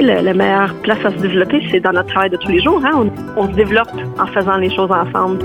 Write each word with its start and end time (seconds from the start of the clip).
La 0.00 0.34
meilleure 0.34 0.74
place 0.82 1.04
à 1.04 1.10
se 1.10 1.16
développer, 1.16 1.62
c'est 1.70 1.80
dans 1.80 1.92
notre 1.92 2.08
travail 2.08 2.30
de 2.30 2.36
tous 2.36 2.48
les 2.48 2.60
jours. 2.60 2.80
Hein. 2.84 3.08
On, 3.36 3.42
on 3.42 3.48
se 3.48 3.54
développe 3.54 3.90
en 4.18 4.26
faisant 4.26 4.56
les 4.56 4.74
choses 4.74 4.90
ensemble. 4.90 5.38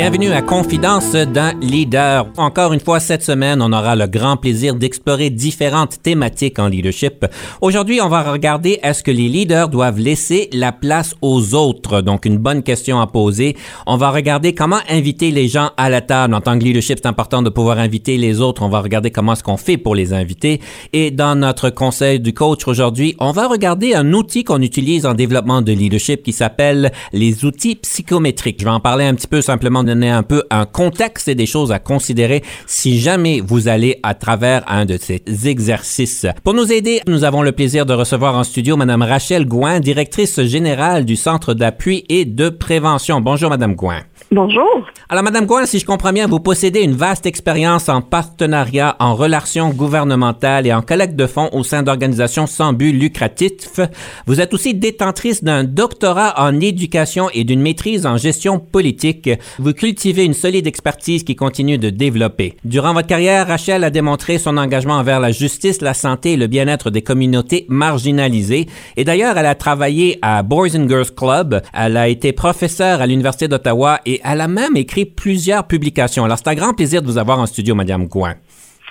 Bienvenue 0.00 0.32
à 0.32 0.40
Confidence 0.40 1.12
d'un 1.12 1.52
leader. 1.60 2.26
Encore 2.38 2.72
une 2.72 2.80
fois, 2.80 3.00
cette 3.00 3.22
semaine, 3.22 3.60
on 3.60 3.70
aura 3.70 3.96
le 3.96 4.06
grand 4.06 4.38
plaisir 4.38 4.74
d'explorer 4.74 5.28
différentes 5.28 6.00
thématiques 6.00 6.58
en 6.58 6.68
leadership. 6.68 7.26
Aujourd'hui, 7.60 8.00
on 8.00 8.08
va 8.08 8.22
regarder 8.22 8.80
est-ce 8.82 9.02
que 9.02 9.10
les 9.10 9.28
leaders 9.28 9.68
doivent 9.68 9.98
laisser 9.98 10.48
la 10.54 10.72
place 10.72 11.14
aux 11.20 11.54
autres? 11.54 12.00
Donc, 12.00 12.24
une 12.24 12.38
bonne 12.38 12.62
question 12.62 12.98
à 12.98 13.08
poser. 13.08 13.58
On 13.86 13.98
va 13.98 14.08
regarder 14.08 14.54
comment 14.54 14.78
inviter 14.88 15.30
les 15.30 15.48
gens 15.48 15.72
à 15.76 15.90
la 15.90 16.00
table. 16.00 16.32
En 16.32 16.40
tant 16.40 16.58
que 16.58 16.64
leadership, 16.64 17.00
c'est 17.02 17.06
important 17.06 17.42
de 17.42 17.50
pouvoir 17.50 17.78
inviter 17.78 18.16
les 18.16 18.40
autres. 18.40 18.62
On 18.62 18.70
va 18.70 18.80
regarder 18.80 19.10
comment 19.10 19.34
est-ce 19.34 19.44
qu'on 19.44 19.58
fait 19.58 19.76
pour 19.76 19.94
les 19.94 20.14
inviter. 20.14 20.62
Et 20.94 21.10
dans 21.10 21.38
notre 21.38 21.68
conseil 21.68 22.20
du 22.20 22.32
coach 22.32 22.66
aujourd'hui, 22.66 23.16
on 23.18 23.32
va 23.32 23.46
regarder 23.48 23.92
un 23.92 24.14
outil 24.14 24.44
qu'on 24.44 24.62
utilise 24.62 25.04
en 25.04 25.12
développement 25.12 25.60
de 25.60 25.72
leadership 25.72 26.22
qui 26.22 26.32
s'appelle 26.32 26.90
les 27.12 27.44
outils 27.44 27.74
psychométriques. 27.74 28.60
Je 28.60 28.64
vais 28.64 28.70
en 28.70 28.80
parler 28.80 29.04
un 29.04 29.14
petit 29.14 29.28
peu 29.28 29.42
simplement 29.42 29.84
donner 29.90 30.10
un 30.10 30.22
peu 30.22 30.44
un 30.50 30.66
contexte 30.66 31.28
et 31.28 31.34
des 31.34 31.46
choses 31.46 31.72
à 31.72 31.78
considérer 31.78 32.42
si 32.66 33.00
jamais 33.00 33.40
vous 33.40 33.68
allez 33.68 33.98
à 34.02 34.14
travers 34.14 34.62
un 34.70 34.84
de 34.84 34.96
ces 34.96 35.22
exercices. 35.46 36.26
Pour 36.44 36.54
nous 36.54 36.72
aider, 36.72 37.00
nous 37.06 37.24
avons 37.24 37.42
le 37.42 37.52
plaisir 37.52 37.86
de 37.86 37.94
recevoir 37.94 38.36
en 38.36 38.44
studio 38.44 38.76
Madame 38.76 39.02
Rachel 39.02 39.46
Gouin, 39.46 39.80
directrice 39.80 40.40
générale 40.42 41.04
du 41.04 41.16
Centre 41.16 41.54
d'appui 41.54 42.04
et 42.08 42.24
de 42.24 42.48
prévention. 42.48 43.20
Bonjour 43.20 43.50
Madame 43.50 43.74
Gouin. 43.74 44.02
Bonjour. 44.32 44.86
Alors, 45.08 45.24
Madame 45.24 45.44
Gouin, 45.44 45.66
si 45.66 45.80
je 45.80 45.84
comprends 45.84 46.12
bien, 46.12 46.28
vous 46.28 46.38
possédez 46.38 46.82
une 46.82 46.92
vaste 46.92 47.26
expérience 47.26 47.88
en 47.88 48.00
partenariat, 48.00 48.94
en 49.00 49.16
relations 49.16 49.70
gouvernementales 49.70 50.68
et 50.68 50.72
en 50.72 50.82
collecte 50.82 51.16
de 51.16 51.26
fonds 51.26 51.48
au 51.52 51.64
sein 51.64 51.82
d'organisations 51.82 52.46
sans 52.46 52.72
but 52.72 52.92
lucratif. 52.92 53.80
Vous 54.26 54.40
êtes 54.40 54.54
aussi 54.54 54.72
détentrice 54.72 55.42
d'un 55.42 55.64
doctorat 55.64 56.34
en 56.40 56.60
éducation 56.60 57.28
et 57.34 57.42
d'une 57.42 57.60
maîtrise 57.60 58.06
en 58.06 58.18
gestion 58.18 58.60
politique. 58.60 59.30
Vous 59.58 59.69
cultivez 59.72 60.24
une 60.24 60.34
solide 60.34 60.66
expertise 60.66 61.24
qui 61.24 61.36
continue 61.36 61.78
de 61.78 61.90
développer. 61.90 62.56
Durant 62.64 62.92
votre 62.92 63.06
carrière, 63.06 63.48
Rachel 63.48 63.84
a 63.84 63.90
démontré 63.90 64.38
son 64.38 64.56
engagement 64.56 64.94
envers 64.94 65.20
la 65.20 65.32
justice, 65.32 65.80
la 65.82 65.94
santé 65.94 66.32
et 66.32 66.36
le 66.36 66.46
bien-être 66.46 66.90
des 66.90 67.02
communautés 67.02 67.66
marginalisées. 67.68 68.66
Et 68.96 69.04
d'ailleurs, 69.04 69.36
elle 69.38 69.46
a 69.46 69.54
travaillé 69.54 70.18
à 70.22 70.42
Boys 70.42 70.76
and 70.76 70.88
Girls 70.88 71.14
Club. 71.16 71.60
Elle 71.72 71.96
a 71.96 72.08
été 72.08 72.32
professeure 72.32 73.00
à 73.00 73.06
l'Université 73.06 73.48
d'Ottawa 73.48 74.00
et 74.06 74.20
elle 74.24 74.40
a 74.40 74.48
même 74.48 74.76
écrit 74.76 75.04
plusieurs 75.04 75.66
publications. 75.66 76.24
Alors, 76.24 76.38
c'est 76.38 76.48
un 76.48 76.54
grand 76.54 76.74
plaisir 76.74 77.02
de 77.02 77.06
vous 77.06 77.18
avoir 77.18 77.38
en 77.38 77.46
studio, 77.46 77.74
Madame 77.74 78.06
Gouin. 78.06 78.34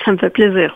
Ça 0.05 0.11
me 0.11 0.17
fait 0.17 0.29
plaisir. 0.29 0.75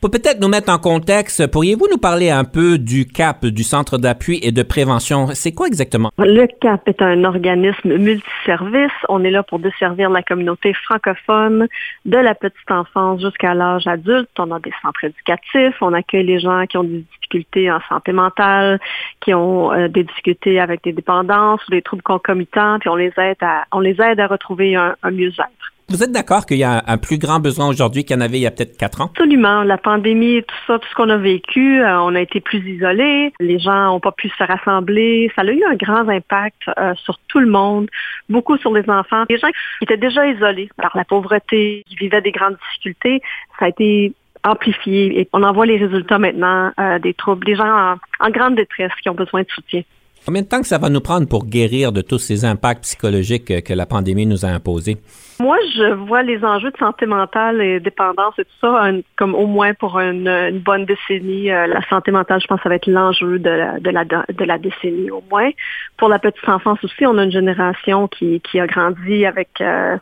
Pour 0.00 0.10
peut-être 0.10 0.40
nous 0.40 0.48
mettre 0.48 0.70
en 0.70 0.78
contexte, 0.78 1.50
pourriez-vous 1.50 1.88
nous 1.90 1.96
parler 1.96 2.28
un 2.28 2.44
peu 2.44 2.76
du 2.76 3.06
CAP, 3.06 3.46
du 3.46 3.62
Centre 3.62 3.96
d'appui 3.96 4.38
et 4.42 4.52
de 4.52 4.62
prévention? 4.62 5.28
C'est 5.28 5.52
quoi 5.52 5.68
exactement? 5.68 6.10
Le 6.18 6.46
CAP 6.60 6.86
est 6.86 7.00
un 7.00 7.24
organisme 7.24 7.96
multiservice. 7.96 8.92
On 9.08 9.24
est 9.24 9.30
là 9.30 9.42
pour 9.42 9.58
desservir 9.58 10.10
la 10.10 10.22
communauté 10.22 10.74
francophone 10.74 11.66
de 12.04 12.18
la 12.18 12.34
petite 12.34 12.70
enfance 12.70 13.22
jusqu'à 13.22 13.54
l'âge 13.54 13.86
adulte. 13.86 14.28
On 14.38 14.50
a 14.50 14.60
des 14.60 14.72
centres 14.82 15.04
éducatifs. 15.04 15.80
On 15.80 15.94
accueille 15.94 16.26
les 16.26 16.40
gens 16.40 16.66
qui 16.66 16.76
ont 16.76 16.84
des 16.84 17.04
difficultés 17.12 17.70
en 17.70 17.80
santé 17.88 18.12
mentale, 18.12 18.78
qui 19.20 19.32
ont 19.32 19.72
euh, 19.72 19.88
des 19.88 20.04
difficultés 20.04 20.60
avec 20.60 20.84
des 20.84 20.92
dépendances 20.92 21.66
ou 21.68 21.70
des 21.70 21.82
troubles 21.82 22.02
concomitants, 22.02 22.78
puis 22.78 22.90
on 22.90 22.96
les 22.96 23.12
aide 23.16 23.38
à, 23.40 23.64
on 23.72 23.80
les 23.80 24.00
aide 24.00 24.20
à 24.20 24.26
retrouver 24.26 24.76
un 24.76 25.10
mieux-être. 25.10 25.72
Vous 25.88 26.02
êtes 26.02 26.10
d'accord 26.10 26.46
qu'il 26.46 26.56
y 26.56 26.64
a 26.64 26.82
un 26.88 26.98
plus 26.98 27.16
grand 27.16 27.38
besoin 27.38 27.68
aujourd'hui 27.68 28.04
qu'il 28.04 28.16
y 28.16 28.18
en 28.18 28.20
avait 28.20 28.38
il 28.38 28.42
y 28.42 28.46
a 28.46 28.50
peut-être 28.50 28.76
quatre 28.76 29.00
ans? 29.00 29.10
Absolument. 29.14 29.62
La 29.62 29.78
pandémie, 29.78 30.42
tout 30.42 30.54
ça, 30.66 30.80
tout 30.80 30.88
ce 30.88 30.94
qu'on 30.96 31.10
a 31.10 31.16
vécu, 31.16 31.80
euh, 31.80 32.00
on 32.00 32.16
a 32.16 32.20
été 32.20 32.40
plus 32.40 32.58
isolés. 32.68 33.32
Les 33.38 33.60
gens 33.60 33.86
n'ont 33.86 34.00
pas 34.00 34.10
pu 34.10 34.28
se 34.28 34.42
rassembler. 34.42 35.30
Ça 35.36 35.42
a 35.42 35.44
eu 35.44 35.62
un 35.62 35.76
grand 35.76 36.08
impact 36.08 36.60
euh, 36.76 36.92
sur 36.96 37.20
tout 37.28 37.38
le 37.38 37.46
monde, 37.46 37.88
beaucoup 38.28 38.56
sur 38.58 38.72
les 38.72 38.88
enfants. 38.90 39.26
Les 39.30 39.38
gens 39.38 39.46
qui 39.78 39.84
étaient 39.84 39.96
déjà 39.96 40.26
isolés 40.26 40.68
par 40.76 40.90
la 40.96 41.04
pauvreté, 41.04 41.84
qui 41.88 41.94
vivaient 41.94 42.20
des 42.20 42.32
grandes 42.32 42.56
difficultés, 42.56 43.22
ça 43.60 43.66
a 43.66 43.68
été 43.68 44.12
amplifié 44.42 45.20
et 45.20 45.28
on 45.32 45.44
en 45.44 45.52
voit 45.52 45.66
les 45.66 45.76
résultats 45.76 46.18
maintenant 46.18 46.72
euh, 46.80 46.98
des 46.98 47.14
troubles, 47.14 47.46
des 47.46 47.54
gens 47.54 47.96
en 48.20 48.30
grande 48.30 48.56
détresse 48.56 48.92
qui 49.02 49.08
ont 49.08 49.14
besoin 49.14 49.42
de 49.42 49.48
soutien. 49.50 49.82
Combien 50.26 50.42
de 50.42 50.48
temps 50.48 50.60
que 50.60 50.66
ça 50.66 50.78
va 50.78 50.88
nous 50.88 51.00
prendre 51.00 51.28
pour 51.28 51.46
guérir 51.46 51.92
de 51.92 52.02
tous 52.02 52.18
ces 52.18 52.44
impacts 52.44 52.82
psychologiques 52.82 53.62
que 53.62 53.72
la 53.72 53.86
pandémie 53.86 54.26
nous 54.26 54.44
a 54.44 54.48
imposés? 54.48 54.96
Moi, 55.38 55.56
je 55.76 55.94
vois 55.94 56.24
les 56.24 56.44
enjeux 56.44 56.72
de 56.72 56.76
santé 56.78 57.06
mentale 57.06 57.60
et 57.60 57.78
dépendance 57.78 58.34
et 58.38 58.44
tout 58.44 58.50
ça 58.60 58.90
comme 59.16 59.36
au 59.36 59.46
moins 59.46 59.72
pour 59.74 60.00
une, 60.00 60.58
bonne 60.64 60.84
décennie. 60.84 61.52
Euh, 61.52 61.68
la 61.68 61.80
santé 61.88 62.10
mentale, 62.10 62.40
je 62.40 62.48
pense, 62.48 62.60
ça 62.60 62.68
va 62.68 62.74
être 62.74 62.88
l'enjeu 62.88 63.38
de 63.38 63.48
la, 63.48 63.78
de, 63.78 64.44
la, 64.44 64.58
décennie 64.58 65.12
au 65.12 65.22
moins. 65.30 65.50
Pour 65.96 66.08
la 66.08 66.18
petite 66.18 66.48
enfance 66.48 66.82
aussi, 66.82 67.06
on 67.06 67.18
a 67.18 67.22
une 67.22 67.30
génération 67.30 68.08
qui, 68.08 68.40
qui 68.40 68.58
a 68.58 68.66
grandi 68.66 69.26
avec... 69.26 69.50
Euh, 69.60 69.96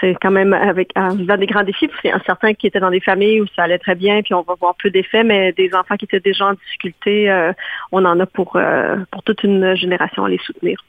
c'est 0.00 0.14
quand 0.20 0.30
même 0.30 0.52
avec 0.52 0.90
en 0.96 1.14
vivant 1.14 1.36
des 1.36 1.46
grands 1.46 1.62
défis. 1.62 1.88
Parce 1.88 2.00
qu'il 2.00 2.10
y 2.10 2.12
a 2.12 2.20
certains 2.24 2.54
qui 2.54 2.66
étaient 2.66 2.80
dans 2.80 2.90
des 2.90 3.00
familles 3.00 3.40
où 3.40 3.46
ça 3.54 3.64
allait 3.64 3.78
très 3.78 3.94
bien, 3.94 4.22
puis 4.22 4.34
on 4.34 4.42
va 4.42 4.54
voir 4.60 4.74
peu 4.82 4.90
d'effets, 4.90 5.24
mais 5.24 5.52
des 5.52 5.72
enfants 5.74 5.96
qui 5.96 6.04
étaient 6.04 6.20
déjà 6.20 6.46
en 6.46 6.54
difficulté, 6.54 7.30
euh, 7.30 7.52
on 7.92 8.04
en 8.04 8.18
a 8.20 8.26
pour, 8.26 8.56
euh, 8.56 8.96
pour 9.10 9.22
toute 9.22 9.42
une 9.42 9.74
génération 9.74 10.24
à 10.24 10.28
les 10.28 10.38
soutenir. 10.38 10.82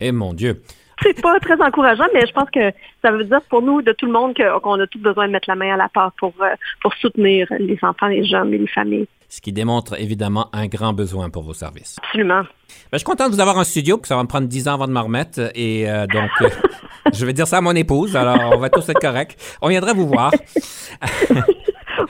Eh 0.00 0.12
mon 0.12 0.34
Dieu! 0.34 0.62
C'est 1.02 1.20
pas 1.20 1.38
très 1.40 1.60
encourageant, 1.60 2.06
mais 2.14 2.26
je 2.26 2.32
pense 2.32 2.48
que 2.50 2.72
ça 3.02 3.10
veut 3.10 3.24
dire 3.24 3.42
pour 3.50 3.60
nous, 3.60 3.82
de 3.82 3.92
tout 3.92 4.06
le 4.06 4.12
monde, 4.12 4.34
qu'on 4.62 4.80
a 4.80 4.86
tout 4.86 4.98
besoin 4.98 5.26
de 5.26 5.32
mettre 5.32 5.48
la 5.48 5.54
main 5.54 5.74
à 5.74 5.76
la 5.76 5.90
part 5.90 6.12
pour, 6.18 6.32
euh, 6.40 6.54
pour 6.80 6.94
soutenir 6.94 7.46
les 7.58 7.78
enfants, 7.82 8.06
les 8.06 8.24
jeunes 8.24 8.54
et 8.54 8.58
les 8.58 8.66
familles. 8.66 9.06
Ce 9.28 9.40
qui 9.40 9.52
démontre 9.52 10.00
évidemment 10.00 10.48
un 10.52 10.66
grand 10.66 10.92
besoin 10.92 11.30
pour 11.30 11.42
vos 11.42 11.54
services. 11.54 11.96
Absolument. 12.04 12.42
Ben, 12.42 12.48
je 12.92 12.98
suis 12.98 13.04
content 13.04 13.28
de 13.28 13.34
vous 13.34 13.40
avoir 13.40 13.58
en 13.58 13.64
studio, 13.64 13.98
que 13.98 14.08
ça 14.08 14.16
va 14.16 14.22
me 14.22 14.28
prendre 14.28 14.46
10 14.46 14.68
ans 14.68 14.74
avant 14.74 14.86
de 14.86 14.92
m'en 14.92 15.02
remettre. 15.02 15.50
Et 15.54 15.86
donc, 16.12 16.30
je 17.12 17.26
vais 17.26 17.32
dire 17.32 17.46
ça 17.46 17.58
à 17.58 17.60
mon 17.60 17.74
épouse, 17.74 18.16
alors 18.16 18.52
on 18.54 18.58
va 18.58 18.70
tous 18.70 18.88
être 18.88 19.00
corrects. 19.00 19.36
On 19.60 19.68
viendra 19.68 19.92
vous 19.92 20.06
voir. 20.06 20.32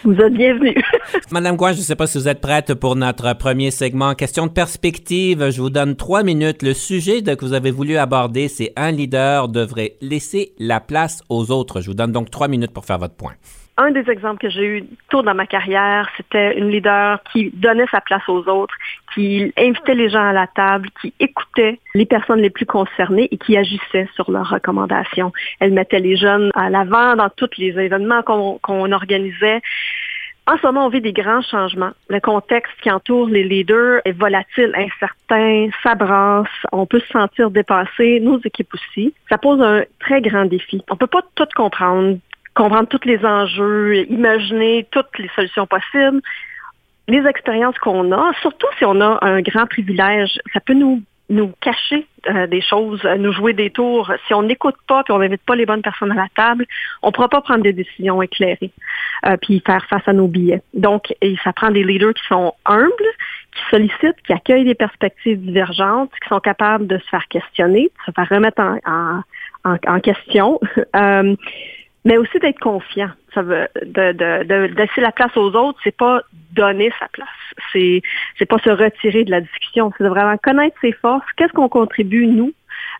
Vous 0.04 0.14
êtes 0.14 0.34
bienvenue. 0.34 0.74
Madame 1.30 1.56
Gouin, 1.56 1.72
je 1.72 1.78
ne 1.78 1.82
sais 1.82 1.96
pas 1.96 2.06
si 2.06 2.18
vous 2.18 2.28
êtes 2.28 2.40
prête 2.40 2.74
pour 2.74 2.96
notre 2.96 3.32
premier 3.34 3.70
segment. 3.70 4.14
Question 4.14 4.46
de 4.46 4.52
perspective, 4.52 5.50
je 5.50 5.60
vous 5.60 5.70
donne 5.70 5.96
trois 5.96 6.22
minutes. 6.22 6.62
Le 6.62 6.74
sujet 6.74 7.22
que 7.22 7.44
vous 7.44 7.52
avez 7.52 7.70
voulu 7.70 7.96
aborder, 7.96 8.48
c'est 8.48 8.72
un 8.76 8.90
leader 8.90 9.48
devrait 9.48 9.96
laisser 10.00 10.52
la 10.58 10.80
place 10.80 11.22
aux 11.28 11.50
autres. 11.50 11.80
Je 11.80 11.88
vous 11.88 11.94
donne 11.94 12.12
donc 12.12 12.30
trois 12.30 12.48
minutes 12.48 12.72
pour 12.72 12.84
faire 12.84 12.98
votre 12.98 13.14
point 13.14 13.34
un 13.78 13.90
des 13.90 14.08
exemples 14.10 14.38
que 14.38 14.48
j'ai 14.48 14.78
eu 14.78 14.84
tôt 15.10 15.22
dans 15.22 15.34
ma 15.34 15.46
carrière, 15.46 16.08
c'était 16.16 16.58
une 16.58 16.70
leader 16.70 17.22
qui 17.32 17.50
donnait 17.50 17.86
sa 17.90 18.00
place 18.00 18.26
aux 18.28 18.48
autres, 18.48 18.74
qui 19.14 19.52
invitait 19.56 19.94
les 19.94 20.08
gens 20.08 20.26
à 20.26 20.32
la 20.32 20.46
table, 20.46 20.88
qui 21.00 21.12
écoutait 21.20 21.78
les 21.94 22.06
personnes 22.06 22.40
les 22.40 22.50
plus 22.50 22.66
concernées 22.66 23.28
et 23.30 23.36
qui 23.36 23.56
agissait 23.56 24.08
sur 24.14 24.30
leurs 24.30 24.48
recommandations. 24.48 25.32
Elle 25.60 25.72
mettait 25.72 26.00
les 26.00 26.16
jeunes 26.16 26.50
à 26.54 26.70
l'avant 26.70 27.16
dans 27.16 27.28
tous 27.28 27.50
les 27.58 27.78
événements 27.78 28.22
qu'on 28.22 28.92
organisait. 28.92 29.60
En 30.48 30.56
ce 30.58 30.66
moment, 30.66 30.86
on 30.86 30.88
vit 30.88 31.00
des 31.00 31.12
grands 31.12 31.42
changements. 31.42 31.90
Le 32.08 32.20
contexte 32.20 32.72
qui 32.80 32.88
entoure 32.88 33.26
les 33.26 33.42
leaders 33.42 34.00
est 34.04 34.12
volatile, 34.12 34.72
incertain, 34.76 35.70
ça 35.82 35.96
brasse, 35.96 36.46
on 36.70 36.86
peut 36.86 37.00
se 37.00 37.08
sentir 37.08 37.50
dépassé, 37.50 38.20
nos 38.20 38.38
équipes 38.38 38.72
aussi. 38.72 39.12
Ça 39.28 39.38
pose 39.38 39.60
un 39.60 39.82
très 39.98 40.20
grand 40.20 40.44
défi. 40.44 40.82
On 40.88 40.96
peut 40.96 41.08
pas 41.08 41.22
tout 41.34 41.48
comprendre, 41.56 42.18
comprendre 42.56 42.88
tous 42.88 43.06
les 43.06 43.24
enjeux, 43.24 44.06
imaginer 44.10 44.86
toutes 44.90 45.18
les 45.18 45.28
solutions 45.36 45.66
possibles. 45.66 46.20
Les 47.06 47.24
expériences 47.26 47.78
qu'on 47.78 48.10
a, 48.10 48.32
surtout 48.40 48.66
si 48.78 48.84
on 48.84 49.00
a 49.00 49.18
un 49.22 49.40
grand 49.42 49.66
privilège, 49.66 50.40
ça 50.52 50.60
peut 50.60 50.74
nous 50.74 51.02
nous 51.28 51.52
cacher 51.60 52.06
euh, 52.28 52.46
des 52.46 52.60
choses, 52.60 53.02
nous 53.18 53.32
jouer 53.32 53.52
des 53.52 53.70
tours. 53.70 54.12
Si 54.26 54.34
on 54.34 54.42
n'écoute 54.42 54.76
pas 54.86 55.02
puis 55.02 55.12
on 55.12 55.18
n'invite 55.18 55.42
pas 55.42 55.56
les 55.56 55.66
bonnes 55.66 55.82
personnes 55.82 56.12
à 56.12 56.14
la 56.14 56.28
table, 56.34 56.66
on 57.02 57.08
ne 57.08 57.12
pourra 57.12 57.28
pas 57.28 57.40
prendre 57.40 57.62
des 57.62 57.72
décisions 57.72 58.22
éclairées 58.22 58.70
euh, 59.26 59.36
puis 59.42 59.62
faire 59.66 59.84
face 59.86 60.06
à 60.06 60.12
nos 60.12 60.28
billets. 60.28 60.62
Donc, 60.74 61.12
ça 61.42 61.52
prend 61.52 61.70
des 61.70 61.82
leaders 61.82 62.14
qui 62.14 62.26
sont 62.28 62.54
humbles, 62.64 63.10
qui 63.52 63.62
sollicitent, 63.70 64.22
qui 64.24 64.32
accueillent 64.32 64.64
des 64.64 64.76
perspectives 64.76 65.40
divergentes, 65.40 66.12
qui 66.22 66.28
sont 66.28 66.40
capables 66.40 66.86
de 66.86 66.98
se 66.98 67.08
faire 67.08 67.26
questionner, 67.28 67.84
de 67.84 68.04
se 68.06 68.12
faire 68.12 68.28
remettre 68.28 68.62
en, 68.62 69.22
en, 69.64 69.76
en 69.86 70.00
question. 70.00 70.60
euh, 70.96 71.34
mais 72.06 72.16
aussi 72.16 72.38
d'être 72.38 72.60
confiant. 72.60 73.10
Ça 73.34 73.42
veut, 73.42 73.66
de, 73.82 74.12
de, 74.12 74.44
de, 74.44 74.54
laisser 74.76 75.00
la 75.00 75.10
place 75.10 75.36
aux 75.36 75.52
autres, 75.54 75.78
c'est 75.82 75.96
pas 75.96 76.22
donner 76.52 76.90
sa 77.00 77.08
place. 77.08 77.28
C'est, 77.72 78.00
c'est 78.38 78.46
pas 78.46 78.58
se 78.58 78.70
retirer 78.70 79.24
de 79.24 79.30
la 79.32 79.40
discussion. 79.40 79.92
C'est 79.98 80.04
de 80.04 80.08
vraiment 80.08 80.36
connaître 80.38 80.76
ses 80.80 80.92
forces. 80.92 81.26
Qu'est-ce 81.36 81.52
qu'on 81.52 81.68
contribue, 81.68 82.28
nous, 82.28 82.52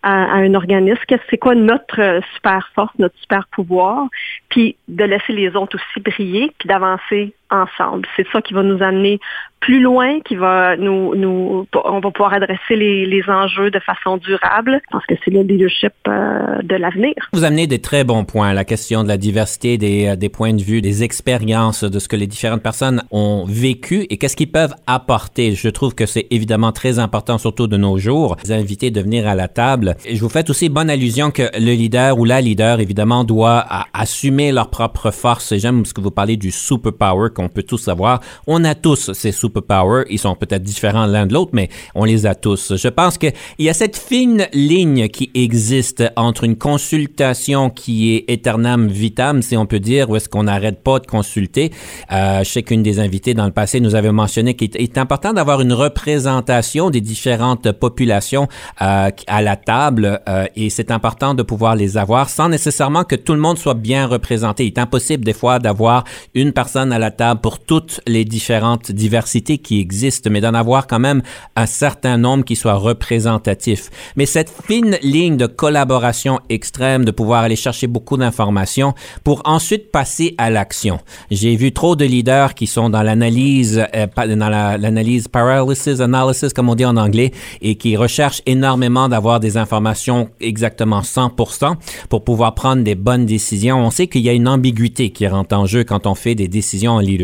à, 0.03 0.11
un 0.11 0.55
organisme, 0.55 1.01
c'est 1.31 1.39
quoi 1.39 1.55
notre 1.55 2.01
euh, 2.01 2.21
super 2.35 2.69
force, 2.75 2.93
notre 2.99 3.17
super 3.19 3.47
pouvoir, 3.49 4.09
puis 4.49 4.77
de 4.89 5.05
laisser 5.05 5.33
les 5.33 5.55
autres 5.55 5.77
aussi 5.77 6.01
briller, 6.01 6.53
puis 6.59 6.69
d'avancer 6.69 7.33
ensemble. 7.51 8.07
C'est 8.17 8.27
ça 8.33 8.43
qui 8.43 8.55
va 8.55 8.63
nous 8.63 8.83
amener 8.83 9.21
plus 9.61 9.81
loin, 9.81 10.21
qui 10.21 10.37
va 10.37 10.77
nous, 10.77 11.15
nous 11.15 11.67
on 11.85 12.01
va 12.01 12.11
pouvoir 12.11 12.35
adresser 12.35 12.77
les, 12.77 13.07
les 13.07 13.23
enjeux 13.29 13.71
de 13.71 13.81
façon 13.81 14.17
durable, 14.19 14.81
parce 14.93 15.05
que 15.07 15.15
c'est 15.25 15.31
le 15.31 15.43
leadership 15.43 15.93
euh, 16.07 16.63
de 16.63 16.77
l'avenir. 16.77 17.15
Vous 17.33 17.43
amenez 17.43 17.67
des 17.67 17.81
très 17.81 18.05
bons 18.05 18.25
points, 18.25 18.53
la 18.53 18.65
question 18.65 19.03
de 19.03 19.09
la 19.09 19.17
diversité 19.17 19.79
des, 19.79 20.09
euh, 20.09 20.17
des 20.17 20.29
points 20.29 20.53
de 20.53 20.63
vue, 20.63 20.83
des 20.83 21.03
expériences, 21.03 21.83
de 21.83 21.99
ce 21.99 22.07
que 22.07 22.17
les 22.17 22.27
différentes 22.27 22.63
personnes 22.63 23.03
ont 23.11 23.45
vécu 23.49 24.07
et 24.09 24.19
qu'est-ce 24.19 24.37
qu'ils 24.37 24.53
peuvent 24.53 24.75
apporter. 24.87 25.53
Je 25.53 25.69
trouve 25.69 25.95
que 25.95 26.07
c'est 26.07 26.27
évidemment 26.31 26.73
très 26.73 26.99
important, 26.99 27.39
surtout 27.39 27.67
de 27.67 27.77
nos 27.77 27.99
jours, 27.99 28.37
les 28.45 28.53
inviter 28.53 28.91
de 28.91 29.01
venir 29.01 29.27
à 29.27 29.35
la 29.35 29.49
table. 29.49 29.97
Et 30.05 30.17
je 30.17 30.21
vous 30.21 30.29
fais 30.29 30.49
aussi 30.49 30.69
bonne 30.69 30.91
allusion 30.91 31.31
que 31.31 31.43
le 31.59 31.73
leader 31.73 32.19
ou 32.19 32.25
la 32.25 32.41
leader, 32.41 32.79
évidemment, 32.79 33.25
doit 33.25 33.65
assumer 33.95 34.53
leur 34.53 34.71
propre 34.71 35.11
force. 35.11 35.57
J'aime 35.57 35.85
ce 35.85 35.95
que 35.95 36.01
vous 36.01 36.11
parlez 36.11 36.37
du 36.37 36.51
superpower 36.51 37.31
qu'on 37.37 37.49
peut 37.49 37.63
tous 37.63 37.89
avoir. 37.89 38.21
On 38.47 38.65
a 38.65 38.75
tous 38.75 39.13
ces 39.13 39.33
superpowers. 39.33 40.05
Ils 40.11 40.19
sont 40.19 40.35
peut-être 40.35 40.63
différents 40.63 41.07
l'un 41.07 41.27
de 41.27 41.35
l'autre, 41.35 41.51
mais 41.53 41.69
on 41.95 42.05
les 42.05 42.25
a 42.25 42.35
tous. 42.35 42.77
Je 42.77 42.89
pense 42.89 43.19
qu'il 43.19 43.35
y 43.59 43.69
a 43.69 43.75
cette 43.75 43.97
fine 43.97 44.47
ligne 44.53 45.09
qui 45.09 45.31
existe 45.35 46.03
entre 46.17 46.45
une 46.45 46.57
consultation 46.57 47.71
qui 47.71 48.15
est 48.15 48.25
éternam 48.29 48.89
vitam, 48.89 49.43
si 49.43 49.57
on 49.57 49.67
peut 49.67 49.81
dire, 49.81 50.09
où 50.09 50.17
est-ce 50.17 50.29
qu'on 50.29 50.45
n'arrête 50.45 50.83
pas 50.83 50.99
de 50.99 51.07
consulter. 51.07 51.71
Euh, 52.13 52.43
des 52.83 52.99
invitées 53.01 53.35
dans 53.35 53.47
le 53.47 53.53
passé 53.53 53.81
nous 53.81 53.95
avait 53.95 54.13
mentionné 54.13 54.55
qu'il 54.55 54.71
est 54.77 54.99
important 54.99 55.33
d'avoir 55.33 55.61
une 55.61 55.73
représentation 55.73 56.91
des 56.91 57.01
différentes 57.01 57.71
populations 57.73 58.49
euh, 58.83 59.11
à 59.27 59.43
la 59.43 59.57
table 59.57 60.21
euh, 60.29 60.47
et 60.57 60.71
c'est 60.71 60.91
important 60.91 61.35
de 61.35 61.43
pouvoir 61.43 61.77
les 61.77 61.97
avoir 61.97 62.29
sans 62.29 62.49
nécessairement 62.49 63.05
que 63.05 63.17
tout 63.17 63.35
le 63.35 63.41
monde 63.41 63.59
soit 63.59 63.75
bien 63.75 64.07
représenté. 64.07 64.65
Il 64.65 64.69
est 64.69 64.79
impossible 64.79 65.25
des 65.25 65.33
fois 65.33 65.59
d'avoir 65.59 66.05
une 66.35 66.53
personne 66.53 66.93
à 66.93 66.99
la 66.99 67.11
table 67.11 67.26
pour 67.35 67.59
toutes 67.59 68.01
les 68.07 68.25
différentes 68.25 68.93
diversités 68.93 69.59
qui 69.59 69.81
existent, 69.81 70.31
mais 70.31 70.41
d'en 70.41 70.55
avoir 70.55 70.87
quand 70.87 70.99
même 70.99 71.23
un 71.57 71.67
certain 71.67 72.17
nombre 72.17 72.45
qui 72.45 72.57
soit 72.57 72.75
représentatif. 72.75 73.91
Mais 74.17 74.27
cette 74.27 74.53
fine 74.67 74.97
ligne 75.03 75.37
de 75.37 75.47
collaboration 75.47 76.41
extrême, 76.49 77.05
de 77.05 77.11
pouvoir 77.11 77.43
aller 77.43 77.57
chercher 77.57 77.87
beaucoup 77.87 78.17
d'informations 78.17 78.95
pour 79.25 79.43
ensuite 79.45 79.91
passer 79.91 80.35
à 80.39 80.51
l'action. 80.51 81.01
J'ai 81.31 81.57
vu 81.57 81.73
trop 81.73 81.97
de 81.97 82.05
leaders 82.05 82.55
qui 82.55 82.67
sont 82.67 82.91
dans 82.91 83.03
l'analyse, 83.03 83.85
euh, 83.95 84.07
dans 84.17 84.49
l'analyse 84.49 85.29
paralysis 85.29 86.01
analysis, 86.01 86.53
comme 86.53 86.69
on 86.69 86.75
dit 86.75 86.85
en 86.85 86.97
anglais, 86.97 87.33
et 87.63 87.77
qui 87.77 87.97
recherchent 87.97 88.43
énormément 88.47 89.09
d'avoir 89.09 89.41
des 89.41 89.57
informations 89.57 90.29
exactement 90.41 91.01
100% 91.01 91.75
pour 92.09 92.25
pouvoir 92.25 92.55
prendre 92.55 92.83
des 92.83 92.95
bonnes 92.95 93.27
décisions. 93.27 93.79
On 93.79 93.91
sait 93.91 94.07
qu'il 94.07 94.23
y 94.23 94.29
a 94.29 94.33
une 94.33 94.49
ambiguïté 94.49 95.11
qui 95.11 95.27
rentre 95.27 95.57
en 95.57 95.67
jeu 95.67 95.85
quand 95.85 96.07
on 96.07 96.15
fait 96.15 96.35
des 96.35 96.49
décisions 96.49 96.93
en 96.93 97.01
leadership 97.01 97.16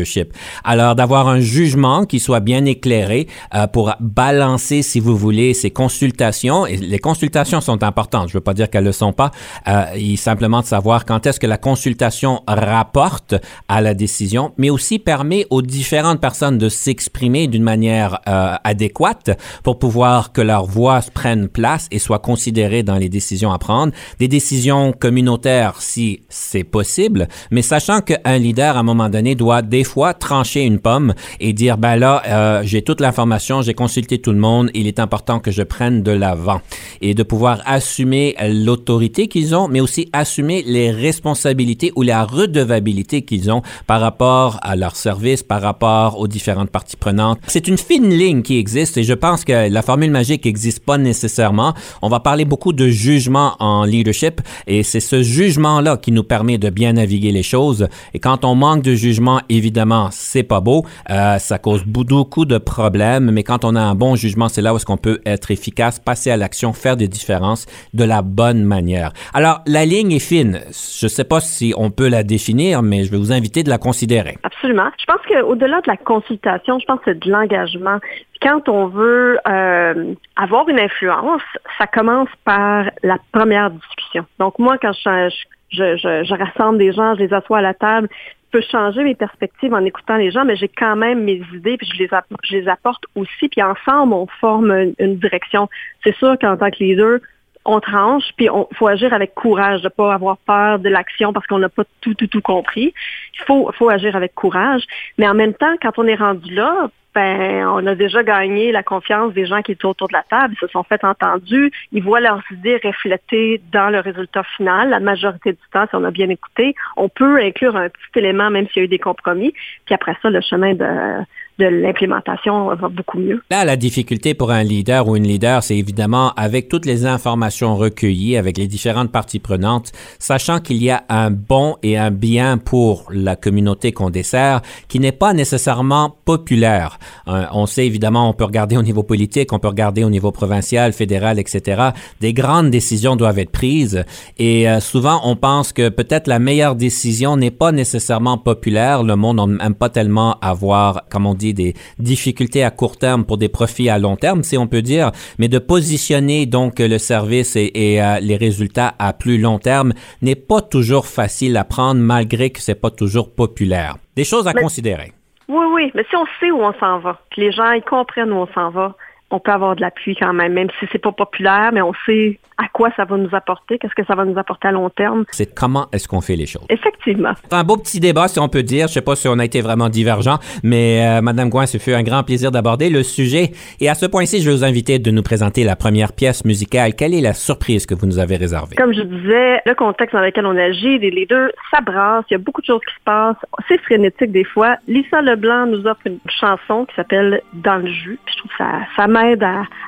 alors, 0.63 0.95
d'avoir 0.95 1.27
un 1.27 1.39
jugement 1.39 2.05
qui 2.05 2.19
soit 2.19 2.39
bien 2.39 2.65
éclairé 2.65 3.27
euh, 3.53 3.67
pour 3.67 3.93
balancer, 3.99 4.81
si 4.81 4.99
vous 4.99 5.15
voulez, 5.15 5.53
ces 5.53 5.71
consultations. 5.71 6.65
Les 6.65 6.99
consultations 6.99 7.61
sont 7.61 7.83
importantes. 7.83 8.29
Je 8.29 8.33
ne 8.33 8.39
veux 8.39 8.43
pas 8.43 8.53
dire 8.53 8.69
qu'elles 8.69 8.83
ne 8.83 8.89
le 8.89 8.93
sont 8.93 9.13
pas. 9.13 9.31
Euh, 9.67 9.85
il 9.97 10.17
simplement 10.17 10.61
de 10.61 10.65
savoir 10.65 11.05
quand 11.05 11.25
est-ce 11.25 11.39
que 11.39 11.47
la 11.47 11.57
consultation 11.57 12.41
rapporte 12.47 13.35
à 13.67 13.81
la 13.81 13.93
décision, 13.93 14.53
mais 14.57 14.69
aussi 14.69 14.99
permet 14.99 15.45
aux 15.49 15.61
différentes 15.61 16.21
personnes 16.21 16.57
de 16.57 16.69
s'exprimer 16.69 17.47
d'une 17.47 17.63
manière 17.63 18.19
euh, 18.27 18.55
adéquate 18.63 19.31
pour 19.63 19.79
pouvoir 19.79 20.31
que 20.31 20.41
leur 20.41 20.65
voix 20.65 21.01
prenne 21.13 21.47
place 21.47 21.87
et 21.91 21.99
soit 21.99 22.19
considérée 22.19 22.83
dans 22.83 22.97
les 22.97 23.09
décisions 23.09 23.51
à 23.51 23.59
prendre. 23.59 23.93
Des 24.19 24.27
décisions 24.27 24.93
communautaires 24.93 25.81
si 25.81 26.21
c'est 26.29 26.63
possible, 26.63 27.27
mais 27.51 27.61
sachant 27.61 28.01
qu'un 28.01 28.37
leader, 28.37 28.77
à 28.77 28.79
un 28.79 28.83
moment 28.83 29.09
donné, 29.09 29.35
doit 29.35 29.61
des 29.61 29.82
fois 29.83 30.13
trancher 30.13 30.61
une 30.61 30.79
pomme 30.79 31.13
et 31.39 31.53
dire, 31.53 31.77
ben 31.77 31.95
là, 31.95 32.21
euh, 32.27 32.61
j'ai 32.63 32.81
toute 32.81 33.01
l'information, 33.01 33.61
j'ai 33.61 33.73
consulté 33.73 34.19
tout 34.19 34.31
le 34.31 34.37
monde, 34.37 34.69
il 34.73 34.87
est 34.87 34.99
important 34.99 35.39
que 35.39 35.51
je 35.51 35.63
prenne 35.63 36.03
de 36.03 36.11
l'avant. 36.11 36.61
Et 37.01 37.13
de 37.13 37.23
pouvoir 37.23 37.61
assumer 37.65 38.35
l'autorité 38.49 39.27
qu'ils 39.27 39.55
ont, 39.55 39.67
mais 39.67 39.81
aussi 39.81 40.09
assumer 40.13 40.63
les 40.65 40.91
responsabilités 40.91 41.91
ou 41.95 42.01
la 42.01 42.23
redevabilité 42.23 43.23
qu'ils 43.23 43.51
ont 43.51 43.61
par 43.87 44.01
rapport 44.01 44.59
à 44.61 44.75
leur 44.75 44.95
service, 44.95 45.43
par 45.43 45.61
rapport 45.61 46.19
aux 46.19 46.27
différentes 46.27 46.69
parties 46.69 46.97
prenantes. 46.97 47.39
C'est 47.47 47.67
une 47.67 47.77
fine 47.77 48.09
ligne 48.09 48.41
qui 48.41 48.57
existe 48.57 48.97
et 48.97 49.03
je 49.03 49.13
pense 49.13 49.43
que 49.43 49.69
la 49.69 49.81
formule 49.81 50.11
magique 50.11 50.45
n'existe 50.45 50.83
pas 50.85 50.97
nécessairement. 50.97 51.73
On 52.01 52.09
va 52.09 52.19
parler 52.19 52.45
beaucoup 52.45 52.73
de 52.73 52.87
jugement 52.87 53.55
en 53.59 53.83
leadership 53.83 54.41
et 54.67 54.83
c'est 54.83 54.99
ce 54.99 55.21
jugement-là 55.21 55.97
qui 55.97 56.11
nous 56.11 56.23
permet 56.23 56.57
de 56.57 56.69
bien 56.69 56.93
naviguer 56.93 57.31
les 57.31 57.43
choses. 57.43 57.87
Et 58.13 58.19
quand 58.19 58.45
on 58.45 58.55
manque 58.55 58.83
de 58.83 58.95
jugement, 58.95 59.41
évidemment, 59.49 59.72
c'est 60.11 60.43
pas 60.43 60.61
beau. 60.61 60.85
Euh, 61.09 61.37
ça 61.37 61.57
cause 61.57 61.83
beaucoup 61.85 62.45
de 62.45 62.57
problèmes, 62.57 63.31
mais 63.31 63.43
quand 63.43 63.65
on 63.65 63.75
a 63.75 63.81
un 63.81 63.95
bon 63.95 64.15
jugement, 64.15 64.49
c'est 64.49 64.61
là 64.61 64.73
où 64.73 64.77
est-ce 64.77 64.85
qu'on 64.85 64.97
peut 64.97 65.19
être 65.25 65.51
efficace, 65.51 65.99
passer 65.99 66.31
à 66.31 66.37
l'action, 66.37 66.73
faire 66.73 66.97
des 66.97 67.07
différences 67.07 67.65
de 67.93 68.03
la 68.03 68.21
bonne 68.21 68.63
manière. 68.63 69.11
Alors, 69.33 69.61
la 69.67 69.85
ligne 69.85 70.11
est 70.11 70.19
fine. 70.19 70.61
Je 70.67 71.07
sais 71.07 71.23
pas 71.23 71.39
si 71.39 71.73
on 71.77 71.91
peut 71.91 72.09
la 72.09 72.23
définir, 72.23 72.81
mais 72.81 73.03
je 73.03 73.11
vais 73.11 73.17
vous 73.17 73.31
inviter 73.31 73.63
de 73.63 73.69
la 73.69 73.77
considérer. 73.77 74.37
Absolument. 74.43 74.89
Je 74.99 75.05
pense 75.05 75.21
qu'au-delà 75.27 75.81
de 75.81 75.87
la 75.87 75.97
consultation, 75.97 76.79
je 76.79 76.85
pense 76.85 76.99
que 76.99 77.11
c'est 77.11 77.19
de 77.19 77.29
l'engagement 77.29 77.99
quand 78.43 78.67
on 78.67 78.87
veut 78.87 79.39
euh, 79.47 80.13
avoir 80.35 80.67
une 80.67 80.79
influence, 80.79 81.41
ça 81.77 81.87
commence 81.87 82.29
par 82.43 82.85
la 83.01 83.17
première 83.31 83.71
discussion. 83.71 84.25
Donc 84.37 84.59
moi, 84.59 84.77
quand 84.77 84.91
je, 84.91 85.29
je, 85.71 85.95
je, 85.95 86.23
je, 86.23 86.33
rassemble 86.33 86.77
des 86.77 86.91
gens, 86.91 87.15
je 87.15 87.23
les 87.23 87.33
assois 87.33 87.59
à 87.59 87.61
la 87.61 87.73
table, 87.73 88.09
peux 88.53 88.61
changer 88.61 89.03
mes 89.03 89.15
perspectives 89.15 89.73
en 89.73 89.83
écoutant 89.83 90.15
les 90.15 90.29
gens, 90.29 90.45
mais 90.45 90.55
j'ai 90.55 90.67
quand 90.67 90.95
même 90.95 91.23
mes 91.23 91.41
idées, 91.53 91.75
puis 91.75 91.89
je 91.91 91.97
les, 91.97 92.09
je 92.43 92.57
les 92.57 92.67
apporte 92.67 93.03
aussi, 93.15 93.49
puis 93.49 93.63
ensemble, 93.63 94.13
on 94.13 94.27
forme 94.39 94.93
une, 94.99 95.15
direction. 95.17 95.67
C'est 96.03 96.15
sûr 96.15 96.37
qu'en 96.39 96.55
tant 96.55 96.69
que 96.69 96.77
leader, 96.83 97.19
on 97.65 97.79
tranche, 97.79 98.25
puis 98.35 98.47
il 98.47 98.75
faut 98.75 98.87
agir 98.87 99.13
avec 99.13 99.33
courage, 99.35 99.81
de 99.81 99.89
pas 99.89 100.13
avoir 100.13 100.37
peur 100.37 100.79
de 100.79 100.89
l'action 100.89 101.33
parce 101.33 101.47
qu'on 101.47 101.59
n'a 101.59 101.69
pas 101.69 101.83
tout, 102.01 102.13
tout, 102.13 102.27
tout 102.27 102.41
compris. 102.41 102.93
Il 103.39 103.45
faut, 103.45 103.71
faut 103.73 103.89
agir 103.89 104.15
avec 104.15 104.35
courage. 104.35 104.83
Mais 105.17 105.27
en 105.27 105.33
même 105.33 105.53
temps, 105.53 105.75
quand 105.81 105.97
on 105.97 106.05
est 106.07 106.15
rendu 106.15 106.53
là, 106.53 106.89
ben, 107.13 107.67
on 107.67 107.85
a 107.85 107.93
déjà 107.93 108.23
gagné 108.23 108.71
la 108.71 108.81
confiance 108.81 109.33
des 109.33 109.45
gens 109.45 109.61
qui 109.61 109.71
étaient 109.73 109.85
autour 109.85 110.07
de 110.07 110.13
la 110.13 110.23
table, 110.23 110.55
ils 110.55 110.59
se 110.59 110.67
sont 110.71 110.83
fait 110.83 111.03
entendus, 111.03 111.71
ils 111.91 112.01
voient 112.01 112.19
leurs 112.19 112.41
idées 112.51 112.79
reflétées 112.83 113.61
dans 113.71 113.89
le 113.89 113.99
résultat 113.99 114.43
final. 114.57 114.89
La 114.89 114.99
majorité 114.99 115.51
du 115.51 115.59
temps, 115.71 115.85
si 115.87 115.95
on 115.95 116.03
a 116.03 116.11
bien 116.11 116.29
écouté, 116.29 116.73
on 116.97 117.09
peut 117.09 117.39
inclure 117.39 117.75
un 117.75 117.89
petit 117.89 118.19
élément, 118.19 118.49
même 118.49 118.67
s'il 118.67 118.77
y 118.77 118.81
a 118.81 118.85
eu 118.85 118.87
des 118.89 118.99
compromis. 118.99 119.53
Puis 119.85 119.93
après 119.93 120.17
ça, 120.21 120.29
le 120.29 120.41
chemin 120.41 120.73
de 120.73 121.23
de 121.59 121.65
l'implémentation 121.65 122.73
va 122.75 122.89
beaucoup 122.89 123.19
mieux. 123.19 123.41
Là, 123.51 123.65
la 123.65 123.75
difficulté 123.75 124.33
pour 124.33 124.51
un 124.51 124.63
leader 124.63 125.07
ou 125.07 125.15
une 125.15 125.27
leader, 125.27 125.63
c'est 125.63 125.77
évidemment 125.77 126.33
avec 126.35 126.67
toutes 126.67 126.85
les 126.85 127.05
informations 127.05 127.75
recueillies, 127.75 128.37
avec 128.37 128.57
les 128.57 128.67
différentes 128.67 129.11
parties 129.11 129.39
prenantes, 129.39 129.91
sachant 130.19 130.59
qu'il 130.59 130.81
y 130.81 130.89
a 130.89 131.03
un 131.09 131.29
bon 131.31 131.77
et 131.83 131.97
un 131.97 132.11
bien 132.11 132.57
pour 132.57 133.05
la 133.11 133.35
communauté 133.35 133.91
qu'on 133.91 134.09
dessert 134.09 134.61
qui 134.87 134.99
n'est 134.99 135.11
pas 135.11 135.33
nécessairement 135.33 136.15
populaire. 136.25 136.97
Euh, 137.27 137.45
on 137.51 137.65
sait 137.65 137.85
évidemment, 137.85 138.29
on 138.29 138.33
peut 138.33 138.45
regarder 138.45 138.77
au 138.77 138.83
niveau 138.83 139.03
politique, 139.03 139.53
on 139.53 139.59
peut 139.59 139.67
regarder 139.67 140.03
au 140.03 140.09
niveau 140.09 140.31
provincial, 140.31 140.93
fédéral, 140.93 141.39
etc. 141.39 141.89
Des 142.21 142.33
grandes 142.33 142.71
décisions 142.71 143.15
doivent 143.15 143.39
être 143.39 143.51
prises 143.51 144.03
et 144.37 144.69
euh, 144.69 144.79
souvent 144.79 145.21
on 145.23 145.35
pense 145.35 145.73
que 145.73 145.89
peut-être 145.89 146.27
la 146.27 146.39
meilleure 146.39 146.75
décision 146.75 147.37
n'est 147.37 147.51
pas 147.51 147.71
nécessairement 147.71 148.37
populaire. 148.37 149.03
Le 149.03 149.15
monde 149.15 149.57
n'aime 149.59 149.75
pas 149.75 149.89
tellement 149.89 150.37
avoir, 150.41 151.07
comme 151.09 151.25
on 151.25 151.33
dit, 151.33 151.42
des 151.51 151.73
difficultés 151.99 152.63
à 152.63 152.71
court 152.71 152.95
terme 152.95 153.25
pour 153.25 153.37
des 153.37 153.49
profits 153.49 153.89
à 153.89 153.99
long 153.99 154.15
terme, 154.15 154.43
si 154.43 154.57
on 154.57 154.67
peut 154.67 154.81
dire, 154.81 155.11
mais 155.39 155.49
de 155.49 155.59
positionner 155.59 156.45
donc 156.45 156.79
le 156.79 156.97
service 156.97 157.57
et, 157.57 158.01
euh, 158.01 158.19
les 158.21 158.37
résultats 158.37 158.93
à 158.99 159.11
plus 159.11 159.37
long 159.37 159.59
terme 159.59 159.93
n'est 160.21 160.35
pas 160.35 160.61
toujours 160.61 161.07
facile 161.07 161.57
à 161.57 161.65
prendre 161.65 161.99
malgré 161.99 162.51
que 162.51 162.61
c'est 162.61 162.79
pas 162.79 162.91
toujours 162.91 163.33
populaire. 163.33 163.97
Des 164.15 164.23
choses 164.23 164.47
à 164.47 164.53
considérer. 164.53 165.11
Oui, 165.49 165.65
oui, 165.73 165.91
mais 165.93 166.05
si 166.09 166.15
on 166.15 166.25
sait 166.39 166.51
où 166.51 166.61
on 166.61 166.73
s'en 166.79 166.99
va, 166.99 167.19
que 167.35 167.41
les 167.41 167.51
gens 167.51 167.71
ils 167.71 167.83
comprennent 167.83 168.31
où 168.31 168.37
on 168.37 168.47
s'en 168.53 168.69
va, 168.69 168.95
on 169.33 169.39
peut 169.39 169.51
avoir 169.51 169.75
de 169.75 169.81
l'appui 169.81 170.15
quand 170.15 170.33
même, 170.33 170.53
même 170.53 170.69
si 170.79 170.85
c'est 170.91 171.01
pas 171.01 171.11
populaire, 171.11 171.71
mais 171.73 171.81
on 171.81 171.93
sait 172.05 172.39
à 172.57 172.67
quoi 172.71 172.89
ça 172.95 173.05
va 173.05 173.17
nous 173.17 173.29
apporter, 173.33 173.79
qu'est-ce 173.79 173.95
que 173.95 174.05
ça 174.05 174.15
va 174.15 174.25
nous 174.25 174.37
apporter 174.37 174.67
à 174.67 174.71
long 174.71 174.89
terme. 174.89 175.25
C'est 175.31 175.53
comment 175.53 175.87
est-ce 175.91 176.07
qu'on 176.07 176.21
fait 176.21 176.35
les 176.35 176.45
choses? 176.45 176.65
Effectivement. 176.69 177.33
C'est 177.43 177.53
un 177.53 177.63
beau 177.63 177.77
petit 177.77 177.99
débat, 177.99 178.27
si 178.27 178.39
on 178.39 178.47
peut 178.47 178.63
dire. 178.63 178.87
Je 178.87 178.93
sais 178.93 179.01
pas 179.01 179.15
si 179.15 179.27
on 179.27 179.39
a 179.39 179.45
été 179.45 179.61
vraiment 179.61 179.89
divergent, 179.89 180.37
mais 180.63 181.05
euh, 181.05 181.21
Madame 181.21 181.49
Gouin, 181.49 181.65
ce 181.65 181.77
fut 181.77 181.93
un 181.93 182.03
grand 182.03 182.23
plaisir 182.23 182.51
d'aborder 182.51 182.89
le 182.89 183.03
sujet. 183.03 183.51
Et 183.79 183.89
à 183.89 183.95
ce 183.95 184.05
point-ci, 184.05 184.41
je 184.41 184.49
vais 184.49 184.55
vous 184.55 184.63
inviter 184.63 184.99
de 184.99 185.11
nous 185.11 185.23
présenter 185.23 185.63
la 185.63 185.75
première 185.75 186.13
pièce 186.13 186.45
musicale. 186.45 186.93
Quelle 186.95 187.13
est 187.13 187.21
la 187.21 187.33
surprise 187.33 187.85
que 187.85 187.95
vous 187.95 188.05
nous 188.05 188.19
avez 188.19 188.35
réservée? 188.35 188.75
Comme 188.75 188.93
je 188.93 189.01
disais, 189.01 189.61
le 189.65 189.73
contexte 189.73 190.15
dans 190.15 190.21
lequel 190.21 190.45
on 190.45 190.57
agit, 190.57 190.99
les, 190.99 191.25
deux, 191.25 191.51
ça 191.71 191.81
brasse, 191.81 192.25
il 192.29 192.33
y 192.33 192.35
a 192.35 192.39
beaucoup 192.39 192.61
de 192.61 192.67
choses 192.67 192.81
qui 192.87 192.93
se 192.93 193.03
passent. 193.03 193.37
C'est 193.67 193.81
frénétique 193.81 194.31
des 194.31 194.43
fois. 194.43 194.77
Lisa 194.87 195.21
Leblanc 195.21 195.67
nous 195.67 195.87
offre 195.87 196.01
une 196.05 196.19
chanson 196.27 196.85
qui 196.85 196.95
s'appelle 196.95 197.41
Dans 197.53 197.77
le 197.77 197.87
jus. 197.87 198.19
Puis 198.25 198.35
je 198.35 198.39
trouve 198.39 198.51
ça, 198.57 198.67
ça 198.95 199.07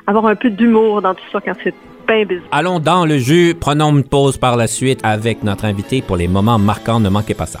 avoir 0.06 0.26
un 0.26 0.34
peu 0.34 0.50
d'humour 0.50 1.02
dans 1.02 1.14
tout 1.14 1.24
ça 1.32 1.40
quand 1.40 1.54
c'est 1.62 1.74
Allons 2.52 2.78
dans 2.78 3.04
le 3.04 3.18
jus, 3.18 3.54
prenons 3.58 3.90
une 3.90 4.04
pause 4.04 4.36
par 4.36 4.56
la 4.56 4.66
suite 4.66 5.00
avec 5.02 5.42
notre 5.42 5.64
invité 5.64 6.02
pour 6.02 6.16
les 6.16 6.28
moments 6.28 6.58
marquants. 6.58 7.00
Ne 7.00 7.08
manquez 7.08 7.34
pas 7.34 7.46
ça. 7.46 7.60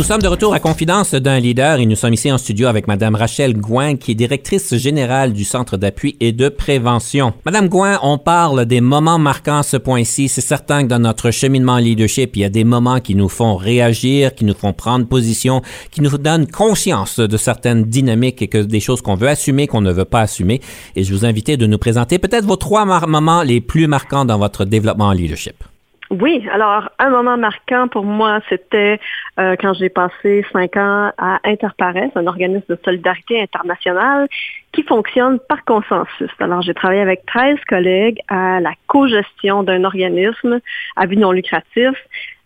Nous 0.00 0.06
sommes 0.06 0.22
de 0.22 0.28
retour 0.28 0.54
à 0.54 0.60
Confidence 0.60 1.12
d'un 1.12 1.38
leader 1.38 1.78
et 1.78 1.84
nous 1.84 1.94
sommes 1.94 2.14
ici 2.14 2.32
en 2.32 2.38
studio 2.38 2.68
avec 2.68 2.88
Madame 2.88 3.14
Rachel 3.14 3.52
Gouin, 3.52 3.96
qui 3.96 4.12
est 4.12 4.14
directrice 4.14 4.74
générale 4.76 5.34
du 5.34 5.44
Centre 5.44 5.76
d'appui 5.76 6.16
et 6.20 6.32
de 6.32 6.48
prévention. 6.48 7.34
Madame 7.44 7.68
Gouin, 7.68 7.98
on 8.02 8.16
parle 8.16 8.64
des 8.64 8.80
moments 8.80 9.18
marquants 9.18 9.58
à 9.58 9.62
ce 9.62 9.76
point-ci. 9.76 10.30
C'est 10.30 10.40
certain 10.40 10.84
que 10.84 10.88
dans 10.88 11.00
notre 11.00 11.30
cheminement 11.30 11.76
leadership, 11.76 12.34
il 12.34 12.40
y 12.40 12.44
a 12.46 12.48
des 12.48 12.64
moments 12.64 13.00
qui 13.00 13.14
nous 13.14 13.28
font 13.28 13.56
réagir, 13.56 14.34
qui 14.34 14.46
nous 14.46 14.54
font 14.54 14.72
prendre 14.72 15.06
position, 15.06 15.60
qui 15.90 16.00
nous 16.00 16.16
donnent 16.16 16.46
conscience 16.46 17.20
de 17.20 17.36
certaines 17.36 17.84
dynamiques 17.84 18.40
et 18.40 18.48
que 18.48 18.56
des 18.56 18.80
choses 18.80 19.02
qu'on 19.02 19.16
veut 19.16 19.28
assumer, 19.28 19.66
qu'on 19.66 19.82
ne 19.82 19.92
veut 19.92 20.06
pas 20.06 20.22
assumer. 20.22 20.62
Et 20.96 21.04
je 21.04 21.12
vous 21.12 21.26
invite 21.26 21.50
de 21.50 21.66
nous 21.66 21.76
présenter 21.76 22.18
peut-être 22.18 22.46
vos 22.46 22.56
trois 22.56 22.86
moments 22.86 23.42
les 23.42 23.60
plus 23.60 23.86
marquants 23.86 24.24
dans 24.24 24.38
votre 24.38 24.64
développement 24.64 25.08
en 25.08 25.12
leadership. 25.12 25.62
Oui, 26.10 26.44
alors 26.52 26.90
un 26.98 27.10
moment 27.10 27.36
marquant 27.36 27.86
pour 27.86 28.04
moi, 28.04 28.40
c'était 28.48 28.98
euh, 29.38 29.54
quand 29.60 29.74
j'ai 29.74 29.90
passé 29.90 30.44
cinq 30.52 30.76
ans 30.76 31.12
à 31.16 31.38
Interpares, 31.44 32.10
un 32.16 32.26
organisme 32.26 32.64
de 32.68 32.78
solidarité 32.84 33.40
internationale 33.40 34.26
qui 34.72 34.82
fonctionne 34.84 35.38
par 35.48 35.64
consensus. 35.64 36.30
Alors 36.38 36.62
j'ai 36.62 36.74
travaillé 36.74 37.00
avec 37.00 37.26
13 37.26 37.58
collègues 37.68 38.20
à 38.28 38.60
la 38.60 38.72
co-gestion 38.86 39.62
d'un 39.62 39.84
organisme 39.84 40.60
à 40.96 41.06
but 41.06 41.16
non 41.16 41.32
lucratif 41.32 41.94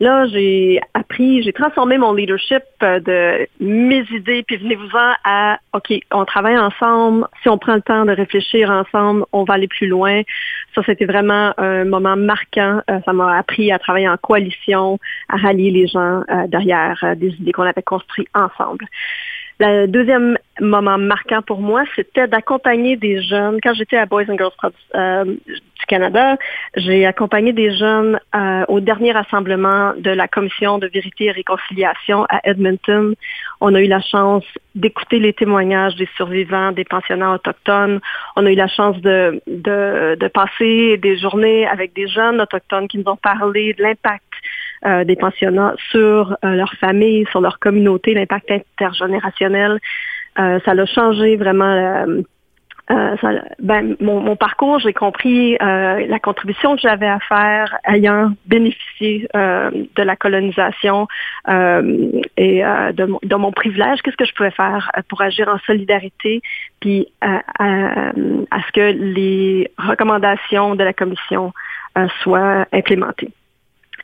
Là, 0.01 0.27
j'ai 0.27 0.81
appris, 0.93 1.43
j'ai 1.43 1.53
transformé 1.53 1.99
mon 1.99 2.13
leadership 2.13 2.65
euh, 2.83 2.99
de 2.99 3.49
mes 3.61 4.05
idées, 4.11 4.43
puis 4.43 4.57
venez-vous-en 4.57 5.13
à, 5.25 5.59
OK, 5.73 5.95
on 6.13 6.25
travaille 6.25 6.59
ensemble, 6.59 7.27
si 7.43 7.49
on 7.49 7.59
prend 7.59 7.77
le 7.77 7.81
temps 7.81 8.05
de 8.05 8.11
réfléchir 8.11 8.71
ensemble, 8.71 9.25
on 9.33 9.45
va 9.45 9.55
aller 9.55 9.69
plus 9.69 9.87
loin. 9.87 10.23
Ça, 10.75 10.83
c'était 10.85 11.05
vraiment 11.05 11.55
un 11.59 11.85
moment 11.85 12.17
marquant. 12.17 12.81
Euh, 12.91 12.99
ça 13.05 13.13
m'a 13.13 13.39
appris 13.39 13.71
à 13.71 13.79
travailler 13.79 14.09
en 14.09 14.17
coalition, 14.17 14.99
à 15.29 15.37
rallier 15.37 15.71
les 15.71 15.87
gens 15.87 16.23
euh, 16.29 16.49
derrière 16.49 17.15
des 17.17 17.29
idées 17.29 17.53
qu'on 17.53 17.63
avait 17.63 17.83
construites 17.83 18.29
ensemble. 18.35 18.87
Le 19.61 19.87
deuxième 19.87 20.37
moment 20.61 20.99
marquant 20.99 21.43
pour 21.43 21.61
moi, 21.61 21.85
c'était 21.95 22.27
d'accompagner 22.27 22.97
des 22.97 23.23
jeunes. 23.23 23.59
Quand 23.63 23.75
j'étais 23.75 23.97
à 23.97 24.07
Boys 24.07 24.25
and 24.29 24.37
Girls 24.37 24.53
Club 24.59 24.73
euh, 24.97 25.25
du 25.25 25.87
Canada, 25.87 26.37
j'ai 26.77 27.07
accompagné 27.07 27.53
des 27.53 27.77
jeunes 27.77 28.19
euh, 28.35 28.65
au 28.67 28.81
dernier 28.81 29.13
rassemblement 29.13 29.93
de 29.97 30.11
la 30.11 30.27
Commission 30.27 30.79
de 30.79 30.89
vérité 30.89 31.27
et 31.27 31.31
réconciliation 31.31 32.25
à 32.29 32.41
Edmonton. 32.45 33.15
On 33.61 33.75
a 33.75 33.81
eu 33.81 33.87
la 33.87 34.01
chance 34.01 34.45
d'écouter 34.75 35.21
les 35.21 35.33
témoignages 35.33 35.95
des 35.97 36.09
survivants, 36.17 36.73
des 36.73 36.85
pensionnats 36.85 37.35
autochtones. 37.35 38.01
On 38.35 38.47
a 38.47 38.51
eu 38.51 38.57
la 38.57 38.69
chance 38.69 39.01
de, 39.03 39.41
de, 39.47 40.17
de 40.19 40.29
passer 40.29 40.97
des 40.99 41.17
journées 41.17 41.67
avec 41.67 41.95
des 41.95 42.09
jeunes 42.09 42.41
autochtones 42.41 42.89
qui 42.89 42.99
nous 42.99 43.09
ont 43.09 43.17
parlé 43.17 43.73
de 43.75 43.83
l'impact 43.83 44.25
euh, 44.87 45.05
des 45.05 45.17
pensionnats 45.17 45.75
sur 45.91 46.37
euh, 46.45 46.51
leur 46.57 46.73
famille, 46.75 47.25
sur 47.31 47.41
leur 47.41 47.59
communauté, 47.59 48.13
l'impact 48.13 48.51
intergénérationnel. 48.51 49.79
Euh, 50.39 50.59
ça 50.65 50.73
a 50.73 50.87
changé 50.87 51.37
vraiment 51.37 52.05
ben, 53.61 53.97
mon, 54.01 54.37
parcours, 54.37 54.79
j'ai 54.79 54.93
compris 54.93 55.57
la 55.59 56.19
contribution 56.19 56.77
que 56.77 56.83
j'avais 56.83 57.07
à 57.07 57.19
faire 57.19 57.79
ayant 57.89 58.33
bénéficié 58.45 59.27
de 59.33 60.03
la 60.03 60.17
colonisation 60.17 61.09
et 61.49 62.61
de, 62.61 63.27
de, 63.27 63.35
mon 63.37 63.53
privilège. 63.53 64.03
Qu'est-ce 64.03 64.19
que 64.19 64.27
je 64.27 64.35
pouvais 64.35 64.51
faire 64.51 64.91
pour 65.09 65.23
agir 65.23 65.49
en 65.49 65.57
solidarité, 65.61 66.43
puis 66.81 67.09
à 67.23 68.13
ce 68.67 68.73
que 68.73 68.93
les 68.93 69.71
recommandations 69.79 70.75
de 70.75 70.85
la 70.85 70.93
commission 70.93 71.55
soient 72.23 72.67
implémentées. 72.71 73.33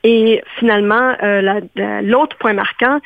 Et 0.03 0.43
finalement, 0.59 1.15
euh, 1.23 1.61
l'autre 2.03 2.37
point 2.39 2.55
marquant, 2.55 3.01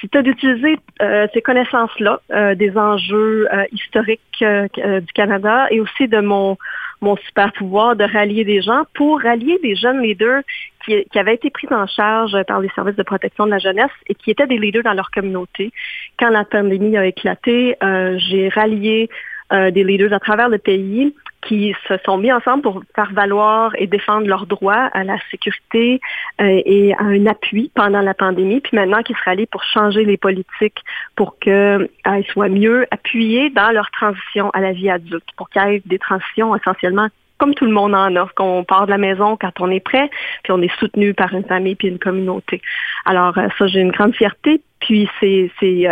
c'était 0.00 0.22
d'utiliser 0.22 0.78
euh, 1.02 1.26
ces 1.34 1.42
connaissances-là, 1.42 2.20
euh, 2.30 2.54
des 2.54 2.76
enjeux 2.76 3.46
historiques 3.72 4.20
du 4.40 5.12
Canada 5.14 5.66
et 5.70 5.80
aussi 5.80 6.08
de 6.08 6.20
mon, 6.20 6.56
mon 7.00 7.16
super 7.16 7.52
pouvoir 7.52 7.96
de 7.96 8.04
rallier 8.04 8.44
des 8.44 8.62
gens 8.62 8.84
pour 8.94 9.20
rallier 9.20 9.58
des 9.62 9.74
jeunes 9.74 10.00
leaders 10.00 10.42
qui, 10.84 11.04
qui, 11.04 11.18
avaient 11.18 11.34
été 11.34 11.50
pris 11.50 11.66
en 11.70 11.86
charge 11.86 12.36
par 12.44 12.60
les 12.60 12.70
services 12.70 12.96
de 12.96 13.02
protection 13.02 13.46
de 13.46 13.50
la 13.50 13.58
jeunesse 13.58 13.90
et 14.06 14.14
qui 14.14 14.30
étaient 14.30 14.46
des 14.46 14.58
leaders 14.58 14.84
dans 14.84 14.94
leur 14.94 15.10
communauté. 15.10 15.72
Quand 16.18 16.30
la 16.30 16.44
pandémie 16.44 16.96
a 16.96 17.04
éclaté, 17.04 17.76
j'ai 17.82 18.48
rallié 18.48 19.10
des 19.50 19.84
leaders 19.84 20.12
à 20.12 20.20
travers 20.20 20.48
le 20.48 20.58
pays 20.58 21.14
qui 21.42 21.74
se 21.86 21.94
sont 22.04 22.18
mis 22.18 22.32
ensemble 22.32 22.62
pour 22.62 22.82
faire 22.94 23.12
valoir 23.12 23.72
et 23.78 23.86
défendre 23.86 24.26
leurs 24.26 24.46
droits 24.46 24.90
à 24.92 25.04
la 25.04 25.16
sécurité 25.30 26.00
euh, 26.40 26.62
et 26.64 26.92
à 26.94 27.02
un 27.02 27.26
appui 27.26 27.70
pendant 27.74 28.00
la 28.00 28.14
pandémie, 28.14 28.60
puis 28.60 28.76
maintenant 28.76 29.02
qu'ils 29.02 29.16
seraient 29.16 29.32
allés 29.32 29.46
pour 29.46 29.62
changer 29.62 30.04
les 30.04 30.16
politiques 30.16 30.82
pour 31.16 31.38
qu'ils 31.38 31.52
euh, 31.52 32.22
soient 32.32 32.48
mieux 32.48 32.86
appuyés 32.90 33.50
dans 33.50 33.70
leur 33.70 33.90
transition 33.90 34.50
à 34.50 34.60
la 34.60 34.72
vie 34.72 34.90
adulte, 34.90 35.24
pour 35.36 35.48
qu'il 35.50 35.62
y 35.62 35.74
ait 35.76 35.82
des 35.86 35.98
transitions 35.98 36.54
essentiellement 36.56 37.08
comme 37.38 37.54
tout 37.54 37.66
le 37.66 37.72
monde 37.72 37.94
en 37.94 38.16
a, 38.16 38.28
qu'on 38.34 38.64
part 38.64 38.86
de 38.86 38.90
la 38.90 38.98
maison 38.98 39.36
quand 39.40 39.60
on 39.60 39.70
est 39.70 39.78
prêt, 39.78 40.10
puis 40.42 40.52
on 40.52 40.60
est 40.60 40.76
soutenu 40.80 41.14
par 41.14 41.32
une 41.32 41.44
famille 41.44 41.76
puis 41.76 41.86
une 41.86 42.00
communauté. 42.00 42.60
Alors 43.04 43.38
euh, 43.38 43.46
ça, 43.56 43.68
j'ai 43.68 43.80
une 43.80 43.92
grande 43.92 44.14
fierté. 44.14 44.60
Puis 44.80 45.08
c'est, 45.18 45.50
c'est 45.58 45.88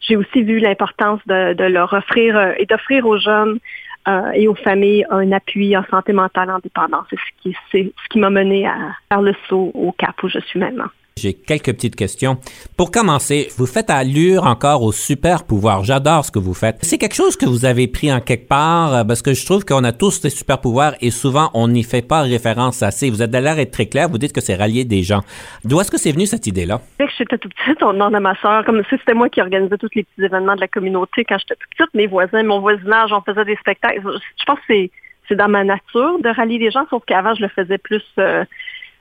j'ai 0.00 0.16
aussi 0.16 0.42
vu 0.42 0.58
l'importance 0.58 1.20
de, 1.26 1.54
de 1.54 1.64
leur 1.64 1.92
offrir 1.92 2.54
et 2.56 2.66
d'offrir 2.66 3.06
aux 3.06 3.18
jeunes 3.18 3.58
euh, 4.06 4.30
et 4.32 4.48
aux 4.48 4.54
familles 4.54 5.04
un 5.10 5.32
appui 5.32 5.76
en 5.76 5.84
santé 5.90 6.12
mentale 6.12 6.50
en 6.50 6.60
dépendance. 6.60 7.06
C'est 7.10 7.16
ce 7.16 7.42
qui, 7.42 7.56
ce 7.72 8.08
qui 8.08 8.18
m'a 8.18 8.30
mené 8.30 8.66
à 8.66 8.74
faire 9.08 9.22
le 9.22 9.34
saut 9.48 9.70
au 9.74 9.92
cap 9.92 10.22
où 10.22 10.28
je 10.28 10.38
suis 10.38 10.58
maintenant. 10.58 10.88
J'ai 11.18 11.34
quelques 11.34 11.72
petites 11.72 11.96
questions. 11.96 12.38
Pour 12.76 12.90
commencer, 12.90 13.48
vous 13.56 13.66
faites 13.66 13.90
allure 13.90 14.46
encore 14.46 14.82
au 14.82 14.92
super 14.92 15.44
pouvoir. 15.44 15.84
J'adore 15.84 16.24
ce 16.24 16.30
que 16.30 16.38
vous 16.38 16.54
faites. 16.54 16.76
C'est 16.82 16.98
quelque 16.98 17.14
chose 17.14 17.36
que 17.36 17.46
vous 17.46 17.64
avez 17.64 17.88
pris 17.88 18.12
en 18.12 18.20
quelque 18.20 18.48
part 18.48 18.94
euh, 18.94 19.04
parce 19.04 19.22
que 19.22 19.34
je 19.34 19.44
trouve 19.44 19.64
qu'on 19.64 19.84
a 19.84 19.92
tous 19.92 20.20
des 20.20 20.30
super 20.30 20.60
pouvoirs 20.60 20.94
et 21.00 21.10
souvent 21.10 21.50
on 21.54 21.68
n'y 21.68 21.82
fait 21.82 22.06
pas 22.06 22.22
référence 22.22 22.82
assez. 22.82 23.10
Vous 23.10 23.22
êtes 23.22 23.30
d'ailleurs 23.30 23.58
être 23.58 23.72
très 23.72 23.86
clair. 23.86 24.08
Vous 24.08 24.18
dites 24.18 24.32
que 24.32 24.40
c'est 24.40 24.54
rallier 24.54 24.84
des 24.84 25.02
gens. 25.02 25.20
D'où 25.64 25.80
est-ce 25.80 25.90
que 25.90 25.98
c'est 25.98 26.12
venu 26.12 26.26
cette 26.26 26.46
idée-là? 26.46 26.80
Dès 26.98 27.06
que 27.06 27.12
j'étais 27.18 27.38
toute 27.38 27.54
petite, 27.54 27.82
on 27.82 27.92
demande 27.92 28.14
à 28.14 28.20
ma 28.20 28.34
soeur, 28.36 28.64
comme 28.64 28.82
si 28.88 28.96
c'était 28.98 29.14
moi 29.14 29.28
qui 29.28 29.40
organisais 29.40 29.76
tous 29.76 29.90
les 29.94 30.04
petits 30.04 30.24
événements 30.24 30.54
de 30.54 30.60
la 30.60 30.68
communauté 30.68 31.24
quand 31.24 31.38
j'étais 31.38 31.56
toute 31.56 31.70
petite. 31.76 31.94
Mes 31.94 32.06
voisins, 32.06 32.42
mon 32.42 32.60
voisinage, 32.60 33.12
on 33.12 33.20
faisait 33.22 33.44
des 33.44 33.56
spectacles. 33.56 34.02
Je 34.04 34.44
pense 34.44 34.58
que 34.68 34.88
c'est 35.28 35.36
dans 35.36 35.48
ma 35.48 35.64
nature 35.64 36.18
de 36.20 36.28
rallier 36.28 36.58
des 36.58 36.70
gens, 36.70 36.86
sauf 36.90 37.02
qu'avant, 37.06 37.34
je 37.34 37.42
le 37.42 37.48
faisais 37.48 37.78
plus 37.78 38.04
euh, 38.18 38.44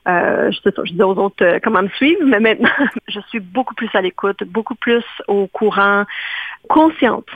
euh, 0.08 0.52
je, 0.52 0.94
dis 0.94 1.04
aux 1.04 1.16
autres 1.16 1.44
euh, 1.44 1.60
comment 1.64 1.82
me 1.82 1.90
suivre, 1.90 2.22
mais 2.24 2.40
maintenant, 2.40 2.70
je 3.08 3.20
suis 3.30 3.40
beaucoup 3.40 3.76
plus 3.76 3.90
à 3.94 4.02
l'écoute, 4.02 4.44
beaucoup 4.44 4.76
plus 4.76 5.04
au 5.28 5.48
courant, 5.48 6.06
consciente 6.70 7.30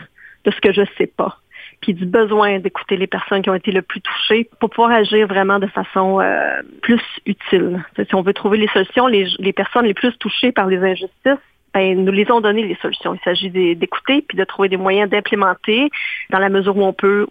de 0.46 0.52
ce 0.52 0.60
que 0.60 0.72
je 0.72 0.84
sais 0.98 1.08
pas 1.08 1.38
puis 1.82 1.94
du 1.94 2.06
besoin 2.06 2.60
d'écouter 2.60 2.96
les 2.96 3.08
personnes 3.08 3.42
qui 3.42 3.50
ont 3.50 3.56
été 3.56 3.72
le 3.72 3.82
plus 3.82 4.02
touchées 4.02 4.48
pour 4.60 4.70
pouvoir 4.70 4.92
agir 4.92 5.28
vraiment 5.28 5.60
de 5.60 5.68
façon 5.68 6.22
euh, 6.22 6.62
plus 6.82 7.02
utile. 7.26 7.84
Si 7.98 8.16
on 8.16 8.22
veut 8.22 8.34
trouver 8.34 8.60
les 8.60 8.68
solutions, 8.68 9.08
les, 9.08 9.28
les, 9.40 9.52
personnes 9.54 9.86
les 9.86 9.96
plus 9.96 10.16
touchées 10.18 10.52
par 10.52 10.68
les 10.68 10.78
injustices, 10.78 11.42
ben, 11.74 12.06
nous 12.06 12.12
les 12.12 12.30
ont 12.32 12.42
donné 12.42 12.64
les 12.64 12.76
solutions. 12.76 13.16
Il 13.16 13.20
s'agit 13.24 13.50
d'écouter 13.76 14.24
puis 14.28 14.38
de 14.38 14.44
trouver 14.44 14.70
des 14.70 14.78
moyens 14.78 15.10
d'implémenter 15.10 15.90
dans 16.30 16.40
la 16.40 16.50
mesure 16.50 16.78
où 16.78 16.84
on 16.84 16.94
peut 16.94 17.28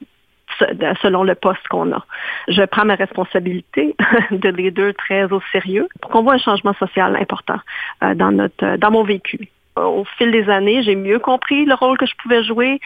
selon 1.02 1.24
le 1.24 1.34
poste 1.34 1.66
qu'on 1.68 1.92
a. 1.92 2.04
Je 2.48 2.62
prends 2.62 2.84
ma 2.84 2.94
responsabilité 2.94 3.94
de 4.30 4.48
les 4.48 4.70
deux 4.70 4.92
très 4.94 5.24
au 5.24 5.40
sérieux 5.52 5.88
pour 6.00 6.10
qu'on 6.10 6.22
voit 6.22 6.34
un 6.34 6.38
changement 6.38 6.74
social 6.74 7.16
important 7.16 7.60
euh, 8.02 8.14
dans 8.14 8.32
notre 8.32 8.76
dans 8.76 8.90
mon 8.90 9.04
vécu. 9.04 9.48
Au 9.76 10.04
fil 10.18 10.30
des 10.32 10.48
années, 10.48 10.82
j'ai 10.82 10.96
mieux 10.96 11.18
compris 11.18 11.64
le 11.64 11.74
rôle 11.74 11.96
que 11.96 12.06
je 12.06 12.12
pouvais 12.22 12.42
jouer, 12.42 12.80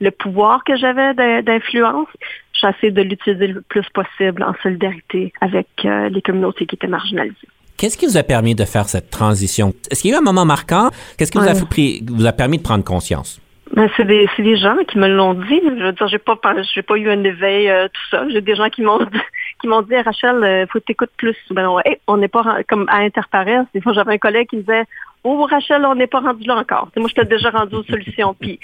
le 0.00 0.10
pouvoir 0.10 0.64
que 0.64 0.76
j'avais 0.76 1.42
d'influence. 1.42 2.08
J'essaie 2.52 2.90
de 2.90 3.02
l'utiliser 3.02 3.48
le 3.48 3.60
plus 3.60 3.86
possible 3.92 4.42
en 4.42 4.54
solidarité 4.62 5.32
avec 5.40 5.68
euh, 5.84 6.08
les 6.08 6.22
communautés 6.22 6.66
qui 6.66 6.76
étaient 6.76 6.86
marginalisées. 6.86 7.48
Qu'est-ce 7.76 7.96
qui 7.96 8.06
vous 8.06 8.16
a 8.16 8.24
permis 8.24 8.54
de 8.54 8.64
faire 8.64 8.88
cette 8.88 9.10
transition? 9.10 9.72
Est-ce 9.90 10.02
qu'il 10.02 10.10
y 10.10 10.14
a 10.14 10.16
eu 10.16 10.20
un 10.20 10.24
moment 10.24 10.44
marquant? 10.44 10.90
Qu'est-ce 11.16 11.30
qui 11.30 11.38
vous, 11.38 11.48
a 11.48 11.52
vous 11.52 12.26
a 12.26 12.32
permis 12.32 12.58
de 12.58 12.62
prendre 12.62 12.82
conscience? 12.82 13.40
Ben, 13.78 13.88
c'est 13.96 14.06
des, 14.06 14.28
des, 14.38 14.56
gens 14.56 14.76
qui 14.88 14.98
me 14.98 15.06
l'ont 15.06 15.34
dit. 15.34 15.60
Je 15.62 15.84
veux 15.84 15.92
dire, 15.92 16.08
j'ai 16.08 16.18
pas, 16.18 16.36
j'ai 16.74 16.82
pas 16.82 16.96
eu 16.96 17.08
un 17.08 17.22
éveil 17.22 17.70
euh, 17.70 17.86
tout 17.86 18.00
ça. 18.10 18.28
J'ai 18.28 18.40
des 18.40 18.56
gens 18.56 18.68
qui 18.70 18.82
m'ont 18.82 18.98
qui 19.60 19.68
m'ont 19.68 19.82
dit, 19.82 19.94
Rachel, 19.94 20.42
euh, 20.42 20.66
faut 20.66 20.80
t'écouter 20.80 21.12
plus. 21.16 21.36
Ben, 21.52 21.68
on 22.08 22.16
n'est 22.16 22.26
pas 22.26 22.56
comme 22.68 22.88
à 22.88 22.96
interparer. 22.96 23.58
Des 23.72 23.80
fois, 23.80 23.92
j'avais 23.92 24.14
un 24.14 24.18
collègue 24.18 24.48
qui 24.48 24.56
me 24.56 24.62
disait, 24.62 24.82
oh 25.22 25.46
Rachel, 25.48 25.86
on 25.86 25.94
n'est 25.94 26.08
pas 26.08 26.18
rendu 26.18 26.44
là 26.44 26.56
encore. 26.56 26.88
moi, 26.96 27.06
j'étais 27.06 27.24
déjà 27.24 27.50
rendu 27.50 27.76
aux 27.76 27.84
solutions. 27.84 28.34
Puis 28.34 28.58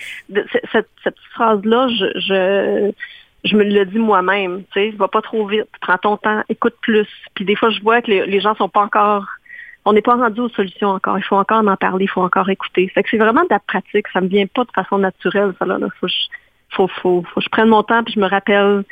cette, 0.73 0.89
phrase-là, 1.35 1.87
je, 1.91 2.07
je 2.19 2.93
je 3.45 3.57
me 3.57 3.63
le 3.63 3.85
dis 3.85 3.99
moi-même, 4.01 4.65
tu 4.73 4.81
sais, 4.81 4.91
va 4.97 5.07
pas 5.07 5.23
trop 5.23 5.47
vite, 5.47 5.69
prends 5.81 5.99
ton 5.99 6.17
temps, 6.17 6.43
écoute 6.49 6.75
plus. 6.81 7.07
Puis 7.37 7.45
des 7.45 7.55
fois, 7.55 7.71
je 7.71 7.81
vois 7.83 8.03
que 8.03 8.11
les, 8.11 8.27
les 8.27 8.41
gens 8.41 8.57
sont 8.57 8.69
pas 8.69 8.83
encore 8.83 9.27
on 9.85 9.93
n'est 9.93 10.03
pas 10.03 10.17
rendu 10.17 10.41
aux 10.41 10.49
solutions 10.49 10.91
encore. 10.91 11.19
Il 11.19 11.25
faut 11.25 11.37
encore 11.37 11.67
en 11.67 11.77
parler, 11.77 12.05
il 12.05 12.11
faut 12.11 12.23
encore 12.23 12.49
écouter. 12.49 12.89
Fait 12.89 13.03
que 13.03 13.11
c'est 13.11 13.19
vraiment 13.19 13.43
de 13.43 13.49
la 13.51 13.61
pratique. 13.61 14.09
Ça 14.13 14.21
me 14.21 14.29
vient 14.29 14.47
pas 14.47 14.65
de 14.65 14.71
façon 14.71 14.99
naturelle, 14.99 15.53
ça 15.59 15.67
là. 15.67 15.79
Faut, 16.01 16.07
faut, 16.71 16.89
faut, 16.89 17.23
faut 17.23 17.41
que 17.41 17.45
je 17.45 17.51
prenne 17.51 17.69
mon 17.69 17.83
temps 17.83 18.03
puis 18.03 18.15
je 18.15 18.21
me 18.21 18.29
rappelle 18.29 18.85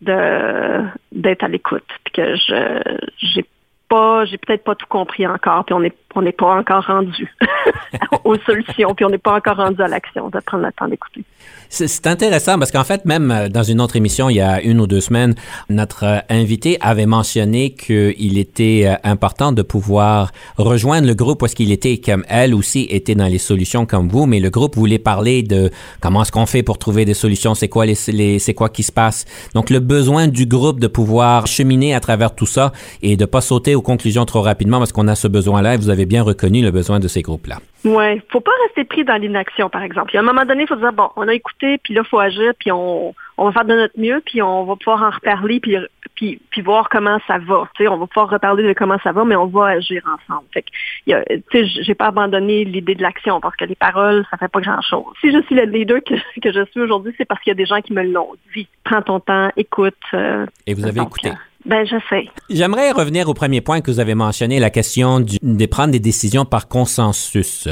d'être 0.00 1.44
à 1.44 1.48
l'écoute. 1.48 1.88
Puis 2.04 2.12
que 2.12 2.36
je 2.36 2.98
j'ai 3.18 3.44
pas, 3.88 4.26
j'ai 4.26 4.38
peut-être 4.38 4.64
pas 4.64 4.74
tout 4.74 4.86
compris 4.86 5.26
encore, 5.26 5.64
puis 5.64 5.74
on 5.74 5.80
n'est 5.80 5.94
on 6.14 6.22
n'est 6.22 6.32
pas 6.32 6.58
encore 6.58 6.84
rendu 6.84 7.32
aux 8.24 8.36
solutions, 8.38 8.94
puis 8.94 9.04
on 9.04 9.10
n'est 9.10 9.18
pas 9.18 9.34
encore 9.34 9.56
rendu 9.56 9.80
à 9.82 9.88
l'action, 9.88 10.28
de 10.28 10.40
prendre 10.40 10.64
le 10.64 10.72
temps 10.72 10.88
d'écouter. 10.88 11.24
C'est 11.70 12.06
intéressant 12.06 12.58
parce 12.58 12.70
qu'en 12.70 12.84
fait, 12.84 13.04
même 13.04 13.30
euh, 13.30 13.48
dans 13.50 13.62
une 13.62 13.82
autre 13.82 13.96
émission, 13.96 14.30
il 14.30 14.36
y 14.36 14.40
a 14.40 14.62
une 14.62 14.80
ou 14.80 14.86
deux 14.86 15.02
semaines, 15.02 15.34
notre 15.68 16.04
euh, 16.04 16.18
invité 16.30 16.78
avait 16.80 17.04
mentionné 17.04 17.74
qu'il 17.74 18.38
était 18.38 18.84
euh, 18.86 18.94
important 19.04 19.52
de 19.52 19.60
pouvoir 19.60 20.32
rejoindre 20.56 21.06
le 21.06 21.14
groupe 21.14 21.40
parce 21.40 21.52
qu'il 21.52 21.70
était, 21.70 21.98
comme 21.98 22.24
elle 22.28 22.54
aussi, 22.54 22.86
était 22.88 23.14
dans 23.14 23.26
les 23.26 23.38
solutions 23.38 23.84
comme 23.84 24.08
vous, 24.08 24.24
mais 24.24 24.40
le 24.40 24.48
groupe 24.48 24.76
voulait 24.76 24.98
parler 24.98 25.42
de 25.42 25.70
comment 26.00 26.22
est-ce 26.22 26.32
qu'on 26.32 26.46
fait 26.46 26.62
pour 26.62 26.78
trouver 26.78 27.04
des 27.04 27.14
solutions, 27.14 27.54
c'est 27.54 27.68
quoi 27.68 27.84
les, 27.84 28.40
quoi 28.56 28.70
qui 28.70 28.82
se 28.82 28.92
passe. 28.92 29.26
Donc, 29.54 29.68
le 29.68 29.80
besoin 29.80 30.26
du 30.26 30.46
groupe 30.46 30.80
de 30.80 30.86
pouvoir 30.86 31.46
cheminer 31.46 31.94
à 31.94 32.00
travers 32.00 32.34
tout 32.34 32.46
ça 32.46 32.72
et 33.02 33.18
de 33.18 33.26
pas 33.26 33.42
sauter 33.42 33.74
aux 33.74 33.82
conclusions 33.82 34.24
trop 34.24 34.40
rapidement 34.40 34.78
parce 34.78 34.92
qu'on 34.92 35.06
a 35.06 35.14
ce 35.14 35.28
besoin-là 35.28 35.74
bien 36.06 36.22
reconnu 36.22 36.62
le 36.62 36.70
besoin 36.70 37.00
de 37.00 37.08
ces 37.08 37.22
groupes-là. 37.22 37.56
Oui, 37.84 38.20
faut 38.30 38.40
pas 38.40 38.50
rester 38.66 38.84
pris 38.84 39.04
dans 39.04 39.16
l'inaction, 39.16 39.70
par 39.70 39.82
exemple. 39.82 40.16
à 40.16 40.20
un 40.20 40.24
moment 40.24 40.44
donné, 40.44 40.62
il 40.62 40.66
faut 40.66 40.76
dire, 40.76 40.92
bon, 40.92 41.10
on 41.16 41.28
a 41.28 41.34
écouté, 41.34 41.78
puis 41.78 41.94
là, 41.94 42.02
il 42.04 42.08
faut 42.08 42.18
agir, 42.18 42.52
puis 42.58 42.72
on, 42.72 43.14
on 43.36 43.44
va 43.44 43.52
faire 43.52 43.64
de 43.64 43.74
notre 43.74 43.98
mieux, 43.98 44.20
puis 44.24 44.42
on 44.42 44.64
va 44.64 44.74
pouvoir 44.74 45.02
en 45.02 45.10
reparler, 45.10 45.60
puis, 45.60 45.76
puis, 46.16 46.40
puis 46.50 46.60
voir 46.60 46.88
comment 46.88 47.18
ça 47.28 47.38
va. 47.38 47.68
on 47.80 47.96
va 47.96 48.06
pouvoir 48.06 48.30
reparler 48.30 48.64
de 48.64 48.72
comment 48.72 48.98
ça 49.04 49.12
va, 49.12 49.24
mais 49.24 49.36
on 49.36 49.46
va 49.46 49.66
agir 49.66 50.02
ensemble. 50.06 50.46
Fait 50.52 50.62
que, 50.62 51.64
j'ai 51.84 51.94
pas 51.94 52.06
abandonné 52.06 52.64
l'idée 52.64 52.96
de 52.96 53.02
l'action, 53.02 53.40
parce 53.40 53.54
que 53.54 53.64
les 53.64 53.76
paroles, 53.76 54.24
ça 54.30 54.36
fait 54.36 54.48
pas 54.48 54.60
grand-chose. 54.60 55.14
Si 55.20 55.30
je 55.32 55.40
suis 55.42 55.54
le 55.54 55.64
leader 55.64 56.00
que, 56.04 56.14
que 56.40 56.52
je 56.52 56.64
suis 56.72 56.80
aujourd'hui, 56.80 57.14
c'est 57.16 57.26
parce 57.26 57.40
qu'il 57.42 57.52
y 57.52 57.56
a 57.56 57.56
des 57.56 57.66
gens 57.66 57.80
qui 57.80 57.92
me 57.92 58.02
l'ont 58.02 58.34
dit. 58.54 58.66
Prends 58.82 59.02
ton 59.02 59.20
temps, 59.20 59.50
écoute. 59.56 59.94
Euh, 60.14 60.46
Et 60.66 60.74
vous 60.74 60.84
avez 60.84 61.00
écouté. 61.00 61.30
Ben, 61.64 61.84
je 61.84 61.96
sais. 62.08 62.28
J'aimerais 62.48 62.92
revenir 62.92 63.28
au 63.28 63.34
premier 63.34 63.60
point 63.60 63.80
que 63.80 63.90
vous 63.90 63.98
avez 63.98 64.14
mentionné, 64.14 64.60
la 64.60 64.70
question 64.70 65.20
de 65.20 65.66
prendre 65.66 65.90
des 65.90 65.98
décisions 65.98 66.44
par 66.44 66.68
consensus. 66.68 67.68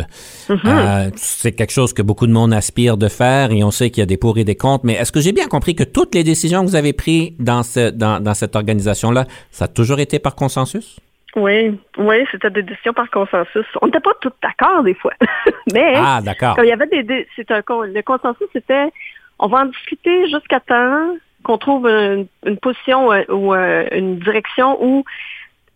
Mm-hmm. 0.48 0.58
Euh, 0.66 1.10
c'est 1.14 1.52
quelque 1.52 1.72
chose 1.72 1.92
que 1.92 2.02
beaucoup 2.02 2.26
de 2.26 2.32
monde 2.32 2.52
aspire 2.52 2.96
de 2.96 3.08
faire 3.08 3.52
et 3.52 3.62
on 3.62 3.70
sait 3.70 3.90
qu'il 3.90 4.00
y 4.00 4.02
a 4.02 4.06
des 4.06 4.16
pour 4.16 4.38
et 4.38 4.44
des 4.44 4.56
contre, 4.56 4.84
mais 4.84 4.94
est-ce 4.94 5.12
que 5.12 5.20
j'ai 5.20 5.32
bien 5.32 5.46
compris 5.46 5.76
que 5.76 5.84
toutes 5.84 6.14
les 6.14 6.24
décisions 6.24 6.62
que 6.62 6.66
vous 6.68 6.76
avez 6.76 6.92
prises 6.92 7.32
dans, 7.38 7.62
ce, 7.62 7.90
dans, 7.90 8.20
dans 8.20 8.34
cette 8.34 8.56
organisation-là, 8.56 9.24
ça 9.50 9.66
a 9.66 9.68
toujours 9.68 10.00
été 10.00 10.18
par 10.18 10.34
consensus? 10.34 10.98
Oui, 11.36 11.78
oui, 11.98 12.16
c'était 12.32 12.50
des 12.50 12.62
décisions 12.62 12.94
par 12.94 13.10
consensus. 13.10 13.66
On 13.82 13.86
n'était 13.86 14.00
pas 14.00 14.14
tous 14.20 14.32
d'accord 14.42 14.82
des 14.82 14.94
fois, 14.94 15.12
mais 15.72 15.92
ah, 15.94 16.20
d'accord. 16.24 16.56
il 16.62 16.68
y 16.68 16.72
avait 16.72 16.86
des, 16.86 17.28
c'est 17.36 17.50
un 17.50 17.62
le 17.68 18.02
consensus 18.02 18.48
c'était 18.52 18.90
on 19.38 19.48
va 19.48 19.58
en 19.58 19.66
discuter 19.66 20.28
jusqu'à 20.30 20.60
temps 20.60 21.14
qu'on 21.46 21.58
trouve 21.58 21.86
une, 21.86 22.26
position 22.60 23.12
euh, 23.12 23.22
ou 23.28 23.54
euh, 23.54 23.86
une 23.92 24.18
direction 24.18 24.76
où 24.84 25.04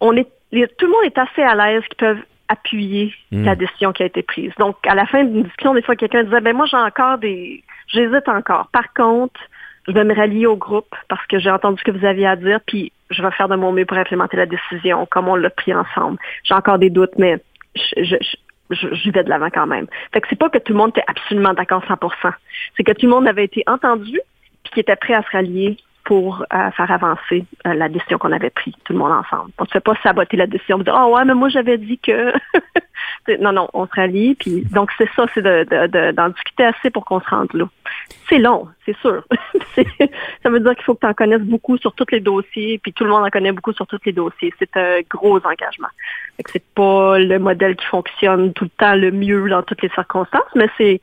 on 0.01 0.17
est, 0.17 0.25
tout 0.51 0.87
le 0.87 0.93
monde 0.93 1.05
est 1.05 1.17
assez 1.17 1.43
à 1.43 1.55
l'aise 1.55 1.85
qu'ils 1.85 1.97
peuvent 1.97 2.23
appuyer 2.49 3.15
hmm. 3.31 3.45
la 3.45 3.55
décision 3.55 3.93
qui 3.93 4.03
a 4.03 4.07
été 4.07 4.25
prise. 4.25 4.53
Donc, 4.59 4.77
à 4.85 4.97
la 4.97 5.07
fin 5.07 5.23
d'une 5.23 5.45
discussion, 5.45 5.73
des 5.73 5.83
fois, 5.83 5.95
quelqu'un 5.95 6.25
disait, 6.25 6.41
ben 6.41 6.57
moi, 6.57 6.67
j'ai 6.67 6.77
encore 6.77 7.19
des, 7.19 7.63
j'hésite 7.87 8.29
encore. 8.29 8.67
Par 8.73 8.93
contre, 8.95 9.41
je 9.87 9.93
vais 9.93 10.03
me 10.03 10.13
rallier 10.13 10.47
au 10.47 10.57
groupe 10.57 10.93
parce 11.09 11.25
que 11.29 11.39
j'ai 11.39 11.51
entendu 11.53 11.79
ce 11.79 11.85
que 11.89 11.97
vous 11.97 12.05
aviez 12.05 12.27
à 12.27 12.35
dire, 12.35 12.59
puis 12.67 12.91
je 13.11 13.23
vais 13.23 13.31
faire 13.31 13.49
de 13.49 13.55
mon 13.55 13.71
mieux 13.71 13.87
pour 13.87 13.97
implémenter 13.97 14.37
la 14.37 14.47
décision 14.47 15.07
comme 15.07 15.29
on 15.29 15.37
l'a 15.37 15.51
pris 15.51 15.73
ensemble. 15.73 16.19
J'ai 16.43 16.55
encore 16.55 16.81
des 16.81 16.91
doutes, 16.91 17.17
mais 17.17 17.39
je, 17.77 18.17
je, 18.71 19.11
vais 19.11 19.23
de 19.23 19.29
l'avant 19.29 19.51
quand 19.51 19.69
même. 19.69 19.87
Fait 20.13 20.21
que 20.21 20.27
c'est 20.29 20.39
pas 20.39 20.51
que 20.51 20.59
tout 20.59 20.73
le 20.73 20.79
monde 20.79 20.91
était 20.91 21.05
absolument 21.07 21.55
d'accord 21.55 21.85
100%. 21.85 22.33
C'est 22.77 22.83
que 22.83 22.93
tout 22.93 23.07
le 23.07 23.13
monde 23.13 23.29
avait 23.29 23.45
été 23.45 23.63
entendu, 23.69 24.21
qui 24.71 24.81
était 24.81 24.97
prêt 24.97 25.15
à 25.15 25.23
se 25.23 25.31
rallier 25.31 25.77
pour 26.05 26.45
euh, 26.53 26.71
faire 26.73 26.91
avancer 26.91 27.45
euh, 27.67 27.75
la 27.75 27.89
décision 27.89 28.19
qu'on 28.19 28.33
avait 28.33 28.51
prise, 28.51 28.75
tout 28.85 28.93
le 28.93 28.99
monde 28.99 29.13
ensemble. 29.13 29.53
On 29.59 29.63
ne 29.65 29.69
fait 29.69 29.79
pas 29.79 29.95
saboter 30.03 30.37
la 30.37 30.47
décision, 30.49 30.79
de 30.79 30.83
dire 30.83 30.97
oh 30.99 31.15
ouais 31.15 31.25
mais 31.25 31.35
moi 31.35 31.49
j'avais 31.49 31.79
dit 31.79 31.99
que 31.99 32.33
non 33.41 33.53
non 33.53 33.69
on 33.75 33.87
se 33.87 33.93
rallie 33.95 34.35
puis 34.35 34.65
donc 34.73 34.91
c'est 34.99 35.09
ça 35.15 35.27
c'est 35.35 35.43
de, 35.43 36.11
d'en 36.13 36.31
discuter 36.31 36.65
assez 36.65 36.91
pour 36.91 37.05
qu'on 37.05 37.21
se 37.21 37.29
rende 37.29 37.53
là. 37.53 37.67
C'est 38.29 38.39
long 38.39 38.67
c'est 38.87 38.97
sûr. 38.97 39.23
ça 40.43 40.51
veut 40.51 40.61
dire 40.61 40.75
qu'il 40.75 40.85
faut 40.85 40.95
que 40.95 41.01
tu 41.01 41.07
en 41.07 41.15
connaisses 41.15 41.43
beaucoup 41.43 41.77
sur 41.77 41.93
tous 41.93 42.07
les 42.11 42.21
dossiers 42.21 42.81
puis 42.83 42.93
tout 42.93 43.05
le 43.05 43.11
monde 43.11 43.25
en 43.25 43.31
connaît 43.31 43.53
beaucoup 43.53 43.73
sur 43.73 43.87
tous 43.87 44.01
les 44.05 44.13
dossiers. 44.13 44.53
C'est 44.59 44.77
un 44.77 45.01
gros 45.09 45.37
engagement. 45.37 45.89
c'est 46.47 46.65
pas 46.75 47.19
le 47.19 47.39
modèle 47.39 47.77
qui 47.77 47.87
fonctionne 47.87 48.53
tout 48.53 48.65
le 48.65 48.71
temps 48.71 48.95
le 48.95 49.13
mieux 49.13 49.49
dans 49.49 49.63
toutes 49.63 49.83
les 49.83 49.91
circonstances 49.91 50.51
mais 50.57 50.69
c'est 50.77 51.01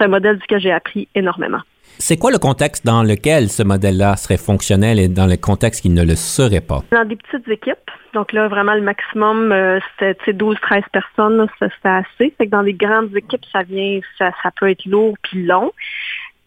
un 0.00 0.08
modèle 0.08 0.38
duquel 0.38 0.60
j'ai 0.60 0.72
appris 0.72 1.08
énormément. 1.14 1.60
C'est 2.00 2.16
quoi 2.16 2.30
le 2.30 2.38
contexte 2.38 2.86
dans 2.86 3.02
lequel 3.02 3.50
ce 3.50 3.62
modèle-là 3.62 4.16
serait 4.16 4.38
fonctionnel 4.38 4.98
et 4.98 5.08
dans 5.08 5.26
le 5.26 5.36
contexte 5.36 5.82
qui 5.82 5.90
ne 5.90 6.02
le 6.02 6.16
serait 6.16 6.62
pas? 6.62 6.80
Dans 6.90 7.04
des 7.04 7.14
petites 7.14 7.46
équipes. 7.46 7.90
Donc 8.14 8.32
là, 8.32 8.48
vraiment, 8.48 8.72
le 8.72 8.80
maximum, 8.80 9.52
euh, 9.52 9.78
c'était 9.98 10.32
12-13 10.32 10.84
personnes, 10.90 11.46
c'était 11.60 11.74
assez. 11.84 12.34
Fait 12.38 12.46
que 12.46 12.50
dans 12.50 12.62
les 12.62 12.72
grandes 12.72 13.14
équipes, 13.14 13.44
ça 13.52 13.64
vient, 13.64 14.00
ça, 14.18 14.32
peut 14.58 14.70
être 14.70 14.86
lourd 14.86 15.14
puis 15.22 15.44
long. 15.44 15.72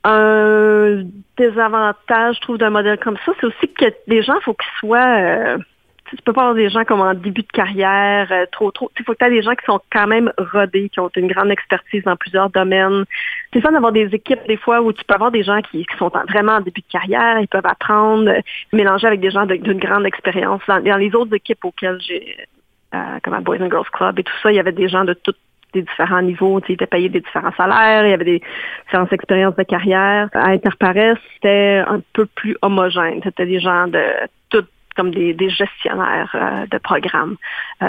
Un 0.03 1.03
désavantage, 1.37 2.37
je 2.37 2.41
trouve, 2.41 2.57
d'un 2.57 2.71
modèle 2.71 2.97
comme 2.97 3.17
ça, 3.23 3.31
c'est 3.39 3.45
aussi 3.45 3.71
que 3.77 3.85
les 4.07 4.23
gens, 4.23 4.35
il 4.39 4.43
faut 4.43 4.55
qu'ils 4.55 4.79
soient... 4.79 5.19
Euh, 5.19 5.57
tu 6.15 6.21
peux 6.23 6.33
pas 6.33 6.41
avoir 6.41 6.55
des 6.55 6.69
gens 6.69 6.83
comme 6.85 7.01
en 7.01 7.13
début 7.13 7.41
de 7.41 7.51
carrière, 7.51 8.31
euh, 8.31 8.45
trop, 8.51 8.71
trop. 8.71 8.91
Il 8.97 9.05
faut 9.05 9.13
que 9.13 9.17
tu 9.19 9.25
aies 9.25 9.29
des 9.29 9.41
gens 9.41 9.55
qui 9.55 9.65
sont 9.65 9.79
quand 9.91 10.07
même 10.07 10.31
rodés, 10.37 10.89
qui 10.89 10.99
ont 10.99 11.09
une 11.15 11.27
grande 11.27 11.51
expertise 11.51 12.03
dans 12.03 12.15
plusieurs 12.15 12.49
domaines. 12.49 13.05
C'est 13.51 13.61
fun 13.61 13.71
d'avoir 13.71 13.91
des 13.91 14.13
équipes, 14.13 14.45
des 14.47 14.57
fois, 14.57 14.81
où 14.81 14.93
tu 14.93 15.03
peux 15.03 15.13
avoir 15.13 15.31
des 15.31 15.43
gens 15.43 15.61
qui, 15.61 15.85
sont 15.97 16.11
vraiment 16.29 16.53
en 16.53 16.61
début 16.61 16.81
de 16.81 16.91
carrière, 16.91 17.39
ils 17.39 17.47
peuvent 17.47 17.65
apprendre, 17.65 18.29
euh, 18.29 18.41
mélanger 18.71 19.07
avec 19.07 19.19
des 19.19 19.31
gens 19.31 19.45
d'une 19.45 19.79
grande 19.79 20.05
expérience. 20.05 20.61
Dans, 20.67 20.97
les 20.97 21.15
autres 21.15 21.35
équipes 21.35 21.65
auxquelles 21.65 21.99
j'ai 22.01 22.37
comme 23.23 23.33
à 23.33 23.39
Boys 23.39 23.57
and 23.59 23.71
Girls 23.71 23.89
Club 23.91 24.19
et 24.19 24.23
tout 24.23 24.33
ça, 24.43 24.51
il 24.51 24.55
y 24.55 24.59
avait 24.59 24.71
des 24.71 24.87
gens 24.87 25.03
de 25.03 25.13
tous 25.13 25.33
des 25.73 25.81
différents 25.81 26.21
niveaux, 26.21 26.61
ils 26.67 26.73
étaient 26.73 26.87
payés 26.87 27.09
des 27.09 27.21
différents 27.21 27.53
salaires, 27.57 28.05
il 28.05 28.11
y 28.11 28.13
avait 28.13 28.25
des 28.25 28.41
différentes 28.85 29.11
expériences 29.11 29.55
de 29.55 29.63
carrière. 29.63 30.29
À 30.33 30.49
Interpares, 30.49 31.17
c'était 31.33 31.83
un 31.85 32.01
peu 32.13 32.25
plus 32.27 32.55
homogène. 32.61 33.19
C'était 33.23 33.45
des 33.45 33.59
gens 33.59 33.87
de 33.87 34.03
tout 34.49 34.65
comme 34.95 35.11
des, 35.11 35.35
gestionnaires 35.49 36.67
de 36.69 36.77
programmes 36.77 37.35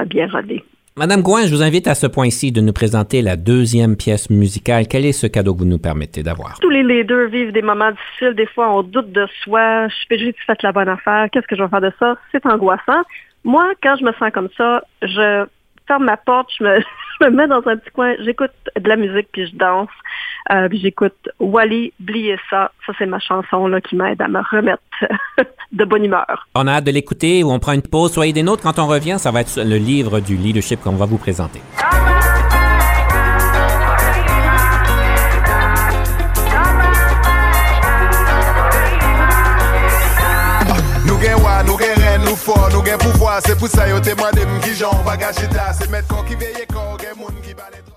bien 0.07 0.29
rodés. 0.29 0.64
Madame 0.97 1.23
Gouin, 1.23 1.45
je 1.45 1.53
vous 1.53 1.62
invite 1.64 1.88
à 1.88 1.97
ce 1.97 2.07
point-ci 2.07 2.53
de 2.53 2.61
nous 2.61 2.73
présenter 2.73 3.21
la 3.21 3.35
deuxième 3.35 3.97
pièce 3.97 4.31
musicale. 4.31 4.87
Quel 4.88 5.05
est 5.05 5.11
ce 5.12 5.27
cadeau 5.27 5.53
que 5.53 5.59
vous 5.59 5.64
nous 5.64 5.81
permettez 5.81 6.23
d'avoir? 6.23 6.61
Tous 6.61 6.71
les 6.71 6.85
leaders 6.85 7.31
vivent 7.31 7.51
des 7.51 7.62
moments 7.62 7.90
difficiles. 7.90 8.35
Des 8.37 8.47
fois, 8.47 8.73
on 8.73 8.85
doute 8.85 9.11
de 9.11 9.27
soi. 9.43 9.88
Je 9.88 9.95
fais 10.09 10.19
juste 10.21 10.37
fait 10.47 10.62
la 10.62 10.71
bonne 10.71 10.88
affaire. 10.88 11.27
Qu'est-ce 11.33 11.49
que 11.49 11.57
je 11.57 11.64
vais 11.64 11.69
faire 11.69 11.81
de 11.81 11.90
ça? 11.99 12.17
C'est 12.31 12.47
angoissant. 12.47 13.03
Moi, 13.43 13.73
quand 13.83 13.97
je 13.99 14.05
me 14.05 14.12
sens 14.12 14.31
comme 14.33 14.49
ça, 14.57 14.85
je 15.03 15.47
ferme 15.87 16.05
ma 16.05 16.16
porte, 16.16 16.51
je 16.59 16.64
me, 16.64 16.81
je 17.20 17.27
me 17.27 17.31
mets 17.31 17.47
dans 17.47 17.66
un 17.66 17.77
petit 17.77 17.90
coin, 17.90 18.14
j'écoute 18.20 18.53
de 18.79 18.88
la 18.88 18.97
musique 18.97 19.29
puis 19.33 19.47
je 19.47 19.57
danse. 19.57 19.88
Euh, 20.53 20.68
puis 20.68 20.79
j'écoute 20.81 21.29
Wally, 21.40 21.92
oubliez 22.01 22.37
ça. 22.51 22.70
Ça, 22.87 22.92
c'est 22.99 23.07
ma 23.07 23.18
chanson 23.18 23.66
là, 23.66 23.81
qui 23.81 23.97
m'aide 23.97 24.20
à 24.20 24.29
me 24.29 24.40
remettre 24.51 24.83
de 25.73 25.85
bonne 25.85 26.05
humeur. 26.05 26.47
On 26.55 26.66
a 26.66 26.73
hâte 26.73 26.85
de 26.85 26.90
l'écouter 26.90 27.42
ou 27.42 27.51
on 27.51 27.59
prend 27.59 27.73
une 27.73 27.83
pause. 27.83 28.12
Soyez 28.12 28.33
des 28.33 28.42
nôtres. 28.42 28.62
Quand 28.62 28.79
on 28.79 28.87
revient, 28.87 29.16
ça 29.18 29.31
va 29.31 29.40
être 29.40 29.57
le 29.57 29.77
livre 29.77 30.20
du 30.20 30.37
leadership 30.37 30.81
qu'on 30.81 30.97
va 30.97 31.07
vous 31.07 31.18
présenter. 31.18 31.61
Nous 31.81 32.13
fò, 42.44 42.68
nou 42.72 42.83
gen 42.85 42.98
pouvoi, 43.00 43.40
se 43.46 43.57
pou 43.57 43.68
sa 43.72 43.88
yo 43.88 44.00
te 44.04 44.14
mande 44.20 44.44
m 44.44 44.61
ki 44.64 44.76
jan 44.83 45.00
baga 45.09 45.33
chita, 45.33 45.72
se 45.76 45.88
met 45.92 46.07
kon 46.11 46.24
ki 46.28 46.37
veye 46.40 46.66
kon, 46.72 46.96
gen 47.00 47.16
moun 47.16 47.37
ki 47.44 47.57
bane 47.57 47.80
tro. 47.87 47.94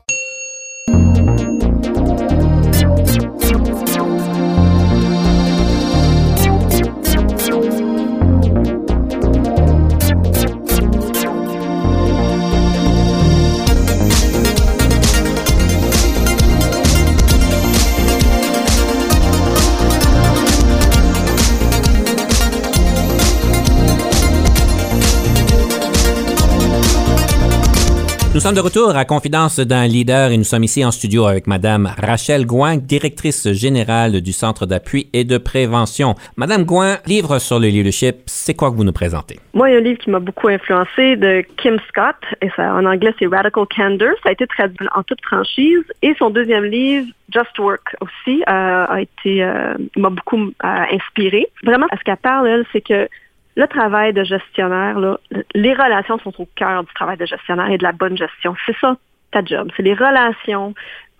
Nous 28.37 28.41
sommes 28.41 28.53
de 28.53 28.61
retour 28.61 28.95
à 28.95 29.03
Confidence 29.03 29.59
d'un 29.59 29.87
leader 29.87 30.29
et 30.29 30.37
nous 30.37 30.43
sommes 30.43 30.63
ici 30.63 30.85
en 30.85 30.91
studio 30.91 31.25
avec 31.25 31.47
Madame 31.47 31.91
Rachel 31.97 32.45
Gouin, 32.45 32.77
directrice 32.77 33.51
générale 33.51 34.21
du 34.21 34.31
Centre 34.31 34.67
d'appui 34.67 35.09
et 35.11 35.23
de 35.23 35.39
prévention. 35.39 36.13
Madame 36.35 36.63
Gouin, 36.63 36.97
livre 37.07 37.39
sur 37.39 37.59
le 37.59 37.69
leadership, 37.69 38.17
c'est 38.27 38.53
quoi 38.53 38.69
que 38.69 38.75
vous 38.75 38.83
nous 38.83 38.91
présentez? 38.91 39.39
Moi, 39.55 39.71
il 39.71 39.73
y 39.73 39.75
a 39.75 39.79
un 39.79 39.81
livre 39.81 39.97
qui 39.97 40.11
m'a 40.11 40.19
beaucoup 40.19 40.49
influencé 40.49 41.15
de 41.15 41.43
Kim 41.57 41.79
Scott, 41.89 42.15
et 42.43 42.51
ça, 42.55 42.75
en 42.75 42.85
anglais, 42.85 43.11
c'est 43.17 43.25
Radical 43.25 43.65
Candor. 43.75 44.13
Ça 44.21 44.29
a 44.29 44.33
été 44.33 44.45
traduit 44.45 44.87
en 44.95 45.01
toute 45.01 45.25
franchise. 45.25 45.83
Et 46.03 46.13
son 46.19 46.29
deuxième 46.29 46.65
livre, 46.65 47.07
Just 47.33 47.57
Work 47.57 47.95
aussi, 48.01 48.43
euh, 48.47 48.85
a 48.87 49.01
été, 49.01 49.43
euh, 49.43 49.73
m'a 49.95 50.11
beaucoup 50.11 50.37
euh, 50.37 50.83
inspiré. 50.91 51.47
Vraiment, 51.63 51.87
ce 51.91 52.03
qu'elle 52.03 52.17
parle, 52.17 52.47
elle, 52.47 52.65
c'est 52.71 52.81
que 52.81 53.09
le 53.57 53.67
travail 53.67 54.13
de 54.13 54.23
gestionnaire, 54.23 55.17
les 55.55 55.73
relations 55.73 56.19
sont 56.19 56.33
au 56.39 56.47
cœur 56.55 56.83
du 56.83 56.93
travail 56.93 57.17
de 57.17 57.25
gestionnaire 57.25 57.71
et 57.71 57.79
de 57.79 57.83
la 57.83 57.91
bonne 57.91 58.15
gestion. 58.15 58.55
C'est 58.65 58.77
ça 58.79 58.95
ta 59.31 59.43
job. 59.43 59.71
C'est 59.75 59.83
les 59.83 59.95
relations 59.95 60.75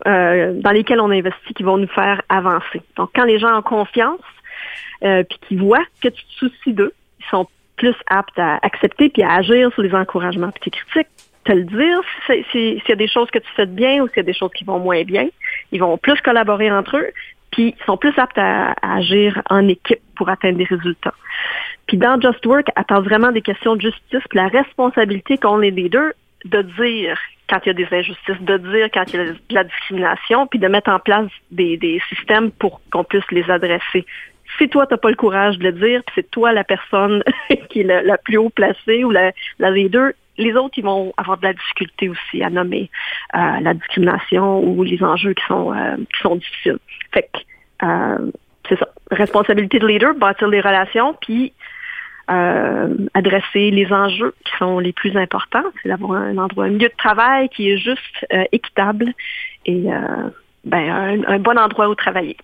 euh, 0.06 0.54
dans 0.54 0.72
lesquelles 0.72 1.02
on 1.02 1.10
investit 1.10 1.54
qui 1.56 1.64
vont 1.64 1.78
nous 1.78 1.88
faire 1.88 2.22
avancer. 2.30 2.82
Donc, 2.96 3.10
quand 3.16 3.26
les 3.26 3.40
gens 3.40 3.58
ont 3.58 3.64
confiance, 3.64 4.22
euh, 5.04 5.24
puis 5.24 5.40
qu'ils 5.48 5.60
voient 5.60 5.84
que 6.00 6.10
tu 6.10 6.24
te 6.24 6.34
soucies 6.34 6.74
d'eux, 6.74 6.94
ils 7.20 7.26
sont 7.32 7.48
plus 7.76 7.96
aptes 8.08 8.38
à 8.38 8.60
accepter 8.62 9.10
puis 9.10 9.24
à 9.24 9.34
agir 9.36 9.74
sur 9.74 9.82
les 9.82 9.94
encouragements 9.94 10.52
puis 10.52 10.70
tes 10.70 10.78
critiques, 10.78 11.12
te 11.44 11.52
le 11.52 11.64
dire 11.64 12.02
s'il 12.52 12.82
y 12.88 12.92
a 12.92 12.96
des 12.96 13.08
choses 13.08 13.30
que 13.32 13.40
tu 13.40 13.50
fais 13.56 13.66
bien 13.66 14.04
ou 14.04 14.08
s'il 14.08 14.18
y 14.18 14.20
a 14.20 14.24
des 14.24 14.34
choses 14.34 14.52
qui 14.56 14.64
vont 14.64 14.80
moins 14.80 15.04
bien. 15.04 15.28
Ils 15.72 15.80
vont 15.80 15.98
plus 15.98 16.22
collaborer 16.22 16.72
entre 16.72 16.98
eux, 16.98 17.12
puis 17.52 17.76
ils 17.80 17.86
sont 17.86 17.98
plus 17.98 18.14
aptes 18.18 18.38
à 18.38 18.74
agir 18.82 19.42
en 19.50 19.68
équipe 19.68 20.02
pour 20.16 20.30
atteindre 20.30 20.58
des 20.58 20.66
résultats. 20.66 21.14
Puis 21.88 21.98
dans 21.98 22.20
Just 22.20 22.46
Work, 22.46 22.68
elle 22.76 22.84
parle 22.84 23.04
vraiment 23.04 23.32
des 23.32 23.42
questions 23.42 23.76
de 23.76 23.82
justice, 23.82 24.24
puis 24.30 24.38
la 24.38 24.48
responsabilité 24.50 25.38
qu'ont 25.38 25.58
les 25.58 25.72
leaders 25.72 26.12
de 26.46 26.62
dire 26.62 27.18
quand 27.50 27.60
il 27.66 27.68
y 27.68 27.70
a 27.70 27.74
des 27.74 27.88
injustices, 27.92 28.42
de 28.42 28.58
dire 28.58 28.90
quand 28.94 29.04
il 29.14 29.16
y 29.16 29.20
a 29.20 29.26
de 29.32 29.38
la 29.50 29.64
discrimination, 29.64 30.48
puis 30.48 30.60
de 30.60 30.68
mettre 30.68 30.90
en 30.90 31.00
place 31.00 31.30
des, 31.52 32.02
systèmes 32.10 32.52
pour 32.52 32.82
qu'on 32.92 33.04
puisse 33.04 33.30
les 33.32 33.50
adresser. 33.50 34.06
Si 34.58 34.70
toi, 34.70 34.86
tu 34.86 34.94
n'as 34.94 34.98
pas 34.98 35.10
le 35.10 35.16
courage 35.16 35.58
de 35.58 35.64
le 35.64 35.72
dire, 35.72 36.04
puis 36.06 36.14
c'est 36.16 36.30
toi 36.30 36.52
la 36.52 36.64
personne 36.64 37.24
qui 37.70 37.82
est 37.82 37.84
la, 37.84 38.18
plus 38.18 38.38
haut 38.38 38.50
placée 38.50 39.04
ou 39.04 39.12
la, 39.12 39.32
la 39.60 39.72
leader, 39.72 40.12
les 40.38 40.54
autres, 40.54 40.78
ils 40.78 40.84
vont 40.84 41.14
avoir 41.18 41.38
de 41.38 41.46
la 41.46 41.54
difficulté 41.54 42.10
aussi 42.10 42.44
à 42.44 42.50
nommer 42.50 42.90
euh, 43.36 43.60
la 43.62 43.74
discrimination 43.74 44.60
ou 44.60 44.84
les 44.84 45.02
enjeux 45.04 45.34
qui 45.34 45.44
sont, 45.46 45.74
euh, 45.74 45.96
qui 45.98 46.22
sont 46.22 46.36
difficiles. 46.36 46.78
Fait 47.12 47.30
que, 47.34 47.86
euh, 47.86 48.32
c'est 48.70 48.78
ça. 48.78 48.88
Responsabilité 49.10 49.80
de 49.80 49.88
leader, 49.88 50.14
bâtir 50.14 50.48
les 50.48 50.62
relations, 50.62 51.16
puis 51.20 51.54
euh, 52.30 52.94
adresser 53.14 53.72
les 53.72 53.92
enjeux 53.92 54.34
qui 54.44 54.52
sont 54.58 54.80
les 54.80 54.92
plus 54.92 55.16
importants. 55.16 55.64
C'est 55.82 55.90
d'avoir 55.90 56.22
un 56.22 56.38
endroit, 56.38 56.66
un 56.66 56.70
milieu 56.70 56.90
de 56.90 56.98
travail 56.98 57.50
qui 57.50 57.70
est 57.70 57.78
juste 57.78 58.26
euh, 58.34 58.44
équitable 58.52 59.14
et 59.66 59.92
euh, 59.92 60.30
ben, 60.66 61.24
un, 61.28 61.40
bon 61.40 61.58
endroit 61.58 61.90
où 61.90 61.96
travailler. 61.96 62.38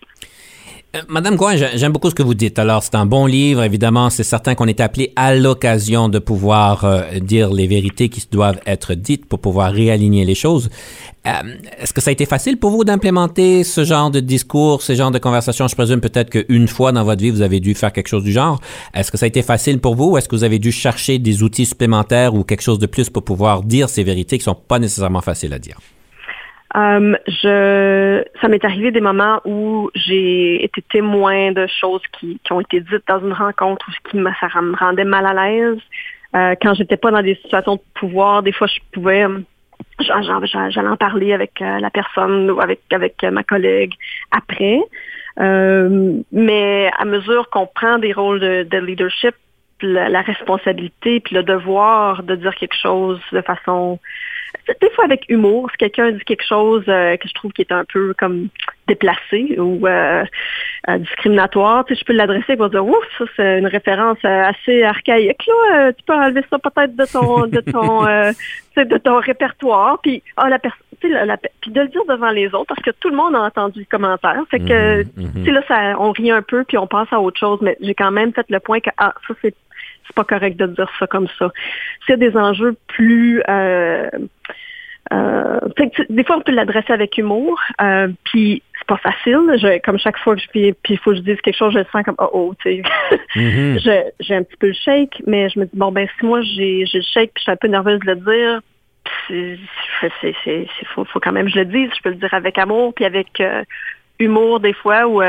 Madame 1.10 1.38
Gouin, 1.38 1.56
j'aime 1.56 1.92
beaucoup 1.92 2.12
ce 2.12 2.16
que 2.16 2.22
vous 2.22 2.36
dites. 2.36 2.60
Alors, 2.60 2.84
c'est 2.84 2.94
un 2.94 3.08
bon 3.08 3.26
livre, 3.26 3.64
évidemment. 3.64 4.12
C'est 4.12 4.24
certain 4.24 4.54
qu'on 4.54 4.68
est 4.68 4.80
appelé 4.80 5.12
à 5.16 5.34
l'occasion 5.34 6.08
de 6.08 6.20
pouvoir 6.20 6.86
dire 7.20 7.52
les 7.52 7.66
vérités 7.66 8.10
qui 8.10 8.24
doivent 8.32 8.60
être 8.68 8.94
dites 8.94 9.26
pour 9.26 9.40
pouvoir 9.40 9.72
réaligner 9.72 10.24
les 10.24 10.36
choses. 10.36 10.70
Euh, 11.26 11.32
est-ce 11.80 11.94
que 11.94 12.02
ça 12.02 12.10
a 12.10 12.14
été 12.14 12.28
facile 12.28 12.58
pour 12.58 12.70
vous 12.70 12.84
d'implémenter 12.84 13.64
ce 13.64 13.84
genre 13.84 14.12
de 14.12 14.20
discours, 14.20 14.84
ce 14.84 14.94
genre 14.94 15.10
de 15.10 15.18
conversation? 15.18 15.68
Je 15.68 15.74
présume 15.74 16.00
peut-être 16.00 16.30
qu'une 16.30 16.68
fois 16.68 16.92
dans 16.92 17.04
votre 17.04 17.24
vie, 17.24 17.32
vous 17.32 17.42
avez 17.42 17.60
dû 17.60 17.74
faire 17.74 17.92
quelque 17.92 18.10
chose 18.10 18.24
du 18.24 18.32
genre. 18.32 18.60
Est-ce 18.94 19.12
que 19.12 19.18
ça 19.18 19.26
a 19.26 19.28
été 19.28 19.42
facile 19.42 19.80
pour 19.80 19.96
vous? 19.96 20.12
Ou 20.12 20.18
est-ce 20.18 20.30
que 20.30 20.36
vous 20.36 20.44
avez 20.44 20.60
dû 20.60 20.72
chercher 20.72 21.18
des 21.18 21.42
outils 21.42 21.66
supplémentaires 21.66 22.36
ou 22.36 22.44
quelque 22.44 22.62
chose 22.62 22.78
de 22.78 22.86
plus 22.86 23.10
pour 23.10 23.24
pouvoir 23.24 23.64
dire 23.64 23.90
ces 23.90 24.04
vérités 24.04 24.38
qui 24.38 24.44
sont 24.44 24.54
pas 24.54 24.78
nécessairement 24.78 25.22
faciles 25.22 25.54
à 25.54 25.60
dire? 25.60 25.80
Um, 26.76 27.16
je, 27.28 28.24
ça 28.42 28.48
m'est 28.48 28.66
arrivé 28.66 28.92
des 28.92 29.02
moments 29.02 29.40
où 29.46 29.92
j'ai 29.94 30.64
été 30.64 30.82
témoin 30.82 31.52
de 31.52 31.68
choses 31.68 32.02
qui, 32.20 32.40
qui, 32.44 32.52
ont 32.52 32.62
été 32.62 32.80
dites 32.80 33.04
dans 33.08 33.20
une 33.20 33.34
rencontre 33.34 33.88
ou 33.88 34.10
qui 34.10 34.18
me, 34.18 34.32
ça 34.40 34.62
me 34.62 34.76
rendait 34.76 35.04
mal 35.04 35.26
à 35.26 35.34
l'aise. 35.34 35.78
Euh, 36.36 36.56
quand 36.60 36.74
j'étais 36.74 36.98
pas 36.98 37.12
dans 37.12 37.22
des 37.22 37.36
situations 37.36 37.76
de 37.76 37.82
pouvoir, 37.94 38.42
des 38.42 38.52
fois 38.52 38.66
je 38.66 38.80
pouvais 38.92 39.26
j'allais 40.00 40.88
en 40.88 40.98
parler 40.98 41.34
avec 41.34 41.62
euh, 41.62 41.80
la 41.80 41.90
personne 41.90 42.50
ou 42.50 42.60
avec, 42.60 42.82
avec 42.92 43.22
ma 43.24 43.44
collègue 43.44 43.94
après. 44.32 44.80
Euh, 45.40 46.20
mais 46.32 46.92
à 46.98 47.06
mesure 47.06 47.50
qu'on 47.50 47.68
prend 47.68 47.98
des 47.98 48.14
rôles 48.14 48.40
de, 48.40 48.78
leadership, 48.78 49.36
la, 49.82 50.22
responsabilité 50.22 51.20
puis 51.20 51.36
le 51.36 51.44
devoir 51.44 52.24
de 52.24 52.36
dire 52.36 52.56
quelque 52.56 52.76
chose 52.76 53.20
de 53.32 53.42
façon 53.42 54.00
des 54.82 54.90
fois 54.92 55.06
avec 55.06 55.26
humour. 55.30 55.70
Si 55.72 55.78
quelqu'un 55.78 56.12
dit 56.12 56.24
quelque 56.26 56.46
chose 56.46 56.84
euh, 56.88 57.18
que 57.18 57.28
je 57.28 57.34
trouve 57.34 57.52
qui 57.52 57.62
est 57.62 57.72
un 57.72 57.86
peu 57.86 58.14
comme 58.18 58.50
déplacé 58.88 59.56
ou 59.58 59.88
euh, 59.88 60.24
euh, 60.90 60.98
discriminatoire, 61.00 61.86
tu 61.86 61.94
sais, 61.94 62.00
je 62.00 62.06
peux 62.06 62.14
l'adresser 62.14 62.56
pour 62.56 62.70
dire 62.70 62.86
ouf, 62.86 63.04
ça 63.18 63.26
c'est 63.36 63.60
une 63.60 63.68
référence 63.68 64.24
assez 64.24 64.84
archaïque 64.84 65.46
là. 65.48 65.92
tu 65.94 66.04
peux 66.04 66.14
enlever 66.14 66.44
ça 66.50 66.60
peut-être 66.60 66.96
de 66.96 67.06
ton 67.06 67.48
de 67.48 67.60
ton 67.60 68.04
de 68.84 68.98
ton 68.98 69.20
répertoire. 69.20 70.00
Puis 70.02 70.24
ah 70.38 70.50
la 70.50 70.60
personne 70.60 70.80
puis 71.02 71.72
de 71.72 71.82
le 71.82 71.88
dire 71.88 72.06
devant 72.08 72.30
les 72.30 72.48
autres 72.48 72.68
parce 72.68 72.82
que 72.82 72.92
tout 72.92 73.10
le 73.10 73.16
monde 73.16 73.36
a 73.36 73.42
entendu 73.42 73.80
le 73.80 73.86
commentaire. 73.86 74.42
Fait 74.50 74.60
que, 74.60 75.04
mm-hmm, 75.04 75.44
mm-hmm. 75.44 75.52
là, 75.52 75.62
ça, 75.68 76.00
on 76.00 76.12
rit 76.12 76.32
un 76.32 76.42
peu 76.42 76.64
puis 76.64 76.78
on 76.78 76.88
passe 76.88 77.08
à 77.12 77.20
autre 77.20 77.40
chose, 77.40 77.60
mais 77.62 77.78
j'ai 77.82 77.94
quand 77.94 78.12
même 78.12 78.34
fait 78.34 78.46
le 78.50 78.60
point 78.60 78.80
que, 78.80 78.90
ah, 78.98 79.14
ça, 79.28 79.34
c'est 79.42 79.56
c'est 80.06 80.16
pas 80.16 80.24
correct 80.24 80.58
de 80.58 80.68
dire 80.68 80.90
ça 81.00 81.08
comme 81.08 81.28
ça. 81.40 81.52
C'est 82.08 82.18
des 82.18 82.36
enjeux 82.36 82.76
plus 82.88 83.42
euh, 83.50 84.10
euh, 85.12 85.60
des 86.10 86.24
fois, 86.24 86.38
on 86.38 86.42
peut 86.42 86.54
l'adresser 86.54 86.94
avec 86.94 87.18
humour, 87.18 87.60
euh, 87.82 88.08
puis 88.24 88.64
c'est 88.78 88.88
pas 88.88 88.98
facile. 88.98 89.40
Je, 89.58 89.80
comme 89.82 90.00
chaque 90.00 90.18
fois 90.18 90.36
que 90.36 90.42
je 90.42 90.48
puis 90.48 90.76
il 90.90 90.98
faut 90.98 91.12
que 91.12 91.18
je 91.18 91.22
dise 91.22 91.42
quelque 91.42 91.58
chose, 91.58 91.74
je 91.74 91.80
le 91.80 91.86
sens 91.92 92.04
comme 92.04 92.16
oh 92.20 92.30
oh, 92.34 92.54
tu 92.60 92.78
sais. 92.78 92.84
Mm-hmm. 93.36 94.12
j'ai 94.20 94.36
un 94.36 94.44
petit 94.44 94.58
peu 94.58 94.68
le 94.68 94.74
shake, 94.74 95.24
mais 95.26 95.50
je 95.50 95.60
me 95.60 95.66
dis 95.66 95.76
bon 95.76 95.92
ben 95.92 96.08
si 96.20 96.26
moi 96.26 96.42
j'ai 96.42 96.86
le 96.94 97.02
shake 97.02 97.32
puis 97.34 97.40
je 97.40 97.42
suis 97.42 97.52
un 97.52 97.56
peu 97.56 97.68
nerveuse 97.68 98.00
de 98.00 98.06
le 98.06 98.16
dire, 98.18 98.62
c'est 99.28 100.68
faut, 100.94 101.04
faut 101.06 101.20
quand 101.20 101.32
même 101.32 101.48
que 101.48 101.52
je 101.52 101.60
le 101.60 101.66
dise. 101.66 101.90
Je 101.96 102.02
peux 102.02 102.10
le 102.10 102.16
dire 102.16 102.34
avec 102.34 102.58
amour 102.58 102.94
puis 102.94 103.06
avec 103.06 103.40
euh, 103.40 103.64
humour 104.24 104.60
des 104.60 104.74
fois 104.74 105.08
ou 105.08 105.22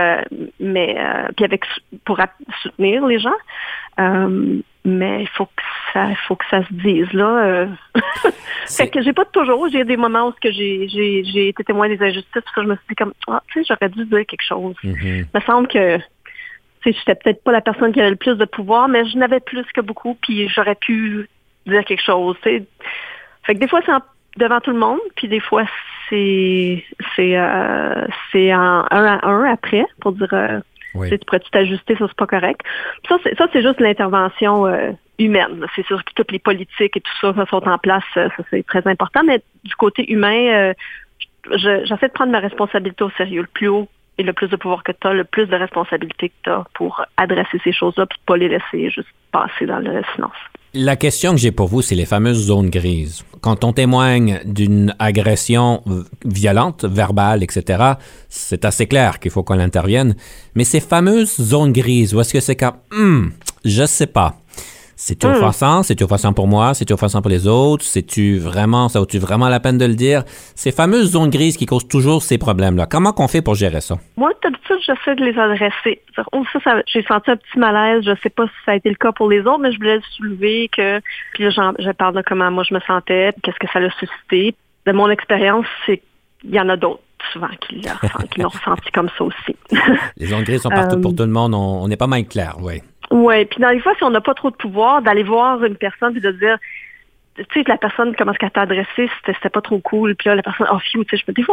mais 0.60 0.96
puis 1.36 1.44
avec 1.44 1.64
pour 2.04 2.18
soutenir 2.62 3.06
les 3.06 3.18
gens. 3.18 3.36
mais 4.84 5.22
il 5.22 5.28
faut 5.28 5.46
que 5.46 5.62
ça 5.94 6.08
faut 6.26 6.36
que 6.36 6.44
ça 6.50 6.62
se 6.66 6.72
dise 6.72 7.10
là. 7.12 7.44
Euh. 7.44 7.66
fait 8.68 8.88
que 8.88 9.00
j'ai 9.02 9.12
pas 9.12 9.24
toujours, 9.24 9.68
j'ai 9.70 9.84
des 9.84 9.96
moments 9.96 10.28
où 10.28 10.32
que 10.32 10.50
j'ai 10.50 10.88
j'ai 10.88 11.48
été 11.48 11.64
témoin 11.64 11.88
des 11.88 12.02
injustices, 12.02 12.28
parce 12.32 12.54
que 12.54 12.62
je 12.62 12.66
me 12.66 12.74
suis 12.74 12.84
dit 12.90 12.94
comme 12.96 13.14
ah 13.28 13.42
tu 13.48 13.62
sais 13.62 13.66
j'aurais 13.68 13.88
dû 13.90 14.04
dire 14.04 14.26
quelque 14.26 14.44
chose. 14.46 14.74
Mm-hmm. 14.84 15.18
Il 15.20 15.26
me 15.34 15.40
semble 15.40 15.68
que 15.68 15.96
tu 15.96 16.02
sais 16.84 16.92
j'étais 16.92 17.14
peut-être 17.14 17.42
pas 17.42 17.52
la 17.52 17.60
personne 17.60 17.92
qui 17.92 18.00
avait 18.00 18.10
le 18.10 18.16
plus 18.16 18.36
de 18.36 18.44
pouvoir, 18.44 18.88
mais 18.88 19.06
je 19.06 19.16
n'avais 19.16 19.40
plus 19.40 19.64
que 19.72 19.80
beaucoup, 19.80 20.18
puis 20.20 20.48
j'aurais 20.48 20.74
pu 20.74 21.28
dire 21.66 21.84
quelque 21.84 22.04
chose. 22.04 22.36
Fait 22.42 22.66
que 23.46 23.52
des 23.58 23.68
fois 23.68 23.80
c'est 23.86 23.92
devant 24.36 24.60
tout 24.60 24.72
le 24.72 24.78
monde, 24.78 25.00
puis 25.16 25.28
des 25.28 25.40
fois 25.40 25.64
c'est 26.14 26.84
c'est 27.16 27.36
euh, 27.36 28.06
c'est 28.30 28.50
un 28.50 28.86
à 28.90 29.26
un 29.26 29.44
après 29.44 29.84
pour 30.00 30.12
dire 30.12 30.32
euh, 30.32 30.60
tu 30.92 31.18
pourrais-tu 31.26 31.50
t'ajuster, 31.50 31.96
ça 31.96 32.06
c'est 32.08 32.16
pas 32.16 32.26
correct. 32.26 32.60
Ça 33.08 33.16
c'est 33.22 33.36
ça 33.36 33.48
c'est 33.52 33.62
juste 33.62 33.80
l'intervention 33.80 34.66
euh, 34.66 34.92
humaine. 35.18 35.66
C'est 35.74 35.86
sûr 35.86 36.04
que 36.04 36.12
toutes 36.14 36.32
les 36.32 36.38
politiques 36.38 36.96
et 36.96 37.00
tout 37.00 37.12
ça, 37.20 37.34
ça 37.34 37.46
sont 37.46 37.66
en 37.68 37.78
place, 37.78 38.04
ça 38.14 38.28
c'est 38.50 38.66
très 38.66 38.86
important, 38.86 39.22
mais 39.24 39.42
du 39.64 39.74
côté 39.76 40.10
humain, 40.10 40.72
j'essaie 41.52 42.08
de 42.08 42.12
prendre 42.12 42.32
ma 42.32 42.40
responsabilité 42.40 43.04
au 43.04 43.10
sérieux. 43.10 43.42
Le 43.42 43.48
plus 43.48 43.68
haut 43.68 43.88
et 44.18 44.22
le 44.22 44.32
plus 44.32 44.48
de 44.48 44.56
pouvoir 44.56 44.82
que 44.84 44.92
tu 44.92 45.06
as, 45.06 45.12
le 45.12 45.24
plus 45.24 45.46
de 45.46 45.56
responsabilité 45.56 46.28
que 46.28 46.34
tu 46.44 46.50
as 46.50 46.64
pour 46.74 47.04
adresser 47.16 47.60
ces 47.64 47.72
choses-là, 47.72 48.06
puis 48.06 48.18
pas 48.26 48.36
les 48.36 48.48
laisser 48.48 48.90
juste 48.90 49.08
passer 49.32 49.66
dans 49.66 49.78
le 49.80 50.02
silence. 50.14 50.36
La 50.76 50.96
question 50.96 51.30
que 51.30 51.36
j'ai 51.36 51.52
pour 51.52 51.68
vous, 51.68 51.82
c'est 51.82 51.94
les 51.94 52.04
fameuses 52.04 52.46
zones 52.46 52.68
grises. 52.68 53.22
Quand 53.40 53.62
on 53.62 53.72
témoigne 53.72 54.40
d'une 54.44 54.92
agression 54.98 55.84
violente, 56.24 56.84
verbale, 56.84 57.44
etc., 57.44 57.92
c'est 58.28 58.64
assez 58.64 58.88
clair 58.88 59.20
qu'il 59.20 59.30
faut 59.30 59.44
qu'on 59.44 59.60
intervienne. 59.60 60.16
Mais 60.56 60.64
ces 60.64 60.80
fameuses 60.80 61.40
zones 61.40 61.72
grises, 61.72 62.12
où 62.12 62.20
est-ce 62.20 62.32
que 62.32 62.40
c'est 62.40 62.56
quand, 62.56 62.74
hum, 62.92 63.30
je 63.64 63.86
sais 63.86 64.08
pas. 64.08 64.36
C'est-tu 64.96 65.26
hmm. 65.26 65.30
offensant? 65.30 65.82
C'est-tu 65.82 66.04
offensant 66.04 66.32
pour 66.32 66.46
moi? 66.46 66.74
C'est-tu 66.74 66.92
offensant 66.92 67.22
pour 67.22 67.30
les 67.30 67.46
autres? 67.46 67.84
C'est-tu 67.84 68.38
vraiment, 68.38 68.88
ça 68.88 69.00
vaut-tu 69.00 69.18
vraiment 69.18 69.48
la 69.48 69.60
peine 69.60 69.78
de 69.78 69.84
le 69.84 69.94
dire? 69.94 70.24
Ces 70.54 70.72
fameuses 70.72 71.12
zones 71.12 71.30
grises 71.30 71.56
qui 71.56 71.66
causent 71.66 71.88
toujours 71.88 72.22
ces 72.22 72.38
problèmes-là. 72.38 72.86
Comment 72.86 73.12
qu'on 73.12 73.28
fait 73.28 73.42
pour 73.42 73.54
gérer 73.54 73.80
ça? 73.80 73.96
Moi, 74.16 74.32
d'habitude, 74.42 74.78
j'essaie 74.86 75.14
de 75.16 75.24
les 75.24 75.38
adresser. 75.38 76.00
Oh, 76.32 76.44
ça, 76.64 76.82
j'ai 76.86 77.02
senti 77.02 77.30
un 77.30 77.36
petit 77.36 77.58
malaise. 77.58 78.04
Je 78.04 78.12
sais 78.22 78.30
pas 78.30 78.46
si 78.46 78.54
ça 78.64 78.72
a 78.72 78.76
été 78.76 78.88
le 78.88 78.96
cas 78.96 79.12
pour 79.12 79.28
les 79.28 79.40
autres, 79.40 79.60
mais 79.60 79.72
je 79.72 79.78
voulais 79.78 80.00
soulever 80.16 80.68
que, 80.68 81.00
puis 81.34 81.44
là, 81.44 81.50
je 81.78 81.90
parle 81.92 82.16
de 82.16 82.22
comment 82.22 82.50
moi 82.50 82.64
je 82.68 82.74
me 82.74 82.80
sentais, 82.80 83.34
qu'est-ce 83.42 83.58
que 83.58 83.70
ça 83.72 83.78
a 83.78 83.90
suscité. 83.98 84.54
De 84.86 84.92
mon 84.92 85.08
expérience, 85.08 85.66
c'est 85.86 86.02
qu'il 86.40 86.54
y 86.54 86.60
en 86.60 86.68
a 86.68 86.76
d'autres 86.76 87.03
souvent 87.32 87.48
qui 87.60 87.82
l'ont 88.38 88.48
ressenti 88.48 88.90
comme 88.92 89.08
ça 89.16 89.24
aussi. 89.24 89.56
les 90.16 90.26
grises 90.26 90.62
sont 90.62 90.70
partout 90.70 91.00
pour 91.00 91.12
euh, 91.12 91.16
tout 91.16 91.22
le 91.24 91.30
monde. 91.30 91.54
On, 91.54 91.86
n'est 91.88 91.96
pas 91.96 92.06
mal 92.06 92.26
clair, 92.26 92.56
oui. 92.60 92.82
Oui, 93.10 93.44
puis 93.44 93.60
dans 93.60 93.70
les 93.70 93.80
fois, 93.80 93.94
si 93.96 94.04
on 94.04 94.10
n'a 94.10 94.20
pas 94.20 94.34
trop 94.34 94.50
de 94.50 94.56
pouvoir, 94.56 95.02
d'aller 95.02 95.22
voir 95.22 95.62
une 95.64 95.76
personne 95.76 96.16
et 96.16 96.20
de 96.20 96.32
dire, 96.32 96.58
tu 97.36 97.44
sais, 97.52 97.64
la 97.66 97.76
personne, 97.76 98.14
comment 98.16 98.32
est-ce 98.32 98.38
qu'elle 98.38 98.50
t'a 98.50 98.62
adressé, 98.62 99.10
c'était 99.26 99.48
pas 99.48 99.60
trop 99.60 99.78
cool. 99.78 100.14
Puis 100.16 100.28
là, 100.28 100.36
la 100.36 100.42
personne, 100.42 100.66
oh, 100.72 100.78
fiou, 100.78 101.04
tu 101.04 101.16
sais, 101.16 101.22
je 101.26 101.30
me 101.30 101.34
dis, 101.34 101.44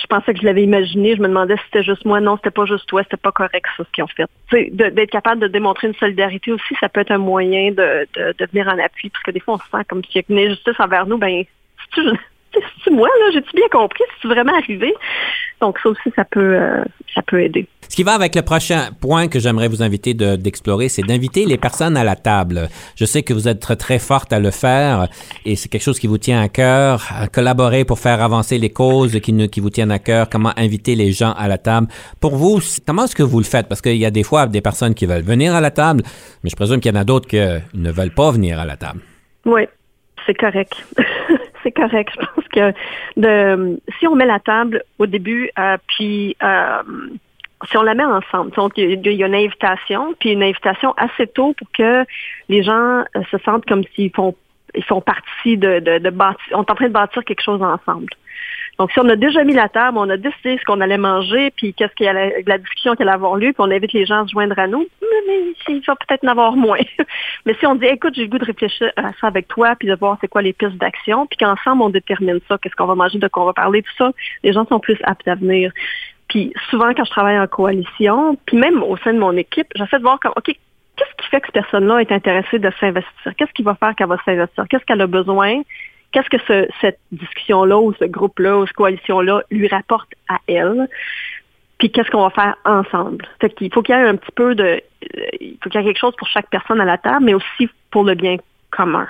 je 0.00 0.06
pensais 0.06 0.32
que 0.32 0.40
je 0.40 0.44
l'avais 0.44 0.62
imaginé, 0.62 1.14
je 1.16 1.20
me 1.20 1.28
demandais 1.28 1.56
si 1.56 1.62
c'était 1.66 1.82
juste 1.82 2.04
moi. 2.04 2.20
Non, 2.20 2.36
c'était 2.36 2.50
pas 2.50 2.64
juste 2.64 2.86
toi, 2.86 3.02
c'était 3.02 3.16
pas 3.16 3.32
correct, 3.32 3.66
ça, 3.76 3.84
ce 3.84 3.90
qu'ils 3.90 4.04
ont 4.04 4.08
fait. 4.08 4.26
Tu 4.50 4.56
sais, 4.56 4.70
d'être 4.70 5.10
capable 5.10 5.40
de 5.40 5.48
démontrer 5.48 5.88
une 5.88 5.94
solidarité 5.94 6.52
aussi, 6.52 6.74
ça 6.80 6.88
peut 6.88 7.00
être 7.00 7.10
un 7.10 7.18
moyen 7.18 7.70
de, 7.70 8.08
de, 8.14 8.46
venir 8.52 8.68
en 8.68 8.78
appui, 8.78 9.10
parce 9.10 9.22
que 9.22 9.30
des 9.30 9.40
fois, 9.40 9.54
on 9.54 9.58
se 9.58 9.64
sent 9.64 9.84
comme 9.88 10.02
s'il 10.04 10.16
y 10.16 10.18
a 10.18 10.22
une 10.28 10.50
injustice 10.50 10.78
envers 10.78 11.06
nous, 11.06 11.18
ben, 11.18 11.44
si 11.44 11.90
tu 11.92 12.02
c'est 12.84 12.90
moi, 12.90 13.08
là, 13.20 13.30
j'ai-tu 13.32 13.50
bien 13.54 13.68
compris? 13.70 14.04
C'est 14.20 14.28
vraiment 14.28 14.54
arrivé? 14.54 14.94
Donc, 15.60 15.78
ça 15.82 15.90
aussi, 15.90 16.10
ça 16.16 16.24
peut, 16.24 16.56
euh, 16.56 16.82
ça 17.14 17.22
peut 17.22 17.42
aider. 17.42 17.66
Ce 17.88 17.96
qui 17.96 18.02
va 18.04 18.12
avec 18.12 18.34
le 18.36 18.42
prochain 18.42 18.90
point 19.00 19.26
que 19.26 19.40
j'aimerais 19.40 19.66
vous 19.66 19.82
inviter 19.82 20.14
d'explorer, 20.14 20.88
c'est 20.88 21.02
d'inviter 21.02 21.44
les 21.44 21.58
personnes 21.58 21.96
à 21.96 22.04
la 22.04 22.14
table. 22.14 22.68
Je 22.94 23.04
sais 23.04 23.24
que 23.24 23.34
vous 23.34 23.48
êtes 23.48 23.58
très, 23.58 23.74
très 23.74 23.98
forte 23.98 24.32
à 24.32 24.38
le 24.38 24.52
faire 24.52 25.08
et 25.44 25.56
c'est 25.56 25.68
quelque 25.68 25.82
chose 25.82 25.98
qui 25.98 26.06
vous 26.06 26.16
tient 26.16 26.40
à 26.40 26.48
cœur, 26.48 27.02
collaborer 27.32 27.84
pour 27.84 27.98
faire 27.98 28.22
avancer 28.22 28.58
les 28.58 28.70
causes 28.70 29.18
qui, 29.20 29.48
qui 29.48 29.60
vous 29.60 29.70
tiennent 29.70 29.90
à 29.90 29.98
cœur, 29.98 30.28
comment 30.30 30.52
inviter 30.56 30.94
les 30.94 31.10
gens 31.10 31.32
à 31.32 31.48
la 31.48 31.58
table? 31.58 31.88
Pour 32.20 32.36
vous, 32.36 32.60
comment 32.86 33.06
est-ce 33.06 33.16
que 33.16 33.24
vous 33.24 33.38
le 33.38 33.44
faites? 33.44 33.68
Parce 33.68 33.82
qu'il 33.82 33.96
y 33.96 34.06
a 34.06 34.12
des 34.12 34.22
fois 34.22 34.46
des 34.46 34.60
personnes 34.60 34.94
qui 34.94 35.06
veulent 35.06 35.24
venir 35.24 35.52
à 35.56 35.60
la 35.60 35.72
table, 35.72 36.04
mais 36.44 36.50
je 36.50 36.56
présume 36.56 36.78
qu'il 36.78 36.94
y 36.94 36.96
en 36.96 37.00
a 37.00 37.04
d'autres 37.04 37.26
qui 37.28 37.38
ne 37.38 37.90
veulent 37.90 38.14
pas 38.14 38.30
venir 38.30 38.60
à 38.60 38.64
la 38.64 38.76
table. 38.76 39.00
Oui, 39.46 39.62
c'est 40.26 40.38
correct. 40.38 40.74
c'est 41.64 41.72
correct. 41.72 42.16
Que 42.52 42.72
si 43.98 44.06
on 44.06 44.14
met 44.14 44.26
la 44.26 44.40
table 44.40 44.82
au 44.98 45.06
début, 45.06 45.50
euh, 45.58 45.76
puis 45.88 46.36
euh, 46.42 46.82
si 47.68 47.76
on 47.76 47.82
la 47.82 47.94
met 47.94 48.04
ensemble, 48.04 48.50
donc 48.52 48.72
il 48.76 49.06
y, 49.06 49.22
a 49.22 49.26
une 49.26 49.34
invitation, 49.34 50.14
puis 50.18 50.32
une 50.32 50.42
invitation 50.42 50.92
assez 50.96 51.26
tôt 51.26 51.54
pour 51.56 51.68
que 51.72 52.04
les 52.48 52.62
gens 52.62 53.04
euh, 53.16 53.22
se 53.30 53.38
sentent 53.38 53.66
comme 53.66 53.84
s'ils 53.94 54.12
font 54.12 54.34
ils 54.74 54.84
font 54.84 55.00
partie 55.00 55.56
de, 55.56 55.80
de, 55.80 55.98
de 55.98 56.10
bâtir, 56.10 56.46
on 56.52 56.62
est 56.62 56.70
en 56.70 56.74
train 56.76 56.86
de 56.86 56.92
bâtir 56.92 57.24
quelque 57.24 57.42
chose 57.42 57.60
ensemble. 57.60 58.06
Donc, 58.80 58.90
si 58.92 58.98
on 58.98 59.10
a 59.10 59.16
déjà 59.16 59.44
mis 59.44 59.52
la 59.52 59.68
table, 59.68 59.98
on 59.98 60.08
a 60.08 60.16
décidé 60.16 60.56
ce 60.56 60.64
qu'on 60.64 60.80
allait 60.80 60.96
manger, 60.96 61.50
puis 61.54 61.74
qu'est-ce 61.74 61.92
qu'il 61.96 62.06
y 62.06 62.42
la 62.46 62.56
discussion 62.56 62.94
qu'elle 62.94 63.08
allait 63.08 63.16
avoir 63.16 63.36
lieu, 63.36 63.52
puis 63.52 63.56
on 63.58 63.70
invite 63.70 63.92
les 63.92 64.06
gens 64.06 64.22
à 64.22 64.26
se 64.26 64.30
joindre 64.30 64.58
à 64.58 64.66
nous, 64.68 64.86
mais, 65.02 65.52
il 65.68 65.82
va 65.86 65.94
peut-être 65.96 66.24
en 66.24 66.28
avoir 66.28 66.56
moins. 66.56 66.78
mais 67.44 67.54
si 67.60 67.66
on 67.66 67.74
dit, 67.74 67.84
écoute, 67.84 68.14
j'ai 68.14 68.22
le 68.22 68.28
goût 68.28 68.38
de 68.38 68.46
réfléchir 68.46 68.90
à 68.96 69.12
ça 69.20 69.26
avec 69.26 69.48
toi, 69.48 69.74
puis 69.78 69.86
de 69.86 69.94
voir 69.96 70.16
c'est 70.22 70.28
quoi 70.28 70.40
les 70.40 70.54
pistes 70.54 70.78
d'action, 70.78 71.26
puis 71.26 71.36
qu'ensemble 71.36 71.82
on 71.82 71.90
détermine 71.90 72.40
ça, 72.48 72.56
qu'est-ce 72.56 72.74
qu'on 72.74 72.86
va 72.86 72.94
manger, 72.94 73.18
de 73.18 73.28
quoi 73.28 73.42
on 73.42 73.46
va 73.46 73.52
parler, 73.52 73.82
tout 73.82 73.92
ça, 73.98 74.12
les 74.44 74.54
gens 74.54 74.64
sont 74.66 74.80
plus 74.80 74.96
aptes 75.02 75.28
à 75.28 75.34
venir. 75.34 75.72
Puis 76.28 76.50
souvent, 76.70 76.94
quand 76.94 77.04
je 77.04 77.10
travaille 77.10 77.38
en 77.38 77.46
coalition, 77.48 78.38
puis 78.46 78.56
même 78.56 78.82
au 78.82 78.96
sein 78.96 79.12
de 79.12 79.18
mon 79.18 79.36
équipe, 79.36 79.66
j'essaie 79.74 79.98
de 79.98 80.04
voir 80.04 80.18
comme, 80.20 80.32
OK, 80.36 80.46
qu'est-ce 80.46 81.22
qui 81.22 81.28
fait 81.28 81.40
que 81.42 81.48
cette 81.48 81.54
personne-là 81.54 81.98
est 81.98 82.12
intéressée 82.12 82.58
de 82.58 82.70
s'investir? 82.80 83.34
Qu'est-ce 83.36 83.52
qui 83.52 83.62
va 83.62 83.74
faire 83.74 83.94
qu'elle 83.94 84.08
va 84.08 84.16
s'investir? 84.24 84.64
Qu'est-ce 84.70 84.86
qu'elle 84.86 85.02
a 85.02 85.06
besoin? 85.06 85.60
Qu'est-ce 86.12 86.28
que 86.28 86.42
ce, 86.46 86.68
cette 86.80 86.98
discussion-là 87.12 87.78
ou 87.78 87.92
ce 87.94 88.04
groupe-là 88.04 88.58
ou 88.58 88.66
cette 88.66 88.76
coalition-là 88.76 89.42
lui 89.50 89.68
rapporte 89.68 90.08
à 90.28 90.38
elle, 90.46 90.88
puis 91.78 91.90
qu'est-ce 91.90 92.10
qu'on 92.10 92.22
va 92.22 92.30
faire 92.30 92.56
ensemble? 92.64 93.26
Fait 93.40 93.50
qu'il 93.50 93.72
faut 93.72 93.82
qu'il 93.82 93.94
y 93.94 93.98
ait 93.98 94.02
un 94.02 94.16
petit 94.16 94.32
peu 94.34 94.54
de... 94.54 94.82
Il 95.40 95.56
faut 95.62 95.70
qu'il 95.70 95.80
y 95.80 95.84
ait 95.84 95.86
quelque 95.86 96.00
chose 96.00 96.14
pour 96.16 96.28
chaque 96.28 96.50
personne 96.50 96.80
à 96.80 96.84
la 96.84 96.98
table, 96.98 97.24
mais 97.24 97.34
aussi 97.34 97.70
pour 97.90 98.04
le 98.04 98.14
bien 98.14 98.36
commun. 98.70 99.08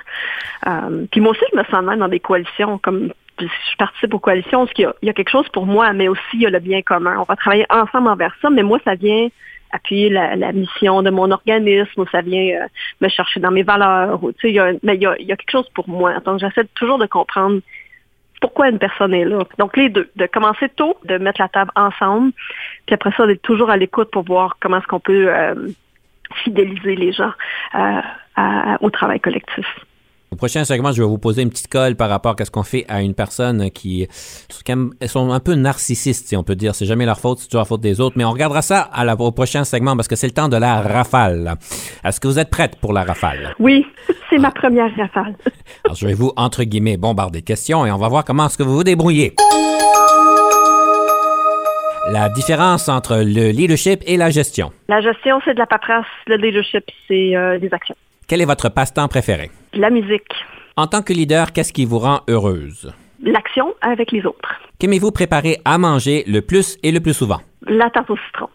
Euh, 0.66 1.04
puis 1.10 1.20
moi 1.20 1.32
aussi, 1.32 1.44
je 1.52 1.58
me 1.58 1.64
sens 1.64 1.82
même 1.84 1.98
dans 1.98 2.08
des 2.08 2.20
coalitions, 2.20 2.78
comme 2.78 3.12
je 3.40 3.76
participe 3.76 4.14
aux 4.14 4.18
coalitions, 4.18 4.60
parce 4.60 4.72
qu'il 4.72 4.88
y 5.02 5.06
y 5.06 5.10
a 5.10 5.12
quelque 5.12 5.30
chose 5.30 5.48
pour 5.48 5.66
moi, 5.66 5.92
mais 5.92 6.08
aussi 6.08 6.20
il 6.34 6.42
y 6.42 6.46
a 6.46 6.50
le 6.50 6.60
bien 6.60 6.82
commun. 6.82 7.16
On 7.18 7.24
va 7.24 7.36
travailler 7.36 7.66
ensemble 7.70 8.08
envers 8.08 8.34
ça, 8.40 8.50
mais 8.50 8.62
moi, 8.62 8.78
ça 8.84 8.94
vient 8.94 9.28
appuyer 9.72 10.08
la, 10.10 10.52
mission 10.52 11.02
de 11.02 11.10
mon 11.10 11.30
organisme 11.30 12.00
ou 12.00 12.06
ça 12.10 12.20
vient 12.22 12.62
euh, 12.62 12.66
me 13.00 13.08
chercher 13.08 13.40
dans 13.40 13.50
mes 13.50 13.62
valeurs. 13.62 14.22
Ou, 14.22 14.32
y 14.44 14.58
a, 14.58 14.72
mais 14.82 14.96
il 14.96 15.02
y 15.02 15.06
a, 15.06 15.16
quelque 15.36 15.50
chose 15.50 15.68
pour 15.74 15.88
moi. 15.88 16.18
Donc, 16.20 16.40
j'essaie 16.40 16.64
toujours 16.74 16.98
de 16.98 17.06
comprendre 17.06 17.60
pourquoi 18.40 18.68
une 18.68 18.78
personne 18.78 19.14
est 19.14 19.24
là. 19.24 19.44
Donc, 19.58 19.76
les 19.76 19.88
deux, 19.90 20.10
de 20.16 20.26
commencer 20.26 20.68
tôt, 20.70 20.96
de 21.04 21.18
mettre 21.18 21.40
la 21.40 21.48
table 21.48 21.70
ensemble, 21.76 22.32
puis 22.86 22.94
après 22.94 23.12
ça, 23.16 23.26
d'être 23.26 23.42
toujours 23.42 23.70
à 23.70 23.76
l'écoute 23.76 24.10
pour 24.10 24.24
voir 24.24 24.56
comment 24.60 24.78
est-ce 24.78 24.86
qu'on 24.86 25.00
peut 25.00 25.28
euh, 25.28 25.54
fidéliser 26.44 26.96
les 26.96 27.12
gens 27.12 27.32
euh, 27.74 28.00
au 28.80 28.90
travail 28.90 29.20
collectif. 29.20 29.66
Au 30.32 30.36
prochain 30.36 30.64
segment, 30.64 30.92
je 30.92 31.02
vais 31.02 31.08
vous 31.08 31.18
poser 31.18 31.42
une 31.42 31.50
petite 31.50 31.66
colle 31.66 31.96
par 31.96 32.08
rapport 32.08 32.36
à 32.38 32.44
ce 32.44 32.52
qu'on 32.52 32.62
fait 32.62 32.84
à 32.88 33.02
une 33.02 33.14
personne 33.14 33.68
qui 33.72 34.06
elles 35.00 35.08
sont 35.08 35.32
un 35.32 35.40
peu 35.40 35.54
narcissistes, 35.54 36.28
si 36.28 36.36
on 36.36 36.44
peut 36.44 36.54
dire. 36.54 36.76
C'est 36.76 36.86
jamais 36.86 37.04
leur 37.04 37.18
faute, 37.18 37.40
c'est 37.40 37.48
toujours 37.48 37.62
la 37.62 37.64
faute 37.64 37.80
des 37.80 38.00
autres. 38.00 38.16
Mais 38.16 38.24
on 38.24 38.30
regardera 38.30 38.62
ça 38.62 38.82
à 38.92 39.04
la, 39.04 39.14
au 39.14 39.32
prochain 39.32 39.64
segment 39.64 39.96
parce 39.96 40.06
que 40.06 40.14
c'est 40.14 40.28
le 40.28 40.32
temps 40.32 40.48
de 40.48 40.56
la 40.56 40.82
rafale. 40.82 41.56
Est-ce 42.04 42.20
que 42.20 42.28
vous 42.28 42.38
êtes 42.38 42.48
prête 42.48 42.76
pour 42.76 42.92
la 42.92 43.02
rafale? 43.02 43.54
Oui, 43.58 43.84
c'est 44.28 44.38
ma 44.38 44.52
première 44.52 44.94
rafale. 44.96 45.34
Alors, 45.84 45.96
je 45.96 46.06
vais 46.06 46.14
vous, 46.14 46.32
entre 46.36 46.62
guillemets, 46.62 46.96
bombarder 46.96 47.40
de 47.40 47.44
questions 47.44 47.84
et 47.84 47.90
on 47.90 47.98
va 47.98 48.06
voir 48.06 48.24
comment 48.24 48.46
est-ce 48.46 48.56
que 48.56 48.62
vous 48.62 48.76
vous 48.76 48.84
débrouillez. 48.84 49.34
La 52.12 52.28
différence 52.28 52.88
entre 52.88 53.16
le 53.16 53.50
leadership 53.50 54.02
et 54.06 54.16
la 54.16 54.30
gestion. 54.30 54.70
La 54.88 55.00
gestion, 55.00 55.40
c'est 55.44 55.54
de 55.54 55.58
la 55.58 55.66
paperasse. 55.66 56.06
Le 56.28 56.36
leadership, 56.36 56.84
c'est 57.08 57.36
euh, 57.36 57.58
des 57.58 57.72
actions. 57.72 57.96
Quel 58.30 58.40
est 58.40 58.44
votre 58.44 58.68
passe-temps 58.68 59.08
préféré? 59.08 59.50
La 59.72 59.90
musique. 59.90 60.32
En 60.76 60.86
tant 60.86 61.02
que 61.02 61.12
leader, 61.12 61.50
qu'est-ce 61.52 61.72
qui 61.72 61.84
vous 61.84 61.98
rend 61.98 62.20
heureuse? 62.28 62.94
L'action 63.20 63.74
avec 63.80 64.12
les 64.12 64.24
autres. 64.24 64.60
Qu'aimez-vous 64.78 65.10
préparer 65.10 65.58
à 65.64 65.78
manger 65.78 66.22
le 66.28 66.40
plus 66.40 66.78
et 66.84 66.92
le 66.92 67.00
plus 67.00 67.12
souvent? 67.12 67.40
La 67.66 67.90
tarte 67.90 68.08
au 68.08 68.16
citron. 68.16 68.46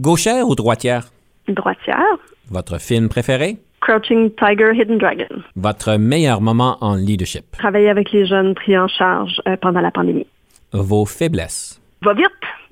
Gauchère 0.00 0.48
ou 0.48 0.54
droitière? 0.54 1.08
Droitière. 1.46 2.16
Votre 2.50 2.78
film 2.80 3.10
préféré? 3.10 3.58
Crouching 3.82 4.30
Tiger, 4.30 4.70
Hidden 4.72 4.96
Dragon. 4.96 5.42
Votre 5.56 5.96
meilleur 5.96 6.40
moment 6.40 6.78
en 6.80 6.94
leadership? 6.94 7.44
Travailler 7.58 7.90
avec 7.90 8.12
les 8.12 8.24
jeunes 8.24 8.54
pris 8.54 8.78
en 8.78 8.88
charge 8.88 9.42
euh, 9.46 9.58
pendant 9.60 9.82
la 9.82 9.90
pandémie. 9.90 10.26
Vos 10.72 11.04
faiblesses? 11.04 11.82
Va 12.00 12.14
vite! 12.14 12.24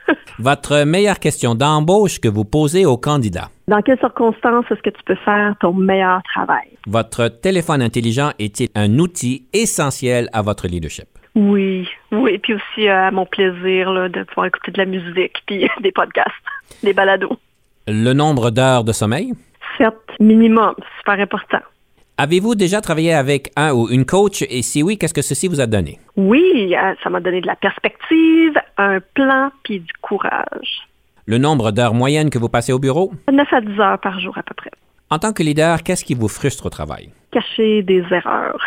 Votre 0.38 0.84
meilleure 0.84 1.18
question 1.18 1.54
d'embauche 1.54 2.20
que 2.20 2.28
vous 2.28 2.44
posez 2.44 2.86
aux 2.86 2.96
candidats. 2.96 3.50
Dans 3.68 3.80
quelles 3.82 3.98
circonstances 3.98 4.64
est-ce 4.70 4.82
que 4.82 4.90
tu 4.90 5.02
peux 5.04 5.16
faire 5.24 5.54
ton 5.60 5.72
meilleur 5.72 6.22
travail? 6.34 6.68
Votre 6.86 7.28
téléphone 7.28 7.82
intelligent 7.82 8.30
est-il 8.38 8.68
un 8.74 8.98
outil 8.98 9.46
essentiel 9.52 10.28
à 10.32 10.42
votre 10.42 10.68
leadership? 10.68 11.06
Oui, 11.34 11.88
oui, 12.12 12.38
puis 12.38 12.54
aussi 12.54 12.88
euh, 12.88 13.08
à 13.08 13.10
mon 13.10 13.26
plaisir 13.26 13.92
de 14.08 14.22
pouvoir 14.24 14.46
écouter 14.46 14.72
de 14.72 14.78
la 14.78 14.86
musique, 14.86 15.42
puis 15.46 15.68
des 15.82 15.92
podcasts, 15.92 16.30
des 16.82 16.92
balados. 16.92 17.36
Le 17.86 18.12
nombre 18.12 18.50
d'heures 18.50 18.84
de 18.84 18.92
sommeil? 18.92 19.32
Sept 19.78 19.94
minimum. 20.20 20.74
super 20.98 21.20
important. 21.20 21.60
Avez-vous 22.18 22.54
déjà 22.54 22.80
travaillé 22.80 23.12
avec 23.12 23.50
un 23.56 23.74
ou 23.74 23.90
une 23.90 24.06
coach? 24.06 24.42
Et 24.48 24.62
si 24.62 24.82
oui, 24.82 24.96
qu'est-ce 24.96 25.12
que 25.12 25.20
ceci 25.20 25.48
vous 25.48 25.60
a 25.60 25.66
donné? 25.66 25.98
Oui, 26.16 26.74
euh, 26.74 26.94
ça 27.04 27.10
m'a 27.10 27.20
donné 27.20 27.42
de 27.42 27.46
la 27.46 27.56
perspective, 27.56 28.54
un 28.78 29.00
plan 29.12 29.50
puis 29.64 29.80
du 29.80 29.92
courage. 30.00 30.88
Le 31.26 31.36
nombre 31.36 31.72
d'heures 31.72 31.92
moyennes 31.92 32.30
que 32.30 32.38
vous 32.38 32.48
passez 32.48 32.72
au 32.72 32.78
bureau? 32.78 33.12
9 33.30 33.52
à 33.52 33.60
10 33.60 33.80
heures 33.80 34.00
par 34.00 34.18
jour 34.18 34.32
à 34.38 34.42
peu 34.42 34.54
près. 34.54 34.70
En 35.10 35.18
tant 35.18 35.34
que 35.34 35.42
leader, 35.42 35.82
qu'est-ce 35.82 36.06
qui 36.06 36.14
vous 36.14 36.28
frustre 36.28 36.64
au 36.64 36.70
travail? 36.70 37.10
Cacher 37.32 37.82
des 37.82 38.02
erreurs. 38.10 38.64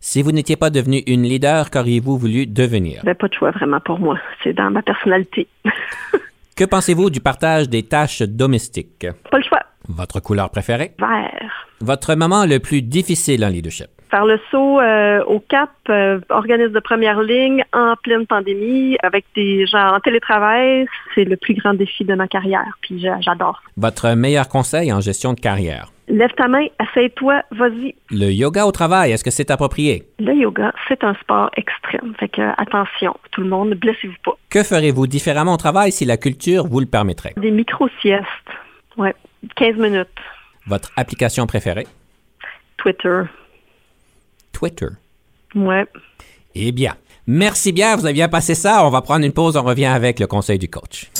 Si 0.00 0.22
vous 0.22 0.32
n'étiez 0.32 0.56
pas 0.56 0.70
devenu 0.70 1.02
une 1.06 1.24
leader, 1.24 1.70
qu'auriez-vous 1.70 2.16
voulu 2.16 2.46
devenir? 2.46 3.02
Ben, 3.04 3.14
pas 3.14 3.28
de 3.28 3.34
choix 3.34 3.50
vraiment 3.50 3.80
pour 3.80 3.98
moi. 3.98 4.18
C'est 4.42 4.54
dans 4.54 4.70
ma 4.70 4.80
personnalité. 4.80 5.46
que 6.56 6.64
pensez-vous 6.64 7.10
du 7.10 7.20
partage 7.20 7.68
des 7.68 7.82
tâches 7.82 8.22
domestiques? 8.22 9.06
Pas 9.30 9.36
le 9.36 9.44
choix. 9.44 9.60
Votre 9.88 10.20
couleur 10.20 10.50
préférée? 10.50 10.92
Vert. 10.98 11.66
Votre 11.80 12.14
moment 12.14 12.44
le 12.44 12.58
plus 12.58 12.82
difficile 12.82 13.44
en 13.44 13.48
leadership? 13.48 13.86
Faire 14.10 14.24
le 14.24 14.40
saut 14.50 14.80
euh, 14.80 15.22
au 15.24 15.38
CAP, 15.40 15.70
euh, 15.90 16.20
organisme 16.30 16.72
de 16.72 16.80
première 16.80 17.20
ligne, 17.22 17.62
en 17.72 17.94
pleine 18.02 18.26
pandémie, 18.26 18.96
avec 19.02 19.24
des 19.34 19.66
gens 19.66 19.94
en 19.94 20.00
télétravail, 20.00 20.86
c'est 21.14 21.24
le 21.24 21.36
plus 21.36 21.54
grand 21.54 21.74
défi 21.74 22.04
de 22.04 22.14
ma 22.14 22.26
carrière, 22.26 22.78
puis 22.80 23.06
j'adore. 23.20 23.62
Votre 23.76 24.14
meilleur 24.14 24.48
conseil 24.48 24.92
en 24.92 25.00
gestion 25.00 25.34
de 25.34 25.40
carrière? 25.40 25.92
Lève 26.08 26.32
ta 26.36 26.48
main, 26.48 26.66
essaye-toi, 26.82 27.42
vas-y. 27.50 27.94
Le 28.10 28.32
yoga 28.32 28.64
au 28.64 28.72
travail, 28.72 29.12
est-ce 29.12 29.22
que 29.22 29.30
c'est 29.30 29.50
approprié? 29.50 30.04
Le 30.18 30.32
yoga, 30.32 30.72
c'est 30.88 31.04
un 31.04 31.14
sport 31.14 31.50
extrême. 31.56 32.14
Fait 32.18 32.28
que, 32.28 32.40
attention, 32.56 33.14
tout 33.30 33.42
le 33.42 33.48
monde, 33.48 33.68
ne 33.70 33.74
blessez-vous 33.74 34.16
pas. 34.24 34.32
Que 34.48 34.62
ferez-vous 34.62 35.06
différemment 35.06 35.52
au 35.52 35.58
travail 35.58 35.92
si 35.92 36.06
la 36.06 36.16
culture 36.16 36.66
vous 36.66 36.80
le 36.80 36.86
permettrait? 36.86 37.34
Des 37.36 37.50
micro-siestes. 37.50 38.24
Ouais, 38.96 39.14
15 39.56 39.76
minutes. 39.76 40.08
Votre 40.66 40.90
application 40.96 41.46
préférée? 41.46 41.86
Twitter. 42.76 43.22
Twitter. 44.52 44.88
Ouais. 45.54 45.86
Eh 46.54 46.72
bien, 46.72 46.94
merci 47.26 47.72
bien, 47.72 47.96
vous 47.96 48.04
avez 48.04 48.14
bien 48.14 48.28
passé 48.28 48.54
ça. 48.54 48.84
On 48.84 48.90
va 48.90 49.02
prendre 49.02 49.24
une 49.24 49.32
pause, 49.32 49.56
on 49.56 49.62
revient 49.62 49.86
avec 49.86 50.20
le 50.20 50.26
conseil 50.26 50.58
du 50.58 50.68
coach. 50.68 51.10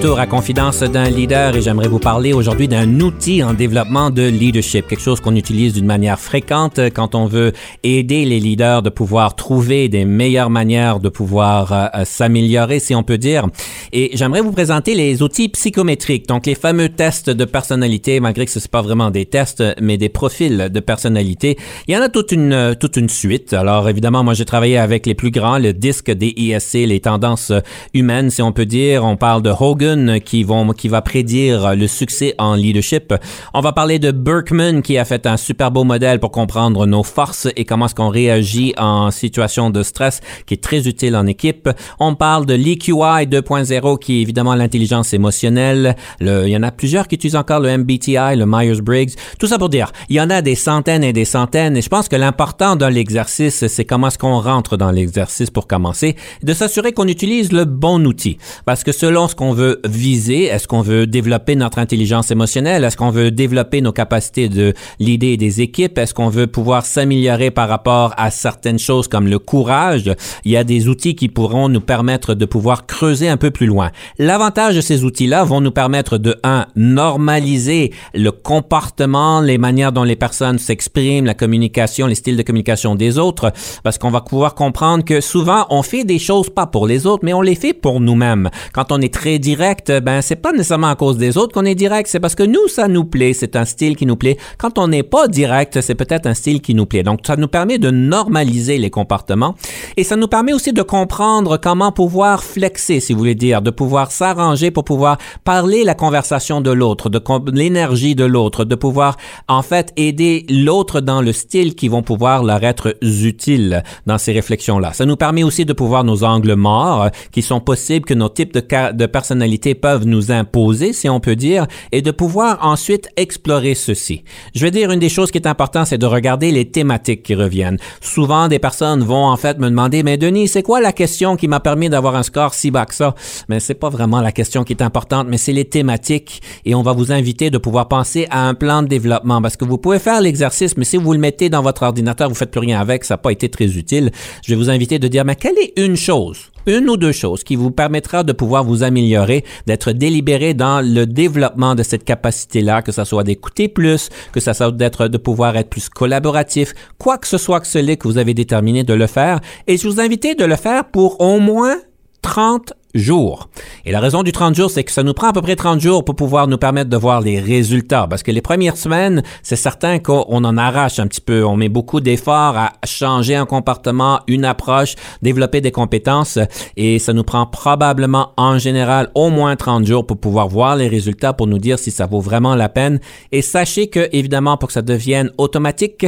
De 0.00 0.08
retour 0.08 0.09
à 0.20 0.26
Confidence 0.26 0.80
d'un 0.80 1.08
leader 1.08 1.56
et 1.56 1.62
j'aimerais 1.62 1.88
vous 1.88 1.98
parler 1.98 2.34
aujourd'hui 2.34 2.68
d'un 2.68 3.00
outil 3.00 3.42
en 3.42 3.54
développement 3.54 4.10
de 4.10 4.22
leadership, 4.22 4.86
quelque 4.86 5.00
chose 5.00 5.18
qu'on 5.18 5.34
utilise 5.34 5.72
d'une 5.72 5.86
manière 5.86 6.20
fréquente 6.20 6.78
quand 6.94 7.14
on 7.14 7.24
veut 7.24 7.52
aider 7.84 8.26
les 8.26 8.38
leaders 8.38 8.82
de 8.82 8.90
pouvoir 8.90 9.34
trouver 9.34 9.88
des 9.88 10.04
meilleures 10.04 10.50
manières 10.50 11.00
de 11.00 11.08
pouvoir 11.08 11.72
euh, 11.72 11.86
euh, 11.94 12.04
s'améliorer, 12.04 12.80
si 12.80 12.94
on 12.94 13.02
peut 13.02 13.16
dire. 13.16 13.46
Et 13.92 14.10
j'aimerais 14.12 14.42
vous 14.42 14.52
présenter 14.52 14.94
les 14.94 15.22
outils 15.22 15.48
psychométriques, 15.48 16.28
donc 16.28 16.44
les 16.44 16.54
fameux 16.54 16.90
tests 16.90 17.30
de 17.30 17.44
personnalité, 17.46 18.20
malgré 18.20 18.44
que 18.44 18.52
ce 18.52 18.58
n'est 18.58 18.68
pas 18.70 18.82
vraiment 18.82 19.10
des 19.10 19.24
tests, 19.24 19.64
mais 19.80 19.96
des 19.96 20.10
profils 20.10 20.68
de 20.70 20.80
personnalité. 20.80 21.56
Il 21.88 21.94
y 21.94 21.96
en 21.96 22.02
a 22.02 22.10
toute 22.10 22.32
une, 22.32 22.76
toute 22.78 22.98
une 22.98 23.08
suite. 23.08 23.54
Alors 23.54 23.88
évidemment, 23.88 24.22
moi 24.22 24.34
j'ai 24.34 24.44
travaillé 24.44 24.76
avec 24.76 25.06
les 25.06 25.14
plus 25.14 25.30
grands, 25.30 25.58
le 25.58 25.72
disque 25.72 26.10
des 26.10 26.34
ISC, 26.36 26.74
les 26.74 27.00
tendances 27.00 27.52
humaines, 27.94 28.28
si 28.28 28.42
on 28.42 28.52
peut 28.52 28.66
dire. 28.66 29.04
On 29.04 29.16
parle 29.16 29.40
de 29.40 29.50
Hogan 29.58 30.09
qui, 30.18 30.42
vont, 30.42 30.72
qui 30.72 30.88
va 30.88 31.02
prédire 31.02 31.76
le 31.76 31.86
succès 31.86 32.34
en 32.38 32.54
leadership. 32.54 33.14
On 33.54 33.60
va 33.60 33.72
parler 33.72 33.98
de 33.98 34.10
Berkman 34.10 34.82
qui 34.82 34.98
a 34.98 35.04
fait 35.04 35.26
un 35.26 35.36
super 35.36 35.70
beau 35.70 35.84
modèle 35.84 36.18
pour 36.18 36.30
comprendre 36.30 36.86
nos 36.86 37.02
forces 37.02 37.48
et 37.56 37.64
comment 37.64 37.86
est-ce 37.86 37.94
qu'on 37.94 38.08
réagit 38.08 38.74
en 38.76 39.10
situation 39.10 39.70
de 39.70 39.82
stress 39.82 40.20
qui 40.46 40.54
est 40.54 40.62
très 40.62 40.88
utile 40.88 41.16
en 41.16 41.26
équipe. 41.26 41.68
On 41.98 42.14
parle 42.14 42.46
de 42.46 42.54
l'EQI 42.54 43.26
2.0 43.26 43.98
qui 43.98 44.18
est 44.18 44.22
évidemment 44.22 44.54
l'intelligence 44.54 45.12
émotionnelle. 45.12 45.96
Le, 46.20 46.46
il 46.46 46.50
y 46.50 46.56
en 46.56 46.62
a 46.62 46.70
plusieurs 46.70 47.08
qui 47.08 47.16
utilisent 47.16 47.36
encore 47.36 47.60
le 47.60 47.76
MBTI, 47.78 48.36
le 48.36 48.46
Myers-Briggs. 48.46 49.14
Tout 49.38 49.46
ça 49.46 49.58
pour 49.58 49.68
dire, 49.68 49.92
il 50.08 50.16
y 50.16 50.20
en 50.20 50.30
a 50.30 50.42
des 50.42 50.54
centaines 50.54 51.04
et 51.04 51.12
des 51.12 51.24
centaines 51.24 51.76
et 51.76 51.82
je 51.82 51.88
pense 51.88 52.08
que 52.08 52.16
l'important 52.16 52.76
dans 52.76 52.88
l'exercice, 52.88 53.66
c'est 53.66 53.84
comment 53.84 54.08
est-ce 54.08 54.18
qu'on 54.18 54.40
rentre 54.40 54.76
dans 54.76 54.90
l'exercice 54.90 55.50
pour 55.50 55.66
commencer, 55.66 56.16
de 56.42 56.52
s'assurer 56.52 56.92
qu'on 56.92 57.08
utilise 57.08 57.52
le 57.52 57.64
bon 57.64 58.04
outil. 58.06 58.38
Parce 58.64 58.84
que 58.84 58.92
selon 58.92 59.28
ce 59.28 59.34
qu'on 59.34 59.52
veut 59.52 59.80
viser? 60.00 60.44
Est-ce 60.44 60.66
qu'on 60.66 60.80
veut 60.80 61.06
développer 61.06 61.54
notre 61.54 61.78
intelligence 61.78 62.30
émotionnelle? 62.30 62.84
Est-ce 62.84 62.96
qu'on 62.96 63.10
veut 63.10 63.30
développer 63.30 63.82
nos 63.82 63.92
capacités 63.92 64.48
de 64.48 64.72
l'idée 64.98 65.36
des 65.36 65.60
équipes? 65.60 65.98
Est-ce 65.98 66.14
qu'on 66.14 66.30
veut 66.30 66.46
pouvoir 66.46 66.86
s'améliorer 66.86 67.50
par 67.50 67.68
rapport 67.68 68.14
à 68.16 68.30
certaines 68.30 68.78
choses 68.78 69.06
comme 69.06 69.28
le 69.28 69.38
courage? 69.38 70.10
Il 70.44 70.50
y 70.50 70.56
a 70.56 70.64
des 70.64 70.88
outils 70.88 71.14
qui 71.14 71.28
pourront 71.28 71.68
nous 71.68 71.80
permettre 71.80 72.34
de 72.34 72.46
pouvoir 72.46 72.86
creuser 72.86 73.28
un 73.28 73.36
peu 73.36 73.50
plus 73.50 73.66
loin. 73.66 73.90
L'avantage 74.18 74.74
de 74.74 74.80
ces 74.80 75.04
outils-là 75.04 75.44
vont 75.44 75.60
nous 75.60 75.70
permettre 75.70 76.16
de, 76.16 76.34
un, 76.42 76.66
normaliser 76.74 77.92
le 78.14 78.32
comportement, 78.32 79.40
les 79.40 79.58
manières 79.58 79.92
dont 79.92 80.04
les 80.04 80.16
personnes 80.16 80.58
s'expriment, 80.58 81.26
la 81.26 81.34
communication, 81.34 82.06
les 82.06 82.14
styles 82.14 82.38
de 82.38 82.42
communication 82.42 82.94
des 82.94 83.18
autres, 83.18 83.52
parce 83.84 83.98
qu'on 83.98 84.10
va 84.10 84.22
pouvoir 84.22 84.54
comprendre 84.54 85.04
que 85.04 85.20
souvent, 85.20 85.66
on 85.68 85.82
fait 85.82 86.04
des 86.04 86.18
choses 86.18 86.48
pas 86.48 86.66
pour 86.66 86.86
les 86.86 87.06
autres, 87.06 87.24
mais 87.24 87.34
on 87.34 87.42
les 87.42 87.54
fait 87.54 87.74
pour 87.74 88.00
nous-mêmes. 88.00 88.48
Quand 88.72 88.92
on 88.92 89.00
est 89.00 89.12
très 89.12 89.38
direct, 89.38 89.89
ben 89.98 90.22
c'est 90.22 90.36
pas 90.36 90.52
nécessairement 90.52 90.90
à 90.90 90.94
cause 90.94 91.16
des 91.16 91.36
autres 91.36 91.52
qu'on 91.52 91.64
est 91.64 91.74
direct, 91.74 92.08
c'est 92.08 92.20
parce 92.20 92.34
que 92.34 92.42
nous 92.42 92.68
ça 92.68 92.86
nous 92.86 93.04
plaît, 93.04 93.32
c'est 93.32 93.56
un 93.56 93.64
style 93.64 93.96
qui 93.96 94.06
nous 94.06 94.16
plaît. 94.16 94.36
Quand 94.58 94.78
on 94.78 94.88
n'est 94.88 95.02
pas 95.02 95.26
direct, 95.26 95.80
c'est 95.80 95.94
peut-être 95.94 96.26
un 96.26 96.34
style 96.34 96.60
qui 96.60 96.74
nous 96.74 96.86
plaît. 96.86 97.02
Donc 97.02 97.20
ça 97.26 97.36
nous 97.36 97.48
permet 97.48 97.78
de 97.78 97.90
normaliser 97.90 98.78
les 98.78 98.90
comportements 98.90 99.54
et 99.96 100.04
ça 100.04 100.16
nous 100.16 100.28
permet 100.28 100.52
aussi 100.52 100.72
de 100.72 100.82
comprendre 100.82 101.56
comment 101.56 101.92
pouvoir 101.92 102.44
flexer, 102.44 103.00
si 103.00 103.12
vous 103.12 103.18
voulez 103.18 103.34
dire, 103.34 103.62
de 103.62 103.70
pouvoir 103.70 104.12
s'arranger 104.12 104.70
pour 104.70 104.84
pouvoir 104.84 105.18
parler 105.44 105.84
la 105.84 105.94
conversation 105.94 106.60
de 106.60 106.70
l'autre, 106.70 107.08
de 107.08 107.20
l'énergie 107.52 108.14
de 108.14 108.24
l'autre, 108.24 108.64
de 108.64 108.74
pouvoir 108.74 109.16
en 109.48 109.62
fait 109.62 109.92
aider 109.96 110.46
l'autre 110.48 111.00
dans 111.00 111.22
le 111.22 111.32
style 111.32 111.74
qui 111.74 111.88
vont 111.88 112.02
pouvoir 112.02 112.42
leur 112.42 112.62
être 112.64 112.96
utiles 113.02 113.82
dans 114.06 114.18
ces 114.18 114.32
réflexions-là. 114.32 114.92
Ça 114.92 115.06
nous 115.06 115.16
permet 115.16 115.42
aussi 115.42 115.64
de 115.64 115.72
pouvoir 115.72 116.04
nos 116.04 116.24
angles 116.24 116.54
morts 116.54 117.08
qui 117.32 117.42
sont 117.42 117.60
possibles 117.60 118.04
que 118.06 118.14
nos 118.14 118.28
types 118.28 118.52
de, 118.52 118.92
de 118.92 119.06
personnes 119.06 119.42
peuvent 119.80 120.06
nous 120.06 120.30
imposer, 120.30 120.92
si 120.92 121.08
on 121.08 121.20
peut 121.20 121.36
dire, 121.36 121.66
et 121.92 122.02
de 122.02 122.10
pouvoir 122.10 122.58
ensuite 122.62 123.08
explorer 123.16 123.74
ceci. 123.74 124.24
Je 124.54 124.64
vais 124.64 124.70
dire 124.70 124.90
une 124.90 125.00
des 125.00 125.08
choses 125.08 125.30
qui 125.30 125.38
est 125.38 125.46
importante, 125.46 125.86
c'est 125.86 125.98
de 125.98 126.06
regarder 126.06 126.50
les 126.50 126.70
thématiques 126.70 127.22
qui 127.22 127.34
reviennent. 127.34 127.78
Souvent, 128.00 128.48
des 128.48 128.58
personnes 128.58 129.02
vont 129.02 129.24
en 129.24 129.36
fait 129.36 129.58
me 129.58 129.68
demander, 129.68 130.02
mais 130.02 130.16
Denis, 130.16 130.48
c'est 130.48 130.62
quoi 130.62 130.80
la 130.80 130.92
question 130.92 131.36
qui 131.36 131.48
m'a 131.48 131.60
permis 131.60 131.88
d'avoir 131.88 132.16
un 132.16 132.22
score 132.22 132.54
si 132.54 132.70
bas 132.70 132.86
que 132.86 132.94
ça? 132.94 133.14
Mais 133.48 133.60
c'est 133.60 133.74
pas 133.74 133.88
vraiment 133.88 134.20
la 134.20 134.32
question 134.32 134.64
qui 134.64 134.72
est 134.72 134.82
importante, 134.82 135.26
mais 135.28 135.38
c'est 135.38 135.52
les 135.52 135.64
thématiques 135.64 136.42
et 136.64 136.74
on 136.74 136.82
va 136.82 136.92
vous 136.92 137.12
inviter 137.12 137.50
de 137.50 137.58
pouvoir 137.58 137.88
penser 137.88 138.26
à 138.30 138.46
un 138.46 138.54
plan 138.54 138.82
de 138.82 138.88
développement 138.88 139.40
parce 139.42 139.56
que 139.56 139.64
vous 139.64 139.78
pouvez 139.78 139.98
faire 139.98 140.20
l'exercice, 140.20 140.76
mais 140.76 140.84
si 140.84 140.96
vous 140.96 141.12
le 141.12 141.18
mettez 141.18 141.48
dans 141.48 141.62
votre 141.62 141.82
ordinateur, 141.82 142.28
vous 142.28 142.34
faites 142.34 142.50
plus 142.50 142.60
rien 142.60 142.80
avec, 142.80 143.04
ça 143.04 143.14
n'a 143.14 143.18
pas 143.18 143.32
été 143.32 143.48
très 143.48 143.76
utile. 143.76 144.10
Je 144.44 144.52
vais 144.52 144.56
vous 144.56 144.70
inviter 144.70 144.98
de 144.98 145.08
dire, 145.08 145.24
mais 145.24 145.36
quelle 145.36 145.58
est 145.58 145.72
une 145.76 145.96
chose 145.96 146.50
une 146.66 146.88
ou 146.88 146.96
deux 146.96 147.12
choses 147.12 147.44
qui 147.44 147.56
vous 147.56 147.70
permettra 147.70 148.22
de 148.22 148.32
pouvoir 148.32 148.64
vous 148.64 148.82
améliorer, 148.82 149.44
d'être 149.66 149.92
délibéré 149.92 150.54
dans 150.54 150.80
le 150.80 151.06
développement 151.06 151.74
de 151.74 151.82
cette 151.82 152.04
capacité-là, 152.04 152.82
que 152.82 152.92
ce 152.92 153.04
soit 153.04 153.24
d'écouter 153.24 153.68
plus, 153.68 154.08
que 154.32 154.40
ça 154.40 154.54
soit 154.54 154.72
d'être, 154.72 155.08
de 155.08 155.18
pouvoir 155.18 155.56
être 155.56 155.70
plus 155.70 155.88
collaboratif, 155.88 156.74
quoi 156.98 157.18
que 157.18 157.26
ce 157.26 157.38
soit 157.38 157.60
que 157.60 157.66
ce 157.66 157.80
que 157.80 158.08
vous 158.08 158.18
avez 158.18 158.34
déterminé 158.34 158.84
de 158.84 158.94
le 158.94 159.06
faire. 159.06 159.40
Et 159.66 159.76
je 159.76 159.88
vous 159.88 160.00
invite 160.00 160.38
de 160.38 160.44
le 160.44 160.56
faire 160.56 160.84
pour 160.84 161.20
au 161.20 161.40
moins 161.40 161.76
30 162.22 162.74
jours. 162.94 163.48
Et 163.84 163.92
la 163.92 164.00
raison 164.00 164.22
du 164.22 164.32
30 164.32 164.54
jours, 164.54 164.70
c'est 164.70 164.84
que 164.84 164.92
ça 164.92 165.02
nous 165.02 165.14
prend 165.14 165.28
à 165.28 165.32
peu 165.32 165.42
près 165.42 165.56
30 165.56 165.80
jours 165.80 166.04
pour 166.04 166.16
pouvoir 166.16 166.48
nous 166.48 166.58
permettre 166.58 166.90
de 166.90 166.96
voir 166.96 167.20
les 167.20 167.40
résultats. 167.40 168.06
Parce 168.08 168.22
que 168.22 168.30
les 168.30 168.40
premières 168.40 168.76
semaines, 168.76 169.22
c'est 169.42 169.56
certain 169.56 169.98
qu'on 169.98 170.44
en 170.44 170.56
arrache 170.56 170.98
un 170.98 171.06
petit 171.06 171.20
peu. 171.20 171.44
On 171.44 171.56
met 171.56 171.68
beaucoup 171.68 172.00
d'efforts 172.00 172.56
à 172.56 172.72
changer 172.84 173.36
un 173.36 173.46
comportement, 173.46 174.20
une 174.26 174.44
approche, 174.44 174.94
développer 175.22 175.60
des 175.60 175.70
compétences. 175.70 176.38
Et 176.76 176.98
ça 176.98 177.12
nous 177.12 177.24
prend 177.24 177.46
probablement 177.46 178.32
en 178.36 178.58
général 178.58 179.10
au 179.14 179.30
moins 179.30 179.56
30 179.56 179.86
jours 179.86 180.06
pour 180.06 180.18
pouvoir 180.18 180.48
voir 180.48 180.76
les 180.76 180.88
résultats, 180.88 181.32
pour 181.32 181.46
nous 181.46 181.58
dire 181.58 181.78
si 181.78 181.90
ça 181.90 182.06
vaut 182.06 182.20
vraiment 182.20 182.54
la 182.54 182.68
peine. 182.68 183.00
Et 183.32 183.42
sachez 183.42 183.88
que, 183.88 184.08
évidemment, 184.12 184.56
pour 184.56 184.68
que 184.68 184.72
ça 184.72 184.82
devienne 184.82 185.30
automatique, 185.38 186.06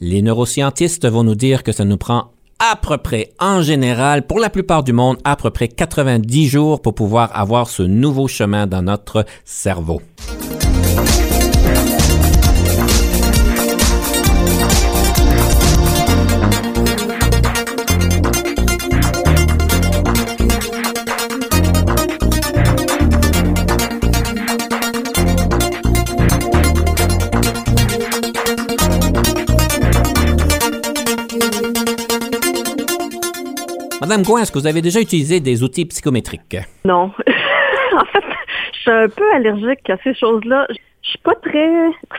les 0.00 0.22
neuroscientistes 0.22 1.08
vont 1.08 1.24
nous 1.24 1.34
dire 1.34 1.62
que 1.62 1.72
ça 1.72 1.84
nous 1.84 1.96
prend 1.96 2.32
à 2.60 2.76
peu 2.76 2.98
près, 2.98 3.32
en 3.40 3.62
général, 3.62 4.26
pour 4.26 4.38
la 4.38 4.50
plupart 4.50 4.84
du 4.84 4.92
monde, 4.92 5.16
à 5.24 5.34
peu 5.34 5.50
près 5.50 5.66
90 5.66 6.46
jours 6.46 6.82
pour 6.82 6.94
pouvoir 6.94 7.30
avoir 7.34 7.68
ce 7.68 7.82
nouveau 7.82 8.28
chemin 8.28 8.66
dans 8.66 8.82
notre 8.82 9.24
cerveau. 9.44 10.02
Madame 34.10 34.24
Gouin, 34.24 34.40
est-ce 34.40 34.50
que 34.50 34.58
vous 34.58 34.66
avez 34.66 34.82
déjà 34.82 35.00
utilisé 35.00 35.38
des 35.38 35.62
outils 35.62 35.84
psychométriques? 35.84 36.56
Non. 36.84 37.12
en 37.96 38.04
fait, 38.06 38.24
je 38.72 38.78
suis 38.80 38.90
un 38.90 39.08
peu 39.08 39.22
allergique 39.32 39.88
à 39.88 39.98
ces 40.02 40.16
choses-là. 40.16 40.66
Je 41.02 41.10
suis 41.10 41.18
pas 41.18 41.36
très 41.36 41.70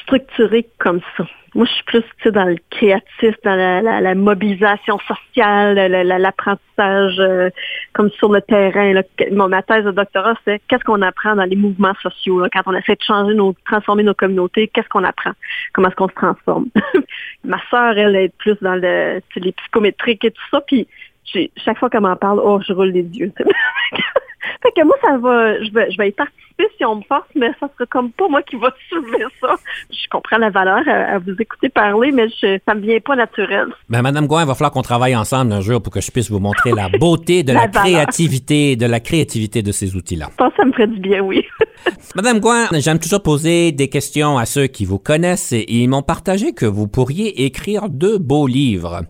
structurée 0.03 0.65
comme 0.79 1.01
ça. 1.17 1.25
Moi, 1.53 1.65
je 1.65 1.71
suis 1.71 1.83
plus 1.83 2.31
dans 2.31 2.45
le 2.45 2.55
créatif, 2.69 3.35
dans 3.43 3.57
la, 3.83 4.15
mobilisation 4.15 4.99
sociale, 4.99 5.75
l'apprentissage 5.75 7.19
euh, 7.19 7.49
comme 7.91 8.09
sur 8.11 8.31
le 8.31 8.41
terrain. 8.41 8.93
Ma 9.31 9.61
thèse 9.61 9.83
de 9.83 9.91
doctorat, 9.91 10.35
c'est 10.45 10.61
qu'est-ce 10.69 10.85
qu'on 10.85 11.01
apprend 11.01 11.35
dans 11.35 11.43
les 11.43 11.57
mouvements 11.57 11.95
sociaux. 12.01 12.47
quand 12.53 12.61
on 12.67 12.73
essaie 12.73 12.95
de 12.95 13.03
changer 13.03 13.33
nos, 13.33 13.53
transformer 13.65 14.03
nos 14.03 14.13
communautés, 14.13 14.69
qu'est-ce 14.69 14.87
qu'on 14.87 15.03
apprend? 15.03 15.31
Comment 15.73 15.89
est-ce 15.89 15.97
qu'on 15.97 16.07
se 16.07 16.13
transforme? 16.13 16.67
ma 17.43 17.59
sœur, 17.69 17.97
elle, 17.97 18.15
est 18.15 18.33
plus 18.37 18.55
dans 18.61 18.75
le, 18.75 19.19
les 19.35 19.51
psychométriques 19.51 20.23
et 20.23 20.31
tout 20.31 20.43
ça. 20.51 20.61
Puis 20.61 20.87
chaque 21.23 21.77
fois 21.77 21.89
qu'elle 21.89 22.01
m'en 22.01 22.15
parle, 22.15 22.41
oh, 22.43 22.59
je 22.65 22.73
roule 22.73 22.89
les 22.89 23.03
yeux. 23.03 23.31
fait 24.61 24.71
que 24.75 24.85
moi, 24.85 24.95
ça 25.01 25.17
va, 25.17 25.61
je 25.63 25.71
vais, 25.71 25.91
je 25.91 25.97
vais 25.97 26.09
y 26.09 26.11
participer 26.11 26.41
si 26.77 26.85
on 26.85 26.95
me 26.95 27.01
force, 27.03 27.27
mais 27.35 27.49
ça 27.59 27.69
sera 27.73 27.85
comme 27.87 28.11
pas 28.11 28.27
moi 28.27 28.41
qui 28.43 28.55
va 28.55 28.73
soulever 28.89 29.25
ça. 29.39 29.55
Je 29.89 30.07
comprends 30.09 30.37
la 30.37 30.49
valeur 30.49 30.81
à, 30.87 31.19
vous 31.19 31.35
écouter 31.39 31.69
parler, 31.69 32.11
mais 32.11 32.27
je, 32.29 32.59
ça 32.65 32.75
me 32.75 32.81
vient 32.81 32.99
pas 32.99 33.15
naturel. 33.15 33.67
Ben, 33.89 34.01
Madame 34.01 34.27
Gouin, 34.27 34.43
il 34.43 34.47
va 34.47 34.55
falloir 34.55 34.71
qu'on 34.71 34.81
travaille 34.81 35.15
ensemble 35.15 35.53
un 35.53 35.61
jour 35.61 35.81
pour 35.81 35.93
que 35.93 36.01
je 36.01 36.11
puisse 36.11 36.29
vous 36.29 36.39
montrer 36.39 36.71
la 36.71 36.89
beauté 36.89 37.43
de 37.43 37.53
la, 37.53 37.67
créativité, 37.67 38.75
de 38.75 38.85
la 38.85 38.99
créativité 38.99 39.61
de 39.61 39.71
ces 39.71 39.95
outils-là. 39.95 40.27
Je 40.31 40.35
pense 40.37 40.51
que 40.51 40.57
ça 40.57 40.65
me 40.65 40.71
ferait 40.71 40.87
du 40.87 40.99
bien, 40.99 41.21
oui. 41.21 41.45
Madame 42.15 42.39
Gouin, 42.39 42.67
j'aime 42.73 42.99
toujours 42.99 43.23
poser 43.23 43.71
des 43.71 43.89
questions 43.89 44.37
à 44.37 44.45
ceux 44.45 44.67
qui 44.67 44.85
vous 44.85 44.99
connaissent 44.99 45.53
et 45.53 45.65
ils 45.67 45.87
m'ont 45.87 46.03
partagé 46.03 46.53
que 46.53 46.65
vous 46.65 46.87
pourriez 46.87 47.45
écrire 47.45 47.89
deux 47.89 48.17
beaux 48.17 48.47
livres. 48.47 49.01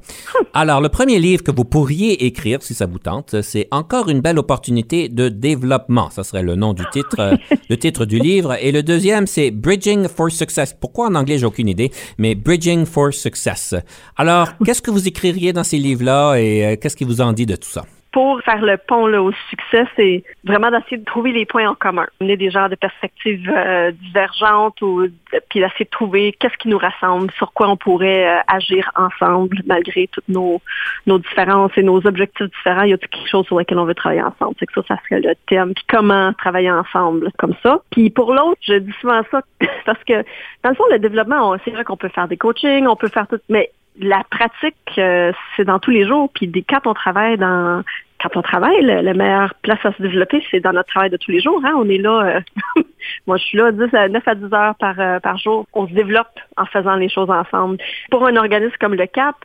Alors, 0.53 0.81
le 0.81 0.89
premier 0.89 1.19
livre 1.19 1.43
que 1.43 1.51
vous 1.51 1.65
pourriez 1.65 2.25
écrire, 2.25 2.61
si 2.61 2.73
ça 2.73 2.85
vous 2.85 2.99
tente, 2.99 3.41
c'est 3.41 3.67
Encore 3.71 4.09
une 4.09 4.21
belle 4.21 4.37
opportunité 4.37 5.09
de 5.09 5.20
développement. 5.29 6.09
Ça 6.09 6.23
serait 6.23 6.43
le 6.43 6.55
nom 6.55 6.73
du 6.73 6.83
titre, 6.91 7.37
le 7.69 7.77
titre 7.77 8.05
du 8.05 8.19
livre. 8.19 8.55
Et 8.61 8.71
le 8.71 8.83
deuxième, 8.83 9.27
c'est 9.27 9.51
Bridging 9.51 10.07
for 10.07 10.31
Success. 10.31 10.75
Pourquoi 10.79 11.07
en 11.07 11.15
anglais, 11.15 11.37
j'ai 11.37 11.45
aucune 11.45 11.67
idée, 11.67 11.91
mais 12.17 12.35
Bridging 12.35 12.85
for 12.85 13.13
Success. 13.13 13.75
Alors, 14.17 14.49
qu'est-ce 14.65 14.81
que 14.81 14.91
vous 14.91 15.07
écririez 15.07 15.53
dans 15.53 15.63
ces 15.63 15.77
livres-là 15.77 16.35
et 16.35 16.65
euh, 16.65 16.75
qu'est-ce 16.75 16.95
qui 16.95 17.03
vous 17.03 17.21
en 17.21 17.33
dit 17.33 17.45
de 17.45 17.55
tout 17.55 17.69
ça? 17.69 17.85
Pour 18.11 18.41
faire 18.41 18.61
le 18.61 18.77
pont 18.77 19.07
là, 19.07 19.21
au 19.21 19.31
succès, 19.49 19.85
c'est 19.95 20.23
vraiment 20.43 20.69
d'essayer 20.69 20.97
de 20.97 21.05
trouver 21.05 21.31
les 21.31 21.45
points 21.45 21.69
en 21.69 21.75
commun. 21.75 22.07
On 22.19 22.27
est 22.27 22.37
des 22.37 22.51
genres 22.51 22.69
de 22.69 22.75
perspectives 22.75 23.49
euh, 23.49 23.91
divergentes 23.91 24.81
ou 24.81 25.07
puis 25.49 25.61
d'essayer 25.61 25.85
de 25.85 25.89
trouver 25.89 26.33
qu'est-ce 26.33 26.57
qui 26.57 26.67
nous 26.67 26.77
rassemble, 26.77 27.31
sur 27.37 27.53
quoi 27.53 27.69
on 27.69 27.77
pourrait 27.77 28.27
euh, 28.27 28.41
agir 28.47 28.91
ensemble 28.95 29.61
malgré 29.65 30.07
toutes 30.07 30.27
nos, 30.27 30.61
nos 31.07 31.19
différences 31.19 31.71
et 31.77 31.83
nos 31.83 32.05
objectifs 32.05 32.47
différents. 32.47 32.83
Il 32.83 32.89
y 32.89 32.93
a 32.93 32.97
quelque 32.97 33.29
chose 33.29 33.45
sur 33.45 33.57
lequel 33.57 33.79
on 33.79 33.85
veut 33.85 33.95
travailler 33.95 34.23
ensemble. 34.23 34.55
C'est 34.59 34.65
que 34.65 34.73
ça, 34.73 34.81
ça 34.87 34.97
serait 35.07 35.21
le 35.21 35.33
thème. 35.47 35.73
Puis 35.73 35.85
comment 35.87 36.33
travailler 36.33 36.71
ensemble 36.71 37.31
comme 37.37 37.55
ça. 37.63 37.81
Puis 37.91 38.09
pour 38.09 38.33
l'autre, 38.33 38.59
je 38.61 38.73
dis 38.73 38.93
souvent 38.99 39.21
ça 39.31 39.41
parce 39.85 40.03
que 40.03 40.23
dans 40.63 40.69
le 40.69 40.75
fond, 40.75 40.85
le 40.91 40.99
développement, 40.99 41.55
c'est 41.63 41.71
vrai 41.71 41.85
qu'on 41.85 41.97
peut 41.97 42.09
faire 42.09 42.27
des 42.27 42.37
coachings, 42.37 42.87
on 42.87 42.95
peut 42.97 43.07
faire 43.07 43.27
tout, 43.27 43.39
mais 43.47 43.71
la 43.99 44.23
pratique, 44.29 44.75
euh, 44.97 45.31
c'est 45.55 45.65
dans 45.65 45.79
tous 45.79 45.91
les 45.91 46.07
jours. 46.07 46.29
Puis 46.33 46.47
des, 46.47 46.63
quand 46.63 46.87
on 46.87 46.93
travaille 46.93 47.37
dans 47.37 47.83
quand 48.21 48.37
on 48.37 48.41
travaille, 48.43 48.81
la 48.83 49.13
meilleure 49.15 49.55
place 49.63 49.83
à 49.83 49.93
se 49.93 50.01
développer, 50.01 50.43
c'est 50.51 50.59
dans 50.59 50.73
notre 50.73 50.89
travail 50.89 51.09
de 51.09 51.17
tous 51.17 51.31
les 51.31 51.41
jours. 51.41 51.59
Hein. 51.65 51.73
On 51.75 51.89
est 51.89 51.97
là, 51.97 52.43
euh, 52.77 52.81
moi 53.27 53.37
je 53.37 53.43
suis 53.43 53.57
là 53.57 53.71
10 53.71 53.93
à 53.95 54.09
9 54.09 54.27
à 54.27 54.35
10 54.35 54.53
heures 54.53 54.75
par, 54.75 54.99
euh, 54.99 55.19
par 55.19 55.37
jour. 55.37 55.65
On 55.73 55.87
se 55.87 55.93
développe 55.93 56.39
en 56.55 56.65
faisant 56.65 56.95
les 56.95 57.09
choses 57.09 57.29
ensemble. 57.31 57.77
Pour 58.11 58.25
un 58.27 58.35
organisme 58.35 58.75
comme 58.79 58.93
le 58.93 59.07
CAP, 59.07 59.35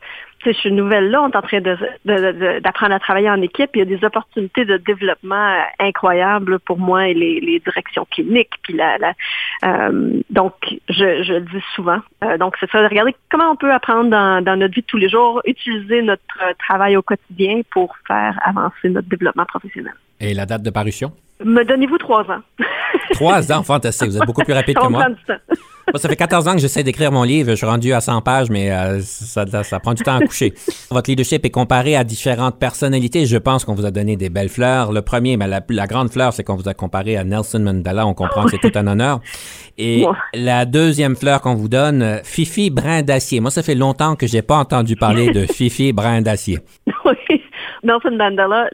je 0.45 0.53
suis 0.53 0.73
nouvelle 0.73 1.11
là, 1.11 1.23
on 1.23 1.31
est 1.31 1.37
en 1.37 1.43
train 1.43 1.61
d'apprendre 1.61 2.95
à 2.95 3.01
travailler 3.01 3.31
en 3.31 3.41
équipe. 3.43 3.71
Il 3.75 3.79
y 3.79 3.83
a 3.83 3.85
des 3.85 4.05
opportunités 4.05 4.65
de 4.65 4.77
développement 4.77 5.35
euh, 5.35 5.63
incroyables 5.79 6.59
pour 6.61 6.79
moi 6.79 7.09
et 7.09 7.15
les, 7.15 7.61
directions 7.61 8.07
cliniques. 8.11 8.53
Puis 8.63 8.75
la, 8.75 8.97
euh, 9.65 10.21
donc, 10.31 10.55
je, 10.89 11.33
le 11.33 11.41
dis 11.41 11.65
souvent. 11.75 11.99
Euh, 12.25 12.39
donc, 12.39 12.55
c'est 12.61 12.71
ça, 12.71 12.83
de 12.83 12.89
regarder 12.89 13.15
comment 13.31 13.51
on 13.51 13.57
peut 13.57 13.73
apprendre 13.73 14.11
dans, 14.11 14.43
dans, 14.43 14.57
notre 14.57 14.75
vie 14.75 14.83
de 14.83 14.87
tous 14.87 14.99
les 14.99 15.09
jours, 15.09 15.41
utiliser 15.45 16.03
notre 16.03 16.23
travail 16.59 16.97
au 16.97 17.03
quotidien 17.03 17.63
pour 17.71 17.97
faire 18.07 18.39
avancer 18.45 18.89
notre 18.89 19.09
développement 19.09 19.47
professionnel. 19.47 19.95
Et 20.21 20.35
la 20.35 20.47
date 20.47 20.63
de 20.63 20.71
parution? 20.71 21.13
Me 21.45 21.65
donnez-vous 21.65 21.99
trois 21.99 22.31
ans. 22.31 22.41
trois 23.13 23.53
ans, 23.53 23.63
fantastique. 23.63 24.09
Vous 24.09 24.17
êtes 24.17 24.27
beaucoup 24.27 24.45
plus 24.45 24.55
rapide 24.55 24.79
que 24.79 24.87
moi. 24.89 25.07
Ça 25.95 26.09
fait 26.09 26.17
14 26.17 26.49
ans 26.49 26.53
que 26.53 26.59
j'essaie 26.59 26.83
d'écrire 26.83 27.13
mon 27.13 27.23
livre. 27.23 27.51
Je 27.51 27.55
suis 27.55 27.67
rendu 27.67 27.93
à 27.93 28.01
100 28.01 28.21
pages, 28.23 28.51
mais 28.51 28.71
euh, 28.71 29.01
ça, 29.01 29.45
ça, 29.63 29.81
prend 29.81 29.95
du 29.95 30.03
temps 30.03 30.17
à 30.17 30.21
coucher. 30.21 30.53
Votre 30.91 31.11
leadership 31.11 31.45
est 31.45 31.51
comparé 31.51 31.97
à 31.97 32.05
différentes 32.05 32.59
personnalités. 32.59 33.27
Je 33.27 33.37
pense 33.37 33.65
qu'on 33.65 33.75
vous 33.75 33.87
a 33.87 33.91
donné 33.91 34.17
des 34.17 34.29
belles 34.29 34.49
fleurs. 34.49 34.93
Le 34.93 35.03
premier, 35.03 35.37
mais 35.37 35.47
la, 35.47 35.61
la 35.69 35.87
grande 35.87 36.11
fleur, 36.11 36.33
c'est 36.33 36.45
qu'on 36.45 36.57
vous 36.57 36.69
a 36.69 36.75
comparé 36.75 37.17
à 37.17 37.25
Nelson 37.25 37.61
Mandela. 37.61 38.07
On 38.07 38.15
comprend 38.15 38.45
que 38.45 38.51
c'est 38.51 38.71
tout 38.71 38.77
un 38.77 38.87
honneur. 38.87 39.21
Et 39.79 40.05
la 40.35 40.65
deuxième 40.65 41.17
fleur 41.17 41.41
qu'on 41.41 41.55
vous 41.55 41.69
donne, 41.69 42.21
Fifi 42.25 42.71
Brin 42.71 43.03
d'Acier. 43.03 43.41
Moi, 43.41 43.51
ça 43.51 43.63
fait 43.63 43.75
longtemps 43.75 44.17
que 44.17 44.27
j'ai 44.27 44.43
pas 44.43 44.57
entendu 44.57 44.97
parler 44.97 45.31
de 45.31 45.47
Fifi 45.47 45.93
Brin 45.93 46.23
d'Acier. 46.23 46.59
Oui. 47.05 47.36
Nelson 47.87 48.17
Mandela, 48.17 48.69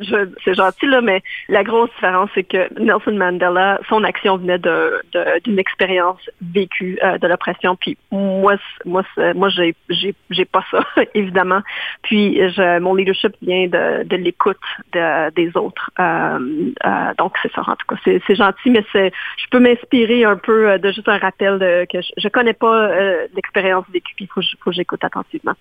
c'est 0.45 0.55
gentil, 0.55 0.87
là, 0.87 1.01
mais 1.01 1.23
la 1.49 1.63
grosse 1.63 1.91
différence, 1.91 2.31
c'est 2.35 2.45
que 2.45 2.73
Nelson 2.81 3.13
Mandela, 3.13 3.79
son 3.89 4.03
action 4.05 4.37
venait 4.37 4.59
d'une 4.59 5.59
expérience 5.59 6.19
vécue 6.41 6.99
euh, 7.03 7.19
de 7.19 7.27
l'oppression. 7.27 7.77
Puis 7.77 7.97
moi, 8.11 8.57
moi, 8.85 9.03
moi, 9.35 9.49
j'ai, 9.51 10.45
pas 10.45 10.65
ça, 10.71 10.81
évidemment. 11.15 11.61
Puis 12.03 12.37
je, 12.37 12.79
mon 12.81 12.95
leadership 12.95 13.35
vient 13.43 13.67
de, 13.67 14.05
de 14.05 14.17
l'écoute 14.17 14.57
des 14.93 15.57
autres. 15.57 15.91
Euh, 15.99 16.71
euh, 16.85 17.15
donc 17.19 17.35
c'est 17.43 17.53
ça, 17.53 17.63
en 17.63 17.77
tout 17.77 17.87
cas, 17.89 17.97
c'est, 18.05 18.35
gentil, 18.35 18.71
mais 18.71 18.85
je 18.95 19.47
peux 19.51 19.59
m'inspirer 19.59 20.25
un 20.25 20.37
peu 20.37 20.79
de 20.79 20.93
juste 20.93 21.09
un 21.09 21.19
rappel 21.19 21.59
que 21.91 22.01
je, 22.01 22.09
je 22.17 22.29
connais 22.29 22.55
pas 22.55 22.89
l'expérience 23.35 23.85
vécue. 23.93 24.15
Puis 24.17 24.25
il 24.25 24.29
faut, 24.29 24.43
faut, 24.61 24.71
que 24.71 24.77
j'écoute 24.77 25.05
attentivement. 25.05 25.55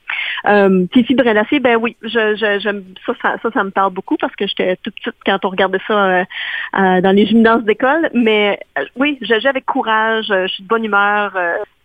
Euh, 0.47 0.85
Fifi 0.93 1.15
Brenassier, 1.15 1.59
ben 1.59 1.77
oui, 1.77 1.95
je, 2.01 2.79
ça, 3.05 3.37
ça, 3.40 3.40
ça, 3.41 3.63
me 3.63 3.69
parle 3.69 3.93
beaucoup 3.93 4.17
parce 4.17 4.35
que 4.35 4.47
j'étais 4.47 4.75
toute 4.77 4.95
petite 4.95 5.15
quand 5.25 5.43
on 5.43 5.49
regardait 5.49 5.79
ça 5.87 5.93
euh, 5.93 6.23
euh, 6.77 7.01
dans 7.01 7.15
les 7.15 7.25
gymnases 7.25 7.63
d'école. 7.63 8.09
Mais 8.13 8.59
euh, 8.77 8.83
oui, 8.95 9.17
j'agis 9.21 9.47
avec 9.47 9.65
courage, 9.65 10.25
je 10.27 10.47
suis 10.47 10.63
de 10.63 10.67
bonne 10.67 10.85
humeur. 10.85 11.35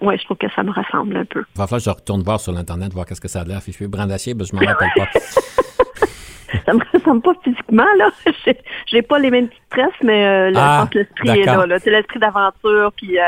oui, 0.01 0.17
je 0.19 0.25
trouve 0.25 0.37
que 0.37 0.51
ça 0.55 0.63
me 0.63 0.73
ressemble 0.73 1.17
un 1.17 1.25
peu. 1.25 1.45
Il 1.55 1.59
va 1.59 1.67
falloir 1.67 1.81
que 1.81 1.85
je 1.85 1.91
retourne 1.91 2.23
voir 2.23 2.41
sur 2.41 2.53
l'Internet, 2.53 2.93
voir 2.93 3.07
qu'est-ce 3.07 3.21
que 3.21 3.29
ça 3.29 3.41
a 3.41 3.45
l'air. 3.45 3.63
Fichu 3.63 3.89
Brandacier, 3.89 4.35
ben, 4.35 4.45
je 4.45 4.55
m'en 4.55 4.65
rappelle 4.67 4.91
pas. 4.97 5.07
ça 6.67 6.73
me 6.73 6.81
ressemble 6.93 7.23
pas 7.23 7.33
physiquement, 7.43 7.87
là. 7.99 8.11
J'ai 8.87 9.03
pas 9.03 9.19
les 9.19 9.31
mêmes 9.31 9.49
stress, 9.67 9.93
mais 10.03 10.51
ah, 10.55 10.89
l'esprit 10.93 11.41
est 11.41 11.45
là. 11.45 11.67
là. 11.67 11.79
C'est 11.79 11.91
l'esprit 11.91 12.19
d'aventure, 12.19 12.93
puis 12.97 13.19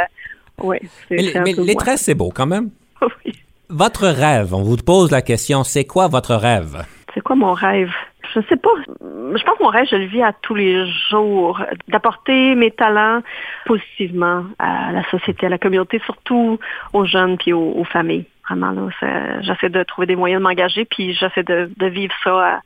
ouais. 0.62 0.80
Mais, 1.10 1.32
mais 1.44 1.52
les 1.52 1.74
tresses, 1.74 2.02
c'est 2.02 2.14
beau 2.14 2.30
quand 2.34 2.46
même. 2.46 2.70
oui. 3.02 3.32
Votre 3.70 4.08
rêve, 4.08 4.54
on 4.54 4.62
vous 4.62 4.76
pose 4.78 5.10
la 5.10 5.20
question, 5.20 5.62
c'est 5.62 5.84
quoi 5.84 6.08
votre 6.08 6.34
rêve? 6.34 6.86
C'est 7.12 7.20
quoi 7.20 7.36
mon 7.36 7.52
rêve? 7.52 7.92
Je 8.34 8.40
sais 8.48 8.56
pas. 8.56 8.70
Je 9.00 9.42
pense 9.44 9.58
que 9.58 9.62
mon 9.62 9.68
rêve, 9.68 9.86
je 9.90 9.96
le 9.96 10.06
vis 10.06 10.22
à 10.22 10.32
tous 10.32 10.54
les 10.54 10.86
jours, 11.10 11.60
d'apporter 11.88 12.54
mes 12.54 12.70
talents 12.70 13.22
positivement 13.66 14.44
à 14.58 14.92
la 14.92 15.08
société, 15.10 15.46
à 15.46 15.48
la 15.48 15.58
communauté, 15.58 16.00
surtout 16.04 16.58
aux 16.92 17.04
jeunes 17.04 17.38
puis 17.38 17.52
aux, 17.52 17.84
familles. 17.84 18.26
Vraiment, 18.48 18.70
là, 18.70 19.40
j'essaie 19.40 19.68
de 19.68 19.82
trouver 19.82 20.06
des 20.06 20.16
moyens 20.16 20.40
de 20.40 20.44
m'engager, 20.44 20.84
puis 20.84 21.14
j'essaie 21.14 21.42
de, 21.42 21.86
vivre 21.86 22.14
ça 22.24 22.60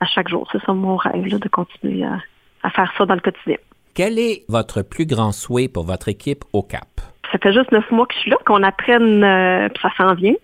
à, 0.00 0.06
chaque 0.06 0.28
jour. 0.28 0.48
C'est 0.52 0.62
ça 0.64 0.72
mon 0.72 0.96
rêve, 0.96 1.38
de 1.38 1.48
continuer 1.48 2.04
à, 2.04 2.70
faire 2.70 2.92
ça 2.96 3.06
dans 3.06 3.14
le 3.14 3.20
quotidien. 3.20 3.56
Quel 3.94 4.18
est 4.18 4.44
votre 4.48 4.82
plus 4.82 5.06
grand 5.06 5.32
souhait 5.32 5.68
pour 5.68 5.84
votre 5.84 6.08
équipe 6.08 6.44
au 6.52 6.62
CAP? 6.62 7.00
Ça 7.32 7.38
fait 7.38 7.52
juste 7.52 7.72
neuf 7.72 7.90
mois 7.90 8.06
que 8.06 8.14
je 8.14 8.20
suis 8.20 8.30
là, 8.30 8.38
qu'on 8.46 8.62
apprenne, 8.62 9.22
euh, 9.24 9.68
puis 9.68 9.82
ça 9.82 9.90
s'en 9.96 10.14
vient, 10.14 10.34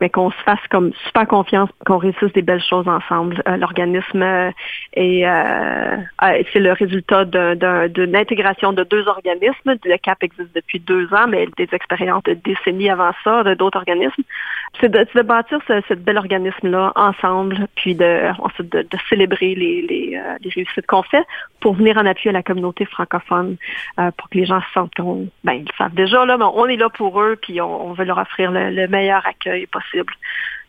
mais 0.00 0.10
qu'on 0.10 0.30
se 0.30 0.36
fasse 0.44 0.60
comme 0.70 0.92
super 1.06 1.26
confiance, 1.26 1.70
qu'on 1.86 1.98
réussisse 1.98 2.32
des 2.32 2.42
belles 2.42 2.62
choses 2.62 2.88
ensemble. 2.88 3.42
Euh, 3.48 3.56
L'organisme 3.56 4.22
euh, 4.22 4.50
est 4.94 5.26
euh, 5.26 5.96
c'est 6.52 6.60
le 6.60 6.72
résultat 6.72 7.24
d'une 7.24 8.16
intégration 8.16 8.72
de 8.72 8.84
deux 8.84 9.06
organismes. 9.06 9.74
Le 9.84 9.96
CAP 9.98 10.24
existe 10.24 10.54
depuis 10.54 10.80
deux 10.80 11.12
ans, 11.14 11.26
mais 11.28 11.46
des 11.56 11.68
expériences 11.72 12.22
de 12.24 12.34
décennies 12.34 12.90
avant 12.90 13.12
ça, 13.22 13.54
d'autres 13.54 13.78
organismes. 13.78 14.22
C'est 14.80 14.88
de, 14.88 15.06
de, 15.14 15.22
bâtir 15.22 15.60
ce, 15.68 15.80
ce 15.88 15.94
bel 15.94 16.18
organisme-là 16.18 16.92
ensemble, 16.96 17.68
puis 17.76 17.94
de, 17.94 18.30
ensuite 18.40 18.72
de, 18.72 18.82
de 18.82 18.98
célébrer 19.08 19.54
les, 19.54 19.82
les, 19.82 20.16
euh, 20.16 20.36
les 20.42 20.50
réussites 20.50 20.86
qu'on 20.86 21.02
fait 21.02 21.24
pour 21.60 21.74
venir 21.74 21.96
en 21.96 22.04
appui 22.06 22.28
à 22.28 22.32
la 22.32 22.42
communauté 22.42 22.84
francophone, 22.84 23.56
euh, 24.00 24.10
pour 24.16 24.28
que 24.28 24.38
les 24.38 24.46
gens 24.46 24.60
se 24.60 24.72
sentent 24.74 24.94
qu'on, 24.96 25.28
ben 25.44 25.52
ils 25.52 25.64
le 25.64 25.72
savent 25.78 25.94
déjà 25.94 26.24
là, 26.26 26.36
mais 26.36 26.44
on 26.44 26.66
est 26.66 26.76
là 26.76 26.88
pour 26.90 27.20
eux, 27.20 27.36
puis 27.40 27.60
on, 27.60 27.90
on 27.90 27.92
veut 27.92 28.04
leur 28.04 28.18
offrir 28.18 28.50
le, 28.50 28.70
le 28.70 28.88
meilleur 28.88 29.24
accueil 29.26 29.66
possible. 29.66 29.83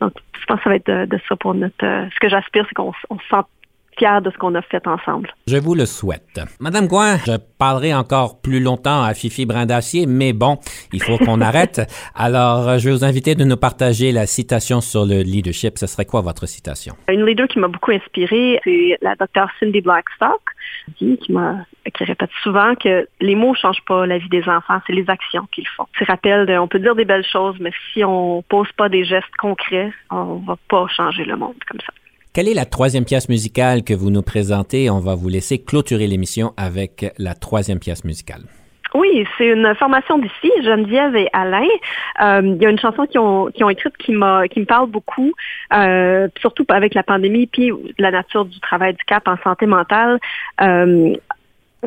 Donc, 0.01 0.13
je 0.39 0.45
pense 0.45 0.57
que 0.57 0.63
ça 0.63 0.69
va 0.69 0.75
être 0.75 0.91
de, 0.91 1.19
ça 1.27 1.35
pour 1.35 1.53
notre. 1.53 1.85
Euh, 1.85 2.07
ce 2.13 2.19
que 2.19 2.29
j'aspire, 2.29 2.65
c'est 2.67 2.75
qu'on 2.75 2.93
on 3.09 3.19
se 3.19 3.27
sente 3.27 3.47
fiers 3.97 4.21
de 4.21 4.29
ce 4.29 4.37
qu'on 4.37 4.55
a 4.55 4.61
fait 4.61 4.85
ensemble. 4.87 5.33
Je 5.47 5.57
vous 5.57 5.75
le 5.75 5.85
souhaite. 5.85 6.39
Madame 6.59 6.87
Gouin, 6.87 7.17
je 7.25 7.37
parlerai 7.57 7.93
encore 7.93 8.41
plus 8.41 8.59
longtemps 8.59 9.03
à 9.03 9.13
Fifi 9.13 9.45
Brindacier, 9.45 10.05
mais 10.05 10.33
bon, 10.33 10.57
il 10.93 11.01
faut 11.01 11.17
qu'on 11.17 11.41
arrête. 11.49 11.81
Alors, 12.15 12.77
je 12.77 12.89
vais 12.89 12.95
vous 12.95 13.05
inviter 13.05 13.35
de 13.35 13.43
nous 13.43 13.57
partager 13.57 14.11
la 14.11 14.25
citation 14.25 14.81
sur 14.81 15.05
le 15.05 15.21
leadership. 15.21 15.77
Ce 15.77 15.87
serait 15.87 16.05
quoi 16.05 16.21
votre 16.21 16.45
citation? 16.45 16.95
Une 17.09 17.25
leader 17.25 17.47
qui 17.47 17.59
m'a 17.59 17.67
beaucoup 17.67 17.91
inspirée, 17.91 18.59
c'est 18.63 18.97
la 19.01 19.15
docteure 19.15 19.49
Cindy 19.59 19.81
Blackstock, 19.81 20.41
qui 20.97 21.19
m'a 21.29 21.65
qui 21.91 22.03
répète 22.03 22.31
souvent 22.41 22.75
que 22.75 23.07
les 23.21 23.35
mots 23.35 23.53
changent 23.53 23.83
pas 23.87 24.05
la 24.05 24.17
vie 24.17 24.29
des 24.29 24.47
enfants, 24.49 24.81
c'est 24.87 24.93
les 24.93 25.09
actions 25.09 25.47
qu'ils 25.51 25.67
font. 25.67 25.85
Tu 25.93 26.03
rappelles, 26.03 26.49
on 26.57 26.67
peut 26.67 26.79
dire 26.79 26.95
des 26.95 27.05
belles 27.05 27.25
choses, 27.25 27.55
mais 27.59 27.71
si 27.93 28.03
on 28.03 28.41
pose 28.43 28.71
pas 28.73 28.89
des 28.89 29.05
gestes 29.05 29.35
concrets, 29.39 29.91
on 30.09 30.37
va 30.37 30.57
pas 30.67 30.87
changer 30.87 31.25
le 31.25 31.35
monde 31.35 31.55
comme 31.67 31.79
ça. 31.81 31.93
Quelle 32.35 32.49
est 32.49 32.53
la 32.53 32.65
troisième 32.65 33.05
pièce 33.05 33.29
musicale 33.29 33.85
que 33.85 33.93
vous 33.93 34.09
nous 34.09 34.21
présentez? 34.21 34.89
On 34.89 34.99
va 34.99 35.15
vous 35.15 35.29
laisser 35.29 35.57
clôturer 35.57 36.05
l'émission 36.05 36.51
avec 36.57 37.13
la 37.17 37.33
troisième 37.33 37.79
pièce 37.79 38.03
musicale. 38.03 38.41
Oui, 38.93 39.25
c'est 39.37 39.47
une 39.47 39.73
formation 39.75 40.17
d'ici, 40.17 40.51
Geneviève 40.61 41.15
et 41.15 41.29
Alain. 41.31 41.63
Euh, 42.21 42.41
il 42.43 42.61
y 42.61 42.65
a 42.65 42.69
une 42.69 42.77
chanson 42.77 43.05
qu'ils 43.05 43.21
ont, 43.21 43.47
qui 43.55 43.63
ont 43.63 43.69
écrite 43.69 43.95
qui, 43.95 44.11
m'a, 44.11 44.41
me 44.41 44.65
parle 44.65 44.89
beaucoup, 44.89 45.31
euh, 45.73 46.27
surtout 46.41 46.65
avec 46.67 46.93
la 46.93 47.03
pandémie, 47.03 47.47
puis 47.47 47.71
la 47.99 48.11
nature 48.11 48.43
du 48.43 48.59
travail 48.59 48.95
du 48.95 49.03
CAP 49.05 49.29
en 49.29 49.37
santé 49.41 49.65
mentale. 49.65 50.19
Euh, 50.61 51.15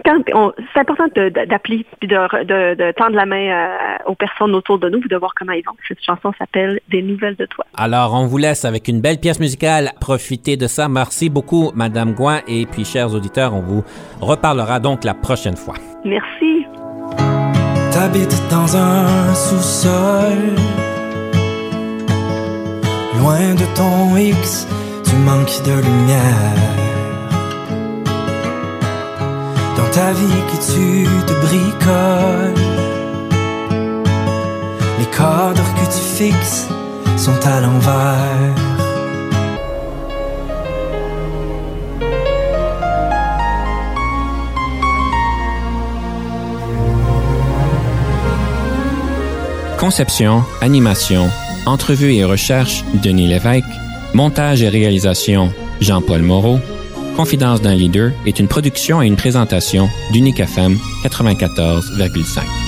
c'est 0.04 0.80
important 0.80 1.06
d'appeler 1.14 1.84
puis 1.98 2.08
de, 2.08 2.44
de, 2.44 2.74
de, 2.74 2.92
tendre 2.92 3.16
la 3.16 3.26
main 3.26 3.48
euh, 3.48 3.96
aux 4.06 4.14
personnes 4.14 4.54
autour 4.54 4.78
de 4.78 4.88
nous 4.88 4.98
et 4.98 5.08
de 5.08 5.16
voir 5.16 5.32
comment 5.34 5.52
ils 5.52 5.64
vont. 5.64 5.72
Cette 5.86 6.02
chanson 6.02 6.32
s'appelle 6.38 6.80
Des 6.88 7.02
nouvelles 7.02 7.36
de 7.36 7.46
toi. 7.46 7.64
Alors, 7.76 8.14
on 8.14 8.26
vous 8.26 8.38
laisse 8.38 8.64
avec 8.64 8.88
une 8.88 9.00
belle 9.00 9.18
pièce 9.18 9.40
musicale. 9.40 9.90
Profitez 10.00 10.56
de 10.56 10.66
ça. 10.66 10.88
Merci 10.88 11.30
beaucoup, 11.30 11.72
Madame 11.74 12.12
Gouin. 12.12 12.40
Et 12.48 12.66
puis, 12.66 12.84
chers 12.84 13.14
auditeurs, 13.14 13.54
on 13.54 13.60
vous 13.60 13.84
reparlera 14.20 14.80
donc 14.80 15.04
la 15.04 15.14
prochaine 15.14 15.56
fois. 15.56 15.74
Merci. 16.04 16.66
T'habites 17.92 18.42
dans 18.50 18.76
un 18.76 19.34
sous-sol, 19.34 20.38
loin 23.18 23.54
de 23.54 23.76
ton 23.76 24.16
X, 24.16 24.68
tu 25.04 25.16
manques 25.16 25.62
de 25.64 25.82
lumière 25.82 26.87
dans 29.78 29.90
ta 29.90 30.12
vie 30.12 30.42
que 30.50 30.58
tu 30.70 31.06
te 31.26 31.34
bricoles. 31.46 32.54
Les 34.98 35.06
cadres 35.16 35.70
que 35.78 35.86
tu 35.94 36.02
fixes 36.18 36.66
sont 37.16 37.40
à 37.46 37.60
l'envers. 37.60 38.54
Conception, 49.78 50.42
animation, 50.60 51.30
entrevue 51.64 52.14
et 52.14 52.24
recherche, 52.24 52.84
Denis 52.94 53.28
Lévesque. 53.28 53.64
Montage 54.12 54.62
et 54.62 54.68
réalisation, 54.68 55.52
Jean-Paul 55.80 56.22
Moreau. 56.22 56.58
Confidence 57.18 57.60
d'un 57.60 57.74
leader 57.74 58.12
est 58.26 58.38
une 58.38 58.46
production 58.46 59.02
et 59.02 59.06
une 59.08 59.16
présentation 59.16 59.90
d'Unique 60.12 60.38
FM 60.38 60.78
94,5. 61.02 62.67